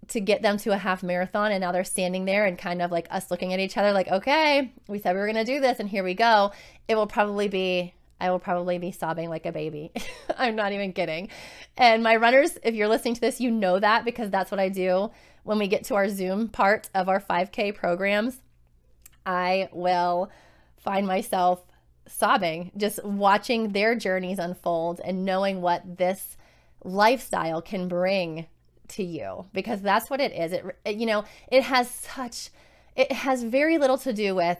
to 0.08 0.20
get 0.20 0.42
them 0.42 0.56
to 0.58 0.72
a 0.72 0.76
half 0.76 1.02
marathon 1.02 1.52
and 1.52 1.60
now 1.60 1.72
they're 1.72 1.84
standing 1.84 2.24
there 2.24 2.44
and 2.44 2.58
kind 2.58 2.82
of 2.82 2.90
like 2.90 3.06
us 3.10 3.30
looking 3.30 3.52
at 3.52 3.60
each 3.60 3.76
other 3.76 3.92
like 3.92 4.08
okay 4.08 4.72
we 4.88 4.98
said 4.98 5.14
we 5.14 5.20
were 5.20 5.26
going 5.26 5.44
to 5.44 5.44
do 5.44 5.60
this 5.60 5.80
and 5.80 5.88
here 5.88 6.04
we 6.04 6.14
go. 6.14 6.52
It 6.88 6.94
will 6.94 7.06
probably 7.06 7.48
be 7.48 7.94
i 8.20 8.30
will 8.30 8.38
probably 8.38 8.78
be 8.78 8.92
sobbing 8.92 9.28
like 9.28 9.46
a 9.46 9.52
baby. 9.52 9.92
I'm 10.38 10.56
not 10.56 10.72
even 10.72 10.92
kidding. 10.92 11.28
And 11.76 12.02
my 12.02 12.16
runners 12.16 12.58
if 12.62 12.74
you're 12.74 12.88
listening 12.88 13.14
to 13.14 13.20
this 13.20 13.40
you 13.40 13.50
know 13.50 13.78
that 13.78 14.04
because 14.04 14.30
that's 14.30 14.50
what 14.50 14.60
i 14.60 14.68
do. 14.68 15.10
When 15.42 15.58
we 15.58 15.68
get 15.68 15.84
to 15.84 15.94
our 15.94 16.08
zoom 16.08 16.48
part 16.48 16.88
of 16.94 17.08
our 17.08 17.20
5k 17.20 17.74
programs 17.74 18.38
i 19.26 19.68
will 19.72 20.30
find 20.78 21.06
myself 21.06 21.62
sobbing 22.06 22.70
just 22.76 23.02
watching 23.04 23.72
their 23.72 23.94
journeys 23.94 24.38
unfold 24.38 25.00
and 25.02 25.24
knowing 25.24 25.62
what 25.62 25.96
this 25.96 26.36
lifestyle 26.84 27.62
can 27.62 27.88
bring 27.88 28.46
to 28.88 29.02
you 29.02 29.46
because 29.52 29.80
that's 29.82 30.10
what 30.10 30.20
it 30.20 30.32
is. 30.32 30.52
It, 30.52 30.96
you 30.96 31.06
know, 31.06 31.24
it 31.50 31.62
has 31.64 31.90
such, 31.90 32.50
it 32.96 33.12
has 33.12 33.42
very 33.42 33.78
little 33.78 33.98
to 33.98 34.12
do 34.12 34.34
with 34.34 34.58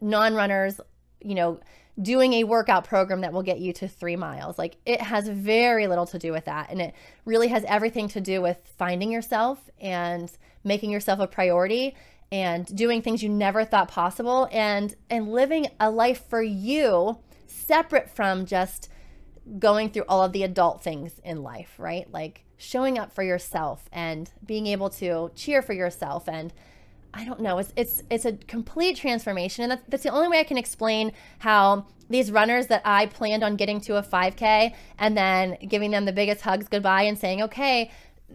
non 0.00 0.34
runners, 0.34 0.80
you 1.20 1.34
know, 1.34 1.60
doing 2.00 2.34
a 2.34 2.44
workout 2.44 2.84
program 2.84 3.20
that 3.22 3.32
will 3.32 3.42
get 3.42 3.58
you 3.58 3.72
to 3.74 3.88
three 3.88 4.16
miles. 4.16 4.58
Like 4.58 4.76
it 4.86 5.00
has 5.00 5.28
very 5.28 5.86
little 5.86 6.06
to 6.06 6.18
do 6.18 6.32
with 6.32 6.46
that. 6.46 6.70
And 6.70 6.80
it 6.80 6.94
really 7.24 7.48
has 7.48 7.64
everything 7.64 8.08
to 8.08 8.20
do 8.20 8.40
with 8.40 8.58
finding 8.78 9.10
yourself 9.10 9.68
and 9.80 10.30
making 10.64 10.90
yourself 10.90 11.20
a 11.20 11.26
priority 11.26 11.94
and 12.32 12.64
doing 12.76 13.02
things 13.02 13.22
you 13.22 13.28
never 13.28 13.64
thought 13.64 13.88
possible 13.88 14.48
and 14.52 14.94
and 15.08 15.32
living 15.32 15.66
a 15.80 15.90
life 15.90 16.24
for 16.28 16.42
you 16.42 17.18
separate 17.46 18.08
from 18.08 18.46
just 18.46 18.88
going 19.58 19.90
through 19.90 20.04
all 20.08 20.22
of 20.22 20.32
the 20.32 20.44
adult 20.44 20.82
things 20.82 21.20
in 21.24 21.42
life, 21.42 21.74
right? 21.78 22.10
Like 22.12 22.44
showing 22.60 22.98
up 22.98 23.10
for 23.10 23.22
yourself 23.22 23.88
and 23.90 24.30
being 24.44 24.66
able 24.66 24.90
to 24.90 25.30
cheer 25.34 25.62
for 25.62 25.72
yourself 25.72 26.28
and 26.28 26.52
I 27.12 27.24
don't 27.24 27.40
know. 27.40 27.58
It's 27.58 27.72
it's 27.76 28.02
it's 28.08 28.24
a 28.24 28.34
complete 28.34 28.96
transformation, 28.96 29.64
and 29.64 29.72
that's, 29.72 29.82
that's 29.88 30.02
the 30.04 30.10
only 30.10 30.28
way 30.28 30.38
I 30.38 30.44
can 30.44 30.56
explain 30.56 31.10
how 31.40 31.86
these 32.08 32.30
runners 32.30 32.68
that 32.68 32.82
I 32.84 33.06
planned 33.06 33.42
on 33.42 33.56
getting 33.56 33.80
to 33.82 33.96
a 33.96 34.02
5K 34.02 34.74
and 34.96 35.16
then 35.16 35.56
giving 35.68 35.90
them 35.90 36.04
the 36.04 36.12
biggest 36.12 36.42
hugs 36.42 36.68
goodbye 36.68 37.02
and 37.02 37.18
saying, 37.18 37.42
okay, 37.42 37.90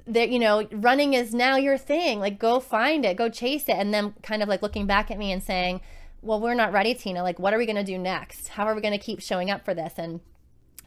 that 0.07 0.29
you 0.29 0.39
know, 0.39 0.67
running 0.71 1.13
is 1.13 1.33
now 1.33 1.55
your 1.55 1.77
thing. 1.77 2.19
Like, 2.19 2.38
go 2.38 2.59
find 2.59 3.05
it, 3.05 3.15
go 3.15 3.29
chase 3.29 3.69
it, 3.69 3.77
and 3.77 3.93
then 3.93 4.13
kind 4.23 4.43
of 4.43 4.49
like 4.49 4.61
looking 4.61 4.88
back 4.88 5.09
at 5.09 5.17
me 5.17 5.31
and 5.31 5.41
saying, 5.41 5.79
well, 6.21 6.41
we're 6.41 6.53
not 6.53 6.73
ready, 6.73 6.93
Tina. 6.93 7.23
Like, 7.23 7.39
what 7.39 7.53
are 7.53 7.57
we 7.57 7.65
gonna 7.65 7.83
do 7.83 7.97
next? 7.97 8.49
How 8.49 8.65
are 8.65 8.75
we 8.75 8.81
gonna 8.81 8.97
keep 8.97 9.21
showing 9.21 9.49
up 9.49 9.63
for 9.63 9.73
this? 9.73 9.93
And 9.97 10.19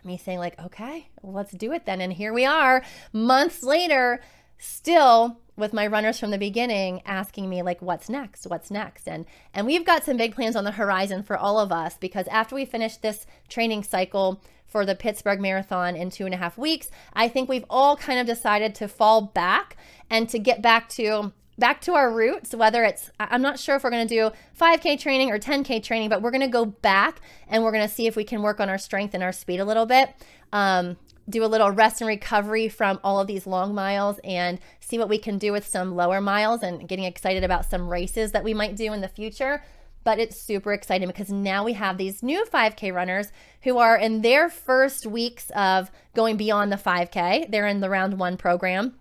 me 0.09 0.16
saying 0.16 0.38
like 0.38 0.59
okay 0.59 1.09
let's 1.23 1.53
do 1.53 1.73
it 1.73 1.87
then. 1.87 2.01
And 2.01 2.12
here 2.12 2.33
we 2.33 2.44
are 2.44 2.83
months 3.12 3.62
later 3.62 4.21
still 4.59 5.38
with 5.57 5.73
my 5.73 5.87
runners 5.87 6.18
from 6.18 6.31
the 6.31 6.38
beginning 6.38 7.03
asking 7.05 7.49
me 7.49 7.62
like 7.62 7.81
what's 7.81 8.09
next? 8.09 8.47
What's 8.47 8.71
next? 8.71 9.09
And 9.09 9.27
and 9.55 9.66
we've 9.66 9.87
got 9.87 10.05
some 10.05 10.16
big 10.16 10.35
plans 10.35 10.57
on 10.57 10.64
the 10.64 10.73
horizon 10.73 11.23
for 11.23 11.37
all 11.37 11.61
of 11.61 11.71
us 11.71 11.97
because 11.97 12.27
after 12.29 12.55
we 12.55 12.64
finish 12.64 12.97
this 12.97 13.27
training 13.49 13.85
cycle 13.85 14.42
for 14.66 14.85
the 14.85 14.94
pittsburgh 14.94 15.40
marathon 15.40 15.97
in 15.97 16.11
two 16.11 16.27
and 16.27 16.35
a 16.35 16.37
half 16.37 16.59
weeks 16.59 16.90
i 17.14 17.27
think 17.27 17.49
we've 17.49 17.64
all 17.71 17.97
kind 17.97 18.21
of 18.21 18.27
decided 18.27 18.75
to 18.75 18.87
fall 18.87 19.23
back 19.23 19.79
and 20.11 20.29
to 20.29 20.38
get 20.38 20.61
back 20.61 20.90
to 20.90 21.33
back 21.59 21.81
to 21.83 21.94
our 21.94 22.11
roots, 22.11 22.55
whether 22.55 22.85
it's, 22.85 23.11
I'm 23.18 23.42
not 23.42 23.59
sure 23.59 23.77
if 23.77 23.85
we're 23.85 23.90
going 23.90 24.07
to 24.07 24.14
do 24.14 24.31
5K 24.59 24.99
training 24.99 25.31
or 25.31 25.38
10K 25.38 25.83
training, 25.83 26.09
but 26.09 26.23
we're 26.23 26.31
going 26.31 26.40
to 26.40 26.49
go 26.49 26.64
back 26.64 27.21
and 27.49 27.64
we're 27.64 27.73
going 27.73 27.87
to 27.87 27.92
see 27.92 28.07
if 28.07 28.14
we 28.16 28.25
can 28.25 28.42
work 28.42 28.61
on 28.61 28.68
our 28.68 28.79
strength 28.79 29.14
and 29.14 29.23
our 29.23 29.33
speed 29.33 29.59
a 29.59 29.64
little 29.64 29.87
bit. 29.87 30.14
Um, 30.53 30.97
do 31.29 31.44
a 31.44 31.47
little 31.47 31.71
rest 31.71 32.01
and 32.01 32.09
recovery 32.09 32.68
from 32.68 32.99
all 33.05 33.21
of 33.21 33.27
these 33.27 33.47
long 33.47 33.75
miles 33.75 34.18
and 34.25 34.59
see 34.81 34.99
what 34.99 35.11
we 35.11 35.18
can 35.18 35.37
do 35.37 35.53
with 35.53 35.66
some 35.66 35.94
lower 35.94 36.21
miles 36.21 36.62
and 36.62 36.88
getting 36.88 37.05
excited 37.05 37.44
about 37.44 37.68
some 37.68 37.88
races 37.88 38.33
that 38.33 38.44
we 38.44 38.55
might 38.55 38.77
do 38.77 38.92
in 38.92 39.03
the 39.03 39.09
future. 39.09 39.62
But 40.05 40.18
it's 40.18 40.40
super 40.40 40.73
exciting 40.73 41.09
because 41.09 41.31
now 41.31 41.64
we 41.64 41.75
have 41.75 41.99
these 41.99 42.23
new 42.23 42.47
5K 42.47 42.94
runners 42.94 43.31
who 43.64 43.77
are 43.77 43.97
in 43.97 44.23
their 44.23 44.49
first 44.49 45.05
weeks 45.05 45.51
of 45.51 45.90
going 46.14 46.38
beyond 46.38 46.73
the 46.73 46.77
5K. 46.77 47.51
They're 47.51 47.66
in 47.66 47.81
the 47.81 47.90
round 47.90 48.18
one 48.18 48.38
program 48.38 48.94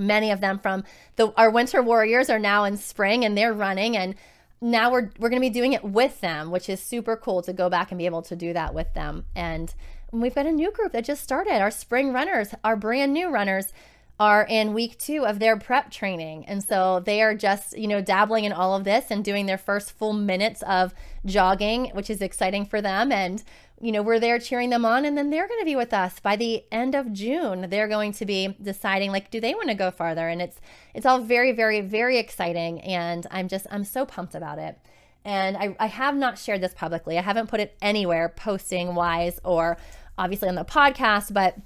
many 0.00 0.30
of 0.30 0.40
them 0.40 0.58
from 0.58 0.82
the 1.16 1.32
our 1.36 1.50
winter 1.50 1.82
warriors 1.82 2.30
are 2.30 2.38
now 2.38 2.64
in 2.64 2.76
spring 2.76 3.24
and 3.24 3.36
they're 3.36 3.52
running 3.52 3.96
and 3.96 4.14
now 4.60 4.90
we're 4.90 5.10
we're 5.18 5.28
going 5.28 5.40
to 5.40 5.48
be 5.48 5.50
doing 5.50 5.72
it 5.72 5.84
with 5.84 6.20
them 6.20 6.50
which 6.50 6.68
is 6.68 6.80
super 6.80 7.16
cool 7.16 7.42
to 7.42 7.52
go 7.52 7.68
back 7.68 7.90
and 7.90 7.98
be 7.98 8.06
able 8.06 8.22
to 8.22 8.34
do 8.34 8.52
that 8.52 8.74
with 8.74 8.92
them 8.94 9.24
and 9.36 9.74
we've 10.12 10.34
got 10.34 10.46
a 10.46 10.52
new 10.52 10.70
group 10.72 10.92
that 10.92 11.04
just 11.04 11.22
started 11.22 11.60
our 11.60 11.70
spring 11.70 12.12
runners 12.12 12.54
our 12.64 12.76
brand 12.76 13.12
new 13.12 13.28
runners 13.28 13.72
are 14.20 14.46
in 14.50 14.74
week 14.74 14.98
two 14.98 15.24
of 15.24 15.38
their 15.38 15.56
prep 15.56 15.90
training. 15.90 16.44
And 16.44 16.62
so 16.62 17.00
they 17.00 17.22
are 17.22 17.34
just, 17.34 17.76
you 17.76 17.88
know, 17.88 18.02
dabbling 18.02 18.44
in 18.44 18.52
all 18.52 18.76
of 18.76 18.84
this 18.84 19.06
and 19.10 19.24
doing 19.24 19.46
their 19.46 19.56
first 19.56 19.92
full 19.92 20.12
minutes 20.12 20.62
of 20.64 20.92
jogging, 21.24 21.86
which 21.94 22.10
is 22.10 22.20
exciting 22.20 22.66
for 22.66 22.82
them. 22.82 23.10
And, 23.10 23.42
you 23.80 23.92
know, 23.92 24.02
we're 24.02 24.20
there 24.20 24.38
cheering 24.38 24.70
them 24.70 24.84
on. 24.84 25.04
And 25.04 25.16
then 25.16 25.30
they're 25.30 25.48
going 25.48 25.60
to 25.60 25.64
be 25.64 25.76
with 25.76 25.92
us 25.92 26.20
by 26.20 26.36
the 26.36 26.64
end 26.70 26.94
of 26.94 27.12
June. 27.12 27.68
They're 27.70 27.88
going 27.88 28.12
to 28.12 28.26
be 28.26 28.56
deciding, 28.62 29.10
like, 29.10 29.30
do 29.30 29.40
they 29.40 29.54
want 29.54 29.68
to 29.68 29.74
go 29.74 29.90
farther? 29.90 30.28
And 30.28 30.42
it's, 30.42 30.60
it's 30.94 31.06
all 31.06 31.20
very, 31.20 31.52
very, 31.52 31.80
very 31.80 32.18
exciting. 32.18 32.80
And 32.82 33.26
I'm 33.30 33.48
just, 33.48 33.66
I'm 33.70 33.84
so 33.84 34.04
pumped 34.04 34.34
about 34.34 34.58
it. 34.58 34.78
And 35.24 35.56
I, 35.56 35.76
I 35.78 35.86
have 35.86 36.16
not 36.16 36.38
shared 36.38 36.60
this 36.60 36.74
publicly. 36.74 37.18
I 37.18 37.22
haven't 37.22 37.48
put 37.48 37.60
it 37.60 37.76
anywhere 37.82 38.28
posting 38.28 38.94
wise 38.94 39.38
or 39.44 39.76
obviously 40.16 40.48
on 40.48 40.54
the 40.54 40.64
podcast, 40.64 41.32
but 41.32 41.56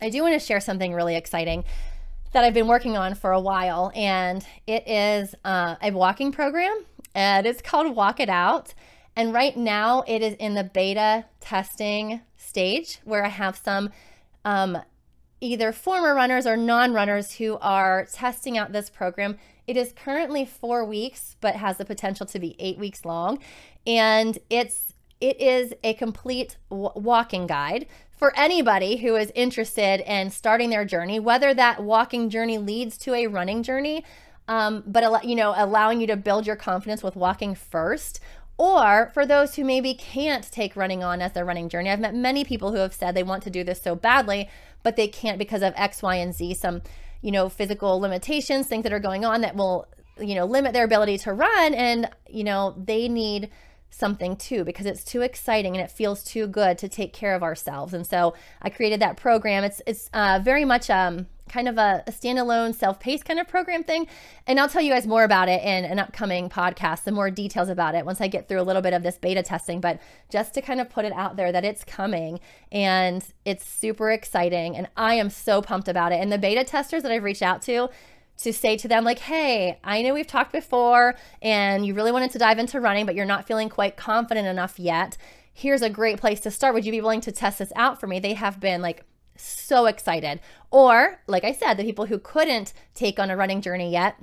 I 0.00 0.10
do 0.10 0.22
want 0.22 0.34
to 0.34 0.40
share 0.40 0.60
something 0.60 0.92
really 0.92 1.14
exciting 1.14 1.64
that 2.32 2.44
I've 2.44 2.54
been 2.54 2.66
working 2.66 2.96
on 2.96 3.14
for 3.14 3.30
a 3.32 3.40
while, 3.40 3.92
and 3.94 4.44
it 4.66 4.88
is 4.88 5.34
uh, 5.44 5.76
a 5.82 5.90
walking 5.90 6.32
program, 6.32 6.84
and 7.14 7.46
it's 7.46 7.60
called 7.60 7.94
Walk 7.94 8.20
It 8.20 8.30
Out. 8.30 8.74
And 9.14 9.34
right 9.34 9.56
now, 9.56 10.04
it 10.06 10.22
is 10.22 10.34
in 10.34 10.54
the 10.54 10.64
beta 10.64 11.26
testing 11.40 12.22
stage 12.36 13.00
where 13.04 13.24
I 13.24 13.28
have 13.28 13.56
some 13.56 13.90
um, 14.44 14.78
either 15.40 15.72
former 15.72 16.14
runners 16.14 16.46
or 16.46 16.56
non 16.56 16.94
runners 16.94 17.34
who 17.34 17.58
are 17.58 18.06
testing 18.10 18.56
out 18.56 18.72
this 18.72 18.88
program. 18.88 19.38
It 19.66 19.76
is 19.76 19.92
currently 19.92 20.44
four 20.44 20.84
weeks, 20.84 21.36
but 21.40 21.56
has 21.56 21.76
the 21.76 21.84
potential 21.84 22.26
to 22.26 22.38
be 22.38 22.56
eight 22.58 22.78
weeks 22.78 23.04
long. 23.04 23.38
And 23.86 24.38
it's 24.48 24.94
it 25.20 25.40
is 25.40 25.72
a 25.84 25.94
complete 25.94 26.56
w- 26.68 26.90
walking 26.96 27.46
guide 27.46 27.86
for 28.10 28.32
anybody 28.36 28.96
who 28.96 29.14
is 29.14 29.30
interested 29.34 30.00
in 30.00 30.30
starting 30.30 30.70
their 30.70 30.84
journey, 30.84 31.20
whether 31.20 31.54
that 31.54 31.82
walking 31.82 32.28
journey 32.28 32.58
leads 32.58 32.96
to 32.98 33.14
a 33.14 33.26
running 33.26 33.62
journey, 33.62 34.04
um, 34.48 34.82
but 34.86 35.24
you 35.24 35.34
know, 35.34 35.54
allowing 35.56 36.00
you 36.00 36.06
to 36.08 36.16
build 36.16 36.46
your 36.46 36.56
confidence 36.56 37.02
with 37.02 37.14
walking 37.14 37.54
first, 37.54 38.20
or 38.62 39.10
for 39.12 39.26
those 39.26 39.56
who 39.56 39.64
maybe 39.64 39.92
can't 39.92 40.48
take 40.52 40.76
running 40.76 41.02
on 41.02 41.20
as 41.20 41.32
their 41.32 41.44
running 41.44 41.68
journey. 41.68 41.90
I've 41.90 41.98
met 41.98 42.14
many 42.14 42.44
people 42.44 42.70
who 42.70 42.78
have 42.78 42.94
said 42.94 43.16
they 43.16 43.24
want 43.24 43.42
to 43.42 43.50
do 43.50 43.64
this 43.64 43.82
so 43.82 43.96
badly, 43.96 44.48
but 44.84 44.94
they 44.94 45.08
can't 45.08 45.36
because 45.36 45.62
of 45.62 45.74
X, 45.76 46.00
Y, 46.00 46.14
and 46.14 46.32
Z, 46.32 46.54
some, 46.54 46.80
you 47.22 47.32
know, 47.32 47.48
physical 47.48 47.98
limitations, 47.98 48.68
things 48.68 48.84
that 48.84 48.92
are 48.92 49.00
going 49.00 49.24
on 49.24 49.40
that 49.40 49.56
will, 49.56 49.88
you 50.16 50.36
know, 50.36 50.44
limit 50.44 50.74
their 50.74 50.84
ability 50.84 51.18
to 51.18 51.32
run. 51.32 51.74
And, 51.74 52.08
you 52.28 52.44
know, 52.44 52.76
they 52.78 53.08
need 53.08 53.50
something 53.92 54.36
too 54.36 54.64
because 54.64 54.86
it's 54.86 55.04
too 55.04 55.20
exciting 55.20 55.76
and 55.76 55.84
it 55.84 55.90
feels 55.90 56.24
too 56.24 56.46
good 56.46 56.78
to 56.78 56.88
take 56.88 57.12
care 57.12 57.34
of 57.34 57.42
ourselves. 57.42 57.92
And 57.94 58.06
so 58.06 58.34
I 58.60 58.70
created 58.70 59.00
that 59.00 59.16
program. 59.16 59.62
It's 59.62 59.80
it's 59.86 60.10
uh, 60.12 60.40
very 60.42 60.64
much 60.64 60.90
um, 60.90 61.26
kind 61.52 61.68
of 61.68 61.76
a, 61.76 62.02
a 62.06 62.10
standalone 62.10 62.74
self-paced 62.74 63.26
kind 63.26 63.38
of 63.38 63.46
program 63.46 63.84
thing. 63.84 64.06
And 64.46 64.58
I'll 64.58 64.68
tell 64.68 64.80
you 64.80 64.90
guys 64.90 65.06
more 65.06 65.22
about 65.22 65.48
it 65.48 65.62
in 65.62 65.84
an 65.84 65.98
upcoming 65.98 66.48
podcast, 66.48 67.04
some 67.04 67.14
more 67.14 67.30
details 67.30 67.68
about 67.68 67.94
it 67.94 68.06
once 68.06 68.20
I 68.20 68.28
get 68.28 68.48
through 68.48 68.60
a 68.60 68.64
little 68.64 68.80
bit 68.80 68.94
of 68.94 69.02
this 69.02 69.18
beta 69.18 69.42
testing. 69.42 69.80
But 69.80 70.00
just 70.30 70.54
to 70.54 70.62
kind 70.62 70.80
of 70.80 70.88
put 70.88 71.04
it 71.04 71.12
out 71.12 71.36
there 71.36 71.52
that 71.52 71.64
it's 71.64 71.84
coming 71.84 72.40
and 72.72 73.22
it's 73.44 73.68
super 73.68 74.10
exciting. 74.10 74.76
And 74.76 74.88
I 74.96 75.14
am 75.14 75.28
so 75.28 75.60
pumped 75.60 75.88
about 75.88 76.12
it. 76.12 76.20
And 76.20 76.32
the 76.32 76.38
beta 76.38 76.64
testers 76.64 77.02
that 77.02 77.12
I've 77.12 77.22
reached 77.22 77.42
out 77.42 77.60
to, 77.62 77.90
to 78.42 78.52
say 78.52 78.76
to 78.76 78.88
them 78.88 79.04
like 79.04 79.20
hey 79.20 79.78
i 79.84 80.02
know 80.02 80.14
we've 80.14 80.26
talked 80.26 80.52
before 80.52 81.14
and 81.40 81.86
you 81.86 81.94
really 81.94 82.12
wanted 82.12 82.30
to 82.30 82.38
dive 82.38 82.58
into 82.58 82.80
running 82.80 83.06
but 83.06 83.14
you're 83.14 83.24
not 83.24 83.46
feeling 83.46 83.68
quite 83.68 83.96
confident 83.96 84.46
enough 84.46 84.78
yet. 84.78 85.16
Here's 85.54 85.82
a 85.82 85.90
great 85.90 86.18
place 86.18 86.40
to 86.40 86.50
start. 86.50 86.72
Would 86.74 86.86
you 86.86 86.92
be 86.92 87.00
willing 87.02 87.20
to 87.22 87.32
test 87.32 87.58
this 87.58 87.72
out 87.76 88.00
for 88.00 88.06
me? 88.06 88.18
They 88.18 88.32
have 88.34 88.58
been 88.58 88.80
like 88.80 89.04
so 89.36 89.86
excited. 89.86 90.40
Or 90.70 91.20
like 91.26 91.44
i 91.44 91.52
said 91.52 91.74
the 91.74 91.84
people 91.84 92.06
who 92.06 92.18
couldn't 92.18 92.72
take 92.94 93.18
on 93.18 93.30
a 93.30 93.36
running 93.36 93.60
journey 93.60 93.90
yet 93.90 94.16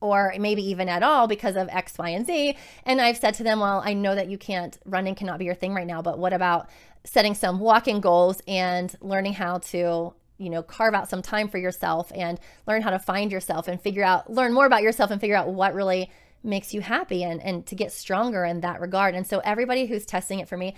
or 0.00 0.34
maybe 0.38 0.62
even 0.62 0.88
at 0.88 1.02
all 1.02 1.26
because 1.26 1.56
of 1.56 1.66
X, 1.70 1.96
Y, 1.96 2.10
and 2.10 2.26
Z. 2.26 2.56
And 2.84 3.00
I've 3.00 3.16
said 3.16 3.32
to 3.34 3.42
them, 3.42 3.60
well, 3.60 3.82
I 3.82 3.94
know 3.94 4.14
that 4.14 4.28
you 4.28 4.36
can't, 4.36 4.76
running 4.84 5.14
cannot 5.14 5.38
be 5.38 5.46
your 5.46 5.54
thing 5.54 5.72
right 5.72 5.86
now, 5.86 6.02
but 6.02 6.18
what 6.18 6.34
about 6.34 6.68
setting 7.04 7.34
some 7.34 7.58
walking 7.58 8.00
goals 8.00 8.42
and 8.46 8.94
learning 9.00 9.32
how 9.32 9.58
to 9.58 10.12
you 10.38 10.50
know 10.50 10.62
carve 10.62 10.94
out 10.94 11.08
some 11.08 11.22
time 11.22 11.48
for 11.48 11.58
yourself 11.58 12.10
and 12.14 12.40
learn 12.66 12.82
how 12.82 12.90
to 12.90 12.98
find 12.98 13.30
yourself 13.30 13.68
and 13.68 13.80
figure 13.80 14.04
out 14.04 14.30
learn 14.30 14.52
more 14.52 14.66
about 14.66 14.82
yourself 14.82 15.10
and 15.10 15.20
figure 15.20 15.36
out 15.36 15.48
what 15.48 15.74
really 15.74 16.10
makes 16.42 16.74
you 16.74 16.80
happy 16.80 17.24
and 17.24 17.42
and 17.42 17.66
to 17.66 17.74
get 17.74 17.92
stronger 17.92 18.44
in 18.44 18.60
that 18.60 18.80
regard. 18.80 19.14
And 19.14 19.26
so 19.26 19.40
everybody 19.40 19.86
who's 19.86 20.04
testing 20.04 20.40
it 20.40 20.48
for 20.48 20.56
me 20.56 20.74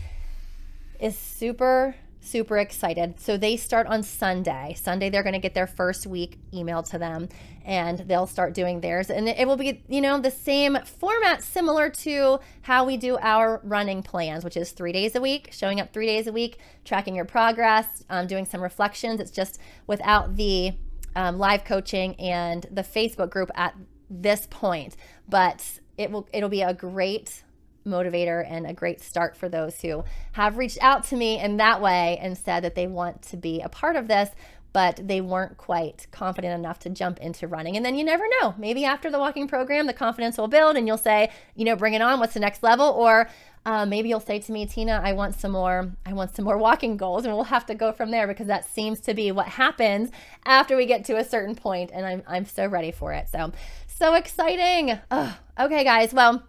is 1.00 1.16
super 1.18 1.94
super 2.26 2.58
excited. 2.58 3.20
So 3.20 3.36
they 3.36 3.56
start 3.56 3.86
on 3.86 4.02
Sunday. 4.02 4.74
Sunday, 4.78 5.10
they're 5.10 5.22
going 5.22 5.32
to 5.34 5.38
get 5.38 5.54
their 5.54 5.66
first 5.66 6.06
week 6.06 6.38
emailed 6.52 6.90
to 6.90 6.98
them 6.98 7.28
and 7.64 7.98
they'll 8.00 8.26
start 8.26 8.54
doing 8.54 8.80
theirs. 8.80 9.10
And 9.10 9.28
it 9.28 9.46
will 9.46 9.56
be, 9.56 9.82
you 9.88 10.00
know, 10.00 10.20
the 10.20 10.30
same 10.30 10.78
format, 10.84 11.42
similar 11.42 11.90
to 11.90 12.40
how 12.62 12.84
we 12.84 12.96
do 12.96 13.18
our 13.18 13.60
running 13.64 14.02
plans, 14.02 14.44
which 14.44 14.56
is 14.56 14.72
three 14.72 14.92
days 14.92 15.14
a 15.14 15.20
week, 15.20 15.50
showing 15.52 15.80
up 15.80 15.92
three 15.92 16.06
days 16.06 16.26
a 16.26 16.32
week, 16.32 16.58
tracking 16.84 17.14
your 17.14 17.24
progress, 17.24 18.04
um, 18.10 18.26
doing 18.26 18.44
some 18.44 18.62
reflections. 18.62 19.20
It's 19.20 19.30
just 19.30 19.58
without 19.86 20.36
the 20.36 20.72
um, 21.14 21.38
live 21.38 21.64
coaching 21.64 22.14
and 22.16 22.66
the 22.70 22.82
Facebook 22.82 23.30
group 23.30 23.50
at 23.54 23.74
this 24.10 24.46
point. 24.50 24.96
But 25.28 25.80
it 25.96 26.10
will 26.10 26.28
it'll 26.32 26.48
be 26.48 26.62
a 26.62 26.74
great 26.74 27.42
motivator 27.86 28.44
and 28.48 28.66
a 28.66 28.72
great 28.72 29.00
start 29.00 29.36
for 29.36 29.48
those 29.48 29.80
who 29.80 30.04
have 30.32 30.58
reached 30.58 30.78
out 30.82 31.04
to 31.04 31.16
me 31.16 31.38
in 31.38 31.56
that 31.56 31.80
way 31.80 32.18
and 32.20 32.36
said 32.36 32.64
that 32.64 32.74
they 32.74 32.86
want 32.86 33.22
to 33.22 33.36
be 33.36 33.60
a 33.60 33.68
part 33.68 33.96
of 33.96 34.08
this 34.08 34.30
but 34.76 35.00
they 35.08 35.22
weren't 35.22 35.56
quite 35.56 36.06
confident 36.10 36.52
enough 36.52 36.78
to 36.78 36.90
jump 36.90 37.18
into 37.20 37.48
running. 37.48 37.76
And 37.76 37.86
then 37.86 37.94
you 37.94 38.04
never 38.04 38.24
know. 38.42 38.54
Maybe 38.58 38.84
after 38.84 39.10
the 39.10 39.18
walking 39.18 39.48
program, 39.48 39.86
the 39.86 39.94
confidence 39.94 40.36
will 40.36 40.48
build 40.48 40.76
and 40.76 40.86
you'll 40.86 40.98
say, 40.98 41.30
you 41.54 41.64
know, 41.64 41.76
bring 41.76 41.94
it 41.94 42.02
on. 42.02 42.20
What's 42.20 42.34
the 42.34 42.40
next 42.40 42.62
level? 42.62 42.84
Or 42.90 43.26
uh, 43.64 43.86
maybe 43.86 44.10
you'll 44.10 44.20
say 44.20 44.38
to 44.38 44.52
me, 44.52 44.66
Tina, 44.66 45.00
I 45.02 45.14
want 45.14 45.34
some 45.34 45.52
more. 45.52 45.90
I 46.04 46.12
want 46.12 46.36
some 46.36 46.44
more 46.44 46.56
walking 46.56 46.98
goals, 46.98 47.24
and 47.24 47.34
we'll 47.34 47.44
have 47.44 47.66
to 47.66 47.74
go 47.74 47.90
from 47.90 48.10
there 48.10 48.26
because 48.28 48.46
that 48.48 48.64
seems 48.64 49.00
to 49.00 49.14
be 49.14 49.32
what 49.32 49.48
happens 49.48 50.10
after 50.44 50.76
we 50.76 50.86
get 50.86 51.06
to 51.06 51.16
a 51.16 51.24
certain 51.24 51.56
point, 51.56 51.90
and 51.92 52.06
I'm 52.06 52.22
I'm 52.28 52.44
so 52.44 52.66
ready 52.66 52.92
for 52.92 53.12
it. 53.12 53.28
So 53.28 53.52
so 53.88 54.14
exciting. 54.14 54.98
Okay, 55.58 55.84
guys. 55.84 56.12
Well. 56.12 56.42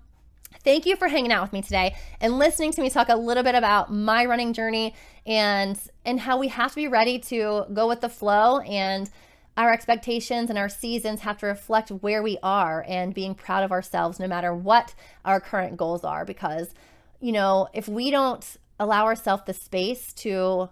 Thank 0.68 0.86
you 0.86 0.98
for 0.98 1.08
hanging 1.08 1.32
out 1.32 1.44
with 1.44 1.54
me 1.54 1.62
today 1.62 1.96
and 2.20 2.38
listening 2.38 2.74
to 2.74 2.82
me 2.82 2.90
talk 2.90 3.08
a 3.08 3.16
little 3.16 3.42
bit 3.42 3.56
about 3.56 3.90
my 3.90 4.26
running 4.26 4.52
journey 4.52 4.96
and 5.26 5.80
and 6.04 6.20
how 6.20 6.38
we 6.38 6.50
have 6.50 6.72
to 6.72 6.76
be 6.76 6.90
ready 6.90 7.20
to 7.20 7.64
go 7.72 7.88
with 7.88 8.02
the 8.02 8.10
flow 8.10 8.60
and 8.60 9.10
our 9.56 9.72
expectations 9.72 10.50
and 10.50 10.60
our 10.60 10.68
seasons 10.68 11.22
have 11.22 11.38
to 11.38 11.46
reflect 11.46 11.90
where 11.90 12.22
we 12.22 12.38
are 12.44 12.84
and 12.86 13.14
being 13.14 13.34
proud 13.34 13.64
of 13.64 13.72
ourselves 13.72 14.20
no 14.20 14.28
matter 14.28 14.54
what 14.54 14.94
our 15.24 15.40
current 15.40 15.78
goals 15.78 16.04
are. 16.04 16.26
Because 16.26 16.74
you 17.22 17.32
know, 17.32 17.70
if 17.74 17.88
we 17.88 18.12
don't 18.12 18.58
allow 18.78 19.06
ourselves 19.06 19.44
the 19.46 19.54
space 19.54 20.12
to 20.16 20.68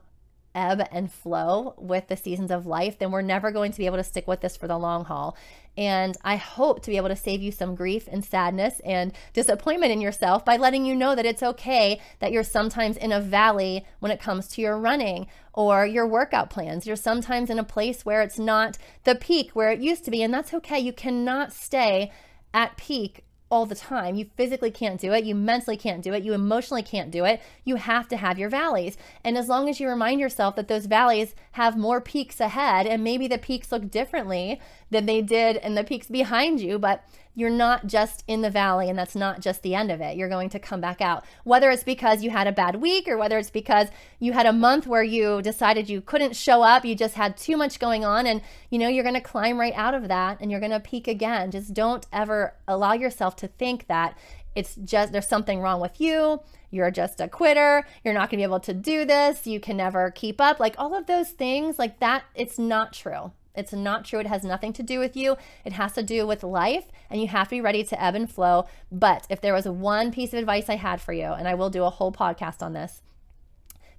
ebb 0.56 0.88
and 0.92 1.12
flow 1.12 1.76
with 1.78 2.08
the 2.08 2.18
seasons 2.18 2.50
of 2.50 2.66
life, 2.66 2.98
then 2.98 3.12
we're 3.12 3.22
never 3.22 3.52
going 3.52 3.72
to 3.72 3.78
be 3.78 3.86
able 3.86 3.98
to 3.98 4.04
stick 4.04 4.28
with 4.28 4.42
this 4.42 4.58
for 4.58 4.68
the 4.68 4.78
long 4.78 5.06
haul. 5.06 5.38
And 5.78 6.16
I 6.24 6.38
hope 6.38 6.82
to 6.84 6.90
be 6.90 6.98
able 6.98 7.10
to 7.10 7.16
save 7.16 7.42
you 7.42 7.52
some 7.52 7.76
grief 7.76 8.08
and 8.10 8.24
sadness 8.24 8.80
and 8.86 9.12
disappointment 9.34 9.92
in 9.92 10.00
yourself 10.00 10.46
by 10.46 10.56
letting 10.56 10.86
you 10.86 10.96
know 10.96 11.16
that 11.16 11.26
it's 11.26 11.44
okay 11.44 12.00
that 12.20 12.32
you're 12.32 12.44
sometimes 12.44 12.96
in 12.96 13.12
a 13.12 13.20
valley 13.20 13.86
when 14.00 14.12
it 14.12 14.22
comes 14.22 14.48
to 14.50 14.62
your 14.62 14.78
running 14.80 15.28
or 15.54 15.86
your 15.86 16.08
workout 16.08 16.50
plans. 16.50 16.88
You're 16.88 16.96
sometimes 16.96 17.50
in 17.50 17.60
a 17.60 17.64
place 17.64 18.06
where 18.06 18.22
it's 18.22 18.40
not 18.40 18.78
the 19.04 19.16
peak 19.16 19.52
where 19.52 19.70
it 19.70 19.82
used 19.82 20.06
to 20.06 20.12
be, 20.12 20.24
and 20.24 20.34
that's 20.34 20.54
okay. 20.54 20.80
You 20.80 20.94
cannot 20.94 21.52
stay 21.52 22.12
at 22.54 22.78
peak 22.78 23.25
all 23.50 23.66
the 23.66 23.76
time. 23.76 24.16
You 24.16 24.26
physically 24.36 24.72
can't 24.72 25.00
do 25.00 25.14
it. 25.14 25.24
You 25.24 25.36
mentally 25.36 25.78
can't 25.78 26.02
do 26.02 26.14
it. 26.14 26.24
You 26.24 26.34
emotionally 26.34 26.82
can't 26.82 27.12
do 27.12 27.26
it. 27.26 27.42
You 27.64 27.76
have 27.76 28.08
to 28.10 28.18
have 28.18 28.40
your 28.40 28.50
valleys. 28.50 28.98
And 29.24 29.38
as 29.38 29.48
long 29.48 29.70
as 29.70 29.80
you 29.80 29.88
remind 29.88 30.20
yourself 30.20 30.56
that 30.56 30.68
those 30.68 30.88
valleys 30.88 31.36
have 31.54 31.78
more 31.78 32.02
peaks 32.02 32.40
ahead, 32.40 32.88
and 32.88 33.04
maybe 33.04 33.28
the 33.28 33.38
peaks 33.38 33.72
look 33.72 33.92
differently 33.92 34.60
than 34.90 35.06
they 35.06 35.22
did 35.22 35.58
in 35.58 35.76
the 35.76 35.84
peaks 35.84 36.08
behind 36.08 36.60
you, 36.60 36.80
but 36.80 37.04
you're 37.36 37.50
not 37.50 37.86
just 37.86 38.24
in 38.28 38.42
the 38.42 38.50
valley 38.50 38.90
and 38.90 38.98
that's 38.98 39.16
not 39.16 39.42
just 39.42 39.62
the 39.62 39.76
end 39.76 39.92
of 39.92 40.02
it. 40.02 40.16
You're 40.16 40.30
going 40.30 40.50
to 40.50 40.60
come 40.60 40.82
back 40.82 41.02
out. 41.02 41.26
Whether 41.44 41.70
it's 41.70 41.84
because 41.84 42.24
you 42.24 42.30
had 42.30 42.48
a 42.48 42.52
bad 42.52 42.78
week 42.78 43.08
or 43.08 43.18
whether 43.18 43.38
it's 43.38 43.50
because 43.50 43.90
you 44.20 44.34
had 44.34 44.46
a 44.46 44.54
month 44.54 44.88
where 44.88 45.04
you 45.04 45.42
decided 45.42 45.90
you 45.90 46.02
couldn't 46.02 46.36
show 46.36 46.64
up, 46.64 46.86
you 46.86 46.96
just 46.96 47.16
had 47.16 47.38
too 47.38 47.58
much 47.58 47.80
going 47.80 48.06
on 48.06 48.26
and 48.26 48.42
you 48.70 48.80
know 48.80 48.88
you're 48.88 49.04
going 49.04 49.16
to 49.16 49.22
climb 49.22 49.60
right 49.60 49.74
out 49.76 49.94
of 49.94 50.08
that 50.08 50.38
and 50.40 50.50
you're 50.50 50.62
going 50.62 50.72
to 50.72 50.80
peak 50.80 51.08
again. 51.08 51.52
Just 51.52 51.74
don't 51.74 52.08
ever 52.14 52.56
allow 52.68 52.94
yourself 52.94 53.36
to 53.38 53.48
think 53.48 53.88
that 53.88 54.18
it's 54.56 54.76
just 54.76 55.12
there's 55.12 55.28
something 55.28 55.60
wrong 55.60 55.82
with 55.82 56.00
you. 56.00 56.40
You're 56.72 56.92
just 56.92 57.20
a 57.20 57.28
quitter. 57.28 57.86
You're 58.04 58.14
not 58.14 58.30
going 58.30 58.38
to 58.38 58.38
be 58.38 58.44
able 58.44 58.62
to 58.62 58.74
do 58.74 59.06
this. 59.06 59.46
You 59.46 59.60
can 59.60 59.78
never 59.78 60.12
keep 60.12 60.40
up. 60.40 60.60
Like 60.60 60.76
all 60.78 60.96
of 60.96 61.06
those 61.06 61.32
things 61.32 61.78
like 61.78 62.00
that 62.00 62.24
it's 62.34 62.58
not 62.58 62.94
true. 62.94 63.32
It's 63.56 63.74
not 63.74 64.06
true. 64.06 64.20
It 64.20 64.28
has 64.28 64.44
nothing 64.44 64.74
to 64.74 64.84
do 64.84 65.00
with 65.00 65.16
you. 65.16 65.38
It 65.64 65.74
has 65.74 65.94
to 65.94 66.04
do 66.04 66.26
with 66.28 66.44
life, 66.44 66.86
and 67.10 67.22
you 67.22 67.28
have 67.28 67.48
to 67.48 67.56
be 67.56 67.62
ready 67.62 67.84
to 67.84 68.04
ebb 68.04 68.16
and 68.16 68.32
flow. 68.32 68.68
But 68.92 69.26
if 69.30 69.42
there 69.42 69.54
was 69.54 69.68
one 69.68 70.12
piece 70.12 70.34
of 70.34 70.40
advice 70.40 70.70
I 70.70 70.76
had 70.76 71.02
for 71.02 71.14
you, 71.14 71.26
and 71.26 71.48
I 71.48 71.56
will 71.56 71.70
do 71.70 71.84
a 71.84 71.90
whole 71.90 72.12
podcast 72.12 72.62
on 72.62 72.74
this, 72.74 73.02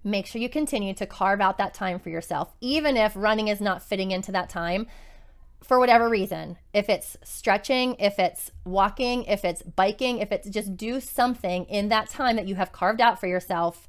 make 0.04 0.26
sure 0.26 0.40
you 0.40 0.48
continue 0.48 0.94
to 0.94 1.06
carve 1.06 1.40
out 1.40 1.58
that 1.58 1.74
time 1.74 1.98
for 1.98 2.10
yourself, 2.10 2.54
even 2.60 2.96
if 2.96 3.12
running 3.16 3.48
is 3.48 3.60
not 3.60 3.82
fitting 3.82 4.10
into 4.10 4.32
that 4.32 4.48
time 4.48 4.86
for 5.62 5.78
whatever 5.80 6.08
reason. 6.08 6.58
If 6.72 6.88
it's 6.88 7.16
stretching, 7.24 7.96
if 7.98 8.18
it's 8.18 8.50
walking, 8.64 9.24
if 9.24 9.44
it's 9.44 9.62
biking, 9.62 10.18
if 10.18 10.30
it's 10.30 10.48
just 10.48 10.76
do 10.76 11.00
something 11.00 11.64
in 11.64 11.88
that 11.88 12.08
time 12.08 12.36
that 12.36 12.46
you 12.46 12.54
have 12.54 12.72
carved 12.72 13.00
out 13.00 13.18
for 13.18 13.26
yourself 13.26 13.88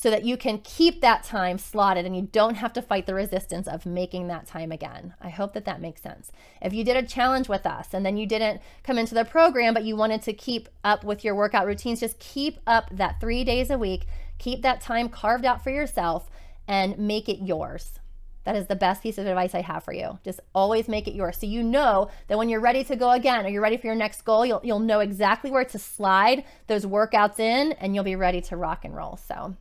so 0.00 0.08
that 0.08 0.24
you 0.24 0.34
can 0.38 0.56
keep 0.64 1.02
that 1.02 1.22
time 1.22 1.58
slotted 1.58 2.06
and 2.06 2.16
you 2.16 2.22
don't 2.22 2.54
have 2.54 2.72
to 2.72 2.80
fight 2.80 3.04
the 3.04 3.12
resistance 3.12 3.68
of 3.68 3.84
making 3.84 4.28
that 4.28 4.46
time 4.46 4.72
again. 4.72 5.12
I 5.20 5.28
hope 5.28 5.52
that 5.52 5.66
that 5.66 5.82
makes 5.82 6.00
sense. 6.00 6.32
If 6.62 6.72
you 6.72 6.84
did 6.84 6.96
a 6.96 7.06
challenge 7.06 7.50
with 7.50 7.66
us 7.66 7.88
and 7.92 8.06
then 8.06 8.16
you 8.16 8.24
didn't 8.24 8.62
come 8.82 8.96
into 8.96 9.14
the 9.14 9.26
program, 9.26 9.74
but 9.74 9.84
you 9.84 9.96
wanted 9.96 10.22
to 10.22 10.32
keep 10.32 10.70
up 10.82 11.04
with 11.04 11.22
your 11.22 11.34
workout 11.34 11.66
routines, 11.66 12.00
just 12.00 12.18
keep 12.18 12.60
up 12.66 12.88
that 12.90 13.20
three 13.20 13.44
days 13.44 13.68
a 13.68 13.76
week, 13.76 14.06
keep 14.38 14.62
that 14.62 14.80
time 14.80 15.10
carved 15.10 15.44
out 15.44 15.62
for 15.62 15.68
yourself 15.68 16.30
and 16.66 16.98
make 16.98 17.28
it 17.28 17.44
yours. 17.44 17.98
That 18.44 18.56
is 18.56 18.68
the 18.68 18.76
best 18.76 19.02
piece 19.02 19.18
of 19.18 19.26
advice 19.26 19.54
I 19.54 19.60
have 19.60 19.84
for 19.84 19.92
you. 19.92 20.18
Just 20.24 20.40
always 20.54 20.88
make 20.88 21.08
it 21.08 21.14
yours. 21.14 21.36
So 21.36 21.46
you 21.46 21.62
know 21.62 22.08
that 22.28 22.38
when 22.38 22.48
you're 22.48 22.60
ready 22.60 22.84
to 22.84 22.96
go 22.96 23.10
again 23.10 23.44
or 23.44 23.50
you're 23.50 23.60
ready 23.60 23.76
for 23.76 23.88
your 23.88 23.96
next 23.96 24.22
goal, 24.24 24.46
you'll, 24.46 24.62
you'll 24.64 24.78
know 24.78 25.00
exactly 25.00 25.50
where 25.50 25.66
to 25.66 25.78
slide 25.78 26.44
those 26.68 26.86
workouts 26.86 27.38
in 27.38 27.72
and 27.72 27.94
you'll 27.94 28.02
be 28.02 28.16
ready 28.16 28.40
to 28.40 28.56
rock 28.56 28.86
and 28.86 28.96
roll. 28.96 29.18
So 29.18 29.56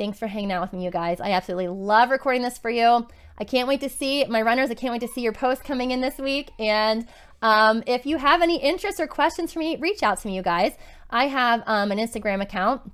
Thanks 0.00 0.18
for 0.18 0.28
hanging 0.28 0.50
out 0.50 0.62
with 0.62 0.72
me, 0.72 0.82
you 0.82 0.90
guys. 0.90 1.20
I 1.20 1.32
absolutely 1.32 1.68
love 1.68 2.08
recording 2.08 2.40
this 2.40 2.56
for 2.56 2.70
you. 2.70 3.06
I 3.36 3.44
can't 3.44 3.68
wait 3.68 3.82
to 3.82 3.90
see 3.90 4.24
my 4.24 4.40
runners. 4.40 4.70
I 4.70 4.74
can't 4.74 4.92
wait 4.92 5.02
to 5.02 5.08
see 5.08 5.20
your 5.20 5.34
posts 5.34 5.62
coming 5.62 5.90
in 5.90 6.00
this 6.00 6.16
week. 6.16 6.52
And 6.58 7.06
um, 7.42 7.82
if 7.86 8.06
you 8.06 8.16
have 8.16 8.40
any 8.40 8.56
interests 8.62 8.98
or 8.98 9.06
questions 9.06 9.52
for 9.52 9.58
me, 9.58 9.76
reach 9.76 10.02
out 10.02 10.18
to 10.22 10.26
me, 10.26 10.34
you 10.34 10.40
guys. 10.40 10.72
I 11.10 11.26
have 11.26 11.62
um, 11.66 11.92
an 11.92 11.98
Instagram 11.98 12.40
account 12.40 12.90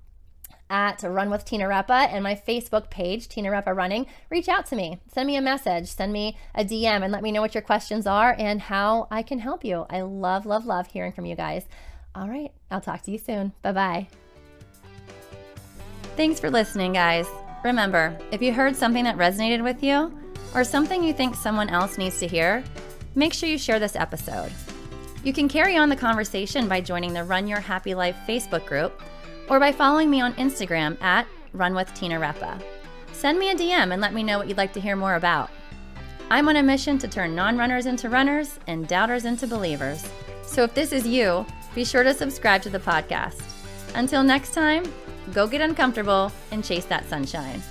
at 0.68 1.00
Run 1.04 1.30
with 1.30 1.44
Tina 1.44 1.66
Repa 1.66 2.12
and 2.12 2.24
my 2.24 2.34
Facebook 2.34 2.90
page, 2.90 3.28
Tina 3.28 3.50
Repa 3.50 3.76
Running. 3.76 4.07
Reach 4.28 4.48
out 4.48 4.66
to 4.66 4.74
me, 4.74 4.98
send 5.07 5.28
me 5.28 5.36
a 5.36 5.40
message, 5.40 5.86
send 5.86 6.12
me 6.12 6.36
a 6.57 6.64
DM, 6.64 7.04
and 7.04 7.12
let 7.12 7.22
me 7.22 7.30
know 7.30 7.40
what 7.40 7.54
your 7.54 7.62
questions 7.62 8.09
are 8.09 8.34
and 8.36 8.62
how 8.62 9.07
I 9.12 9.22
can 9.22 9.38
help 9.38 9.64
you. 9.64 9.86
I 9.88 10.00
love, 10.00 10.44
love, 10.44 10.66
love 10.66 10.88
hearing 10.88 11.12
from 11.12 11.26
you 11.26 11.36
guys. 11.36 11.66
All 12.16 12.28
right, 12.28 12.50
I'll 12.68 12.80
talk 12.80 13.02
to 13.02 13.12
you 13.12 13.18
soon. 13.18 13.52
Bye 13.62 13.70
bye. 13.70 14.09
Thanks 16.16 16.40
for 16.40 16.50
listening, 16.50 16.94
guys. 16.94 17.28
Remember, 17.62 18.18
if 18.32 18.40
you 18.40 18.50
heard 18.50 18.74
something 18.74 19.04
that 19.04 19.18
resonated 19.18 19.62
with 19.62 19.82
you 19.82 20.18
or 20.54 20.64
something 20.64 21.04
you 21.04 21.12
think 21.12 21.34
someone 21.34 21.68
else 21.68 21.98
needs 21.98 22.18
to 22.20 22.26
hear, 22.26 22.64
make 23.14 23.34
sure 23.34 23.50
you 23.50 23.58
share 23.58 23.78
this 23.78 23.96
episode. 23.96 24.50
You 25.24 25.34
can 25.34 25.46
carry 25.46 25.76
on 25.76 25.90
the 25.90 25.96
conversation 25.96 26.68
by 26.68 26.80
joining 26.80 27.12
the 27.12 27.22
Run 27.22 27.46
Your 27.46 27.60
Happy 27.60 27.94
Life 27.94 28.16
Facebook 28.26 28.64
group 28.64 29.02
or 29.50 29.60
by 29.60 29.72
following 29.72 30.08
me 30.08 30.22
on 30.22 30.32
Instagram 30.36 31.00
at 31.02 31.26
Run 31.52 31.74
with 31.74 31.92
Tina 31.92 32.18
Repa. 32.18 32.62
Send 33.12 33.38
me 33.38 33.50
a 33.50 33.54
DM 33.54 33.92
and 33.92 34.00
let 34.00 34.14
me 34.14 34.22
know 34.22 34.38
what 34.38 34.48
you'd 34.48 34.56
like 34.56 34.72
to 34.72 34.80
hear 34.80 34.96
more 34.96 35.16
about. 35.16 35.50
I'm 36.30 36.48
on 36.48 36.56
a 36.56 36.62
mission 36.62 36.96
to 36.98 37.08
turn 37.08 37.34
non 37.34 37.58
runners 37.58 37.84
into 37.84 38.08
runners 38.08 38.58
and 38.68 38.88
doubters 38.88 39.26
into 39.26 39.46
believers. 39.46 40.08
So 40.44 40.62
if 40.62 40.72
this 40.72 40.92
is 40.92 41.06
you, 41.06 41.44
be 41.74 41.84
sure 41.84 42.04
to 42.04 42.14
subscribe 42.14 42.62
to 42.62 42.70
the 42.70 42.78
podcast. 42.78 43.42
Until 43.94 44.22
next 44.22 44.54
time, 44.54 44.84
go 45.32 45.46
get 45.46 45.60
uncomfortable 45.60 46.32
and 46.50 46.64
chase 46.64 46.84
that 46.86 47.08
sunshine. 47.08 47.62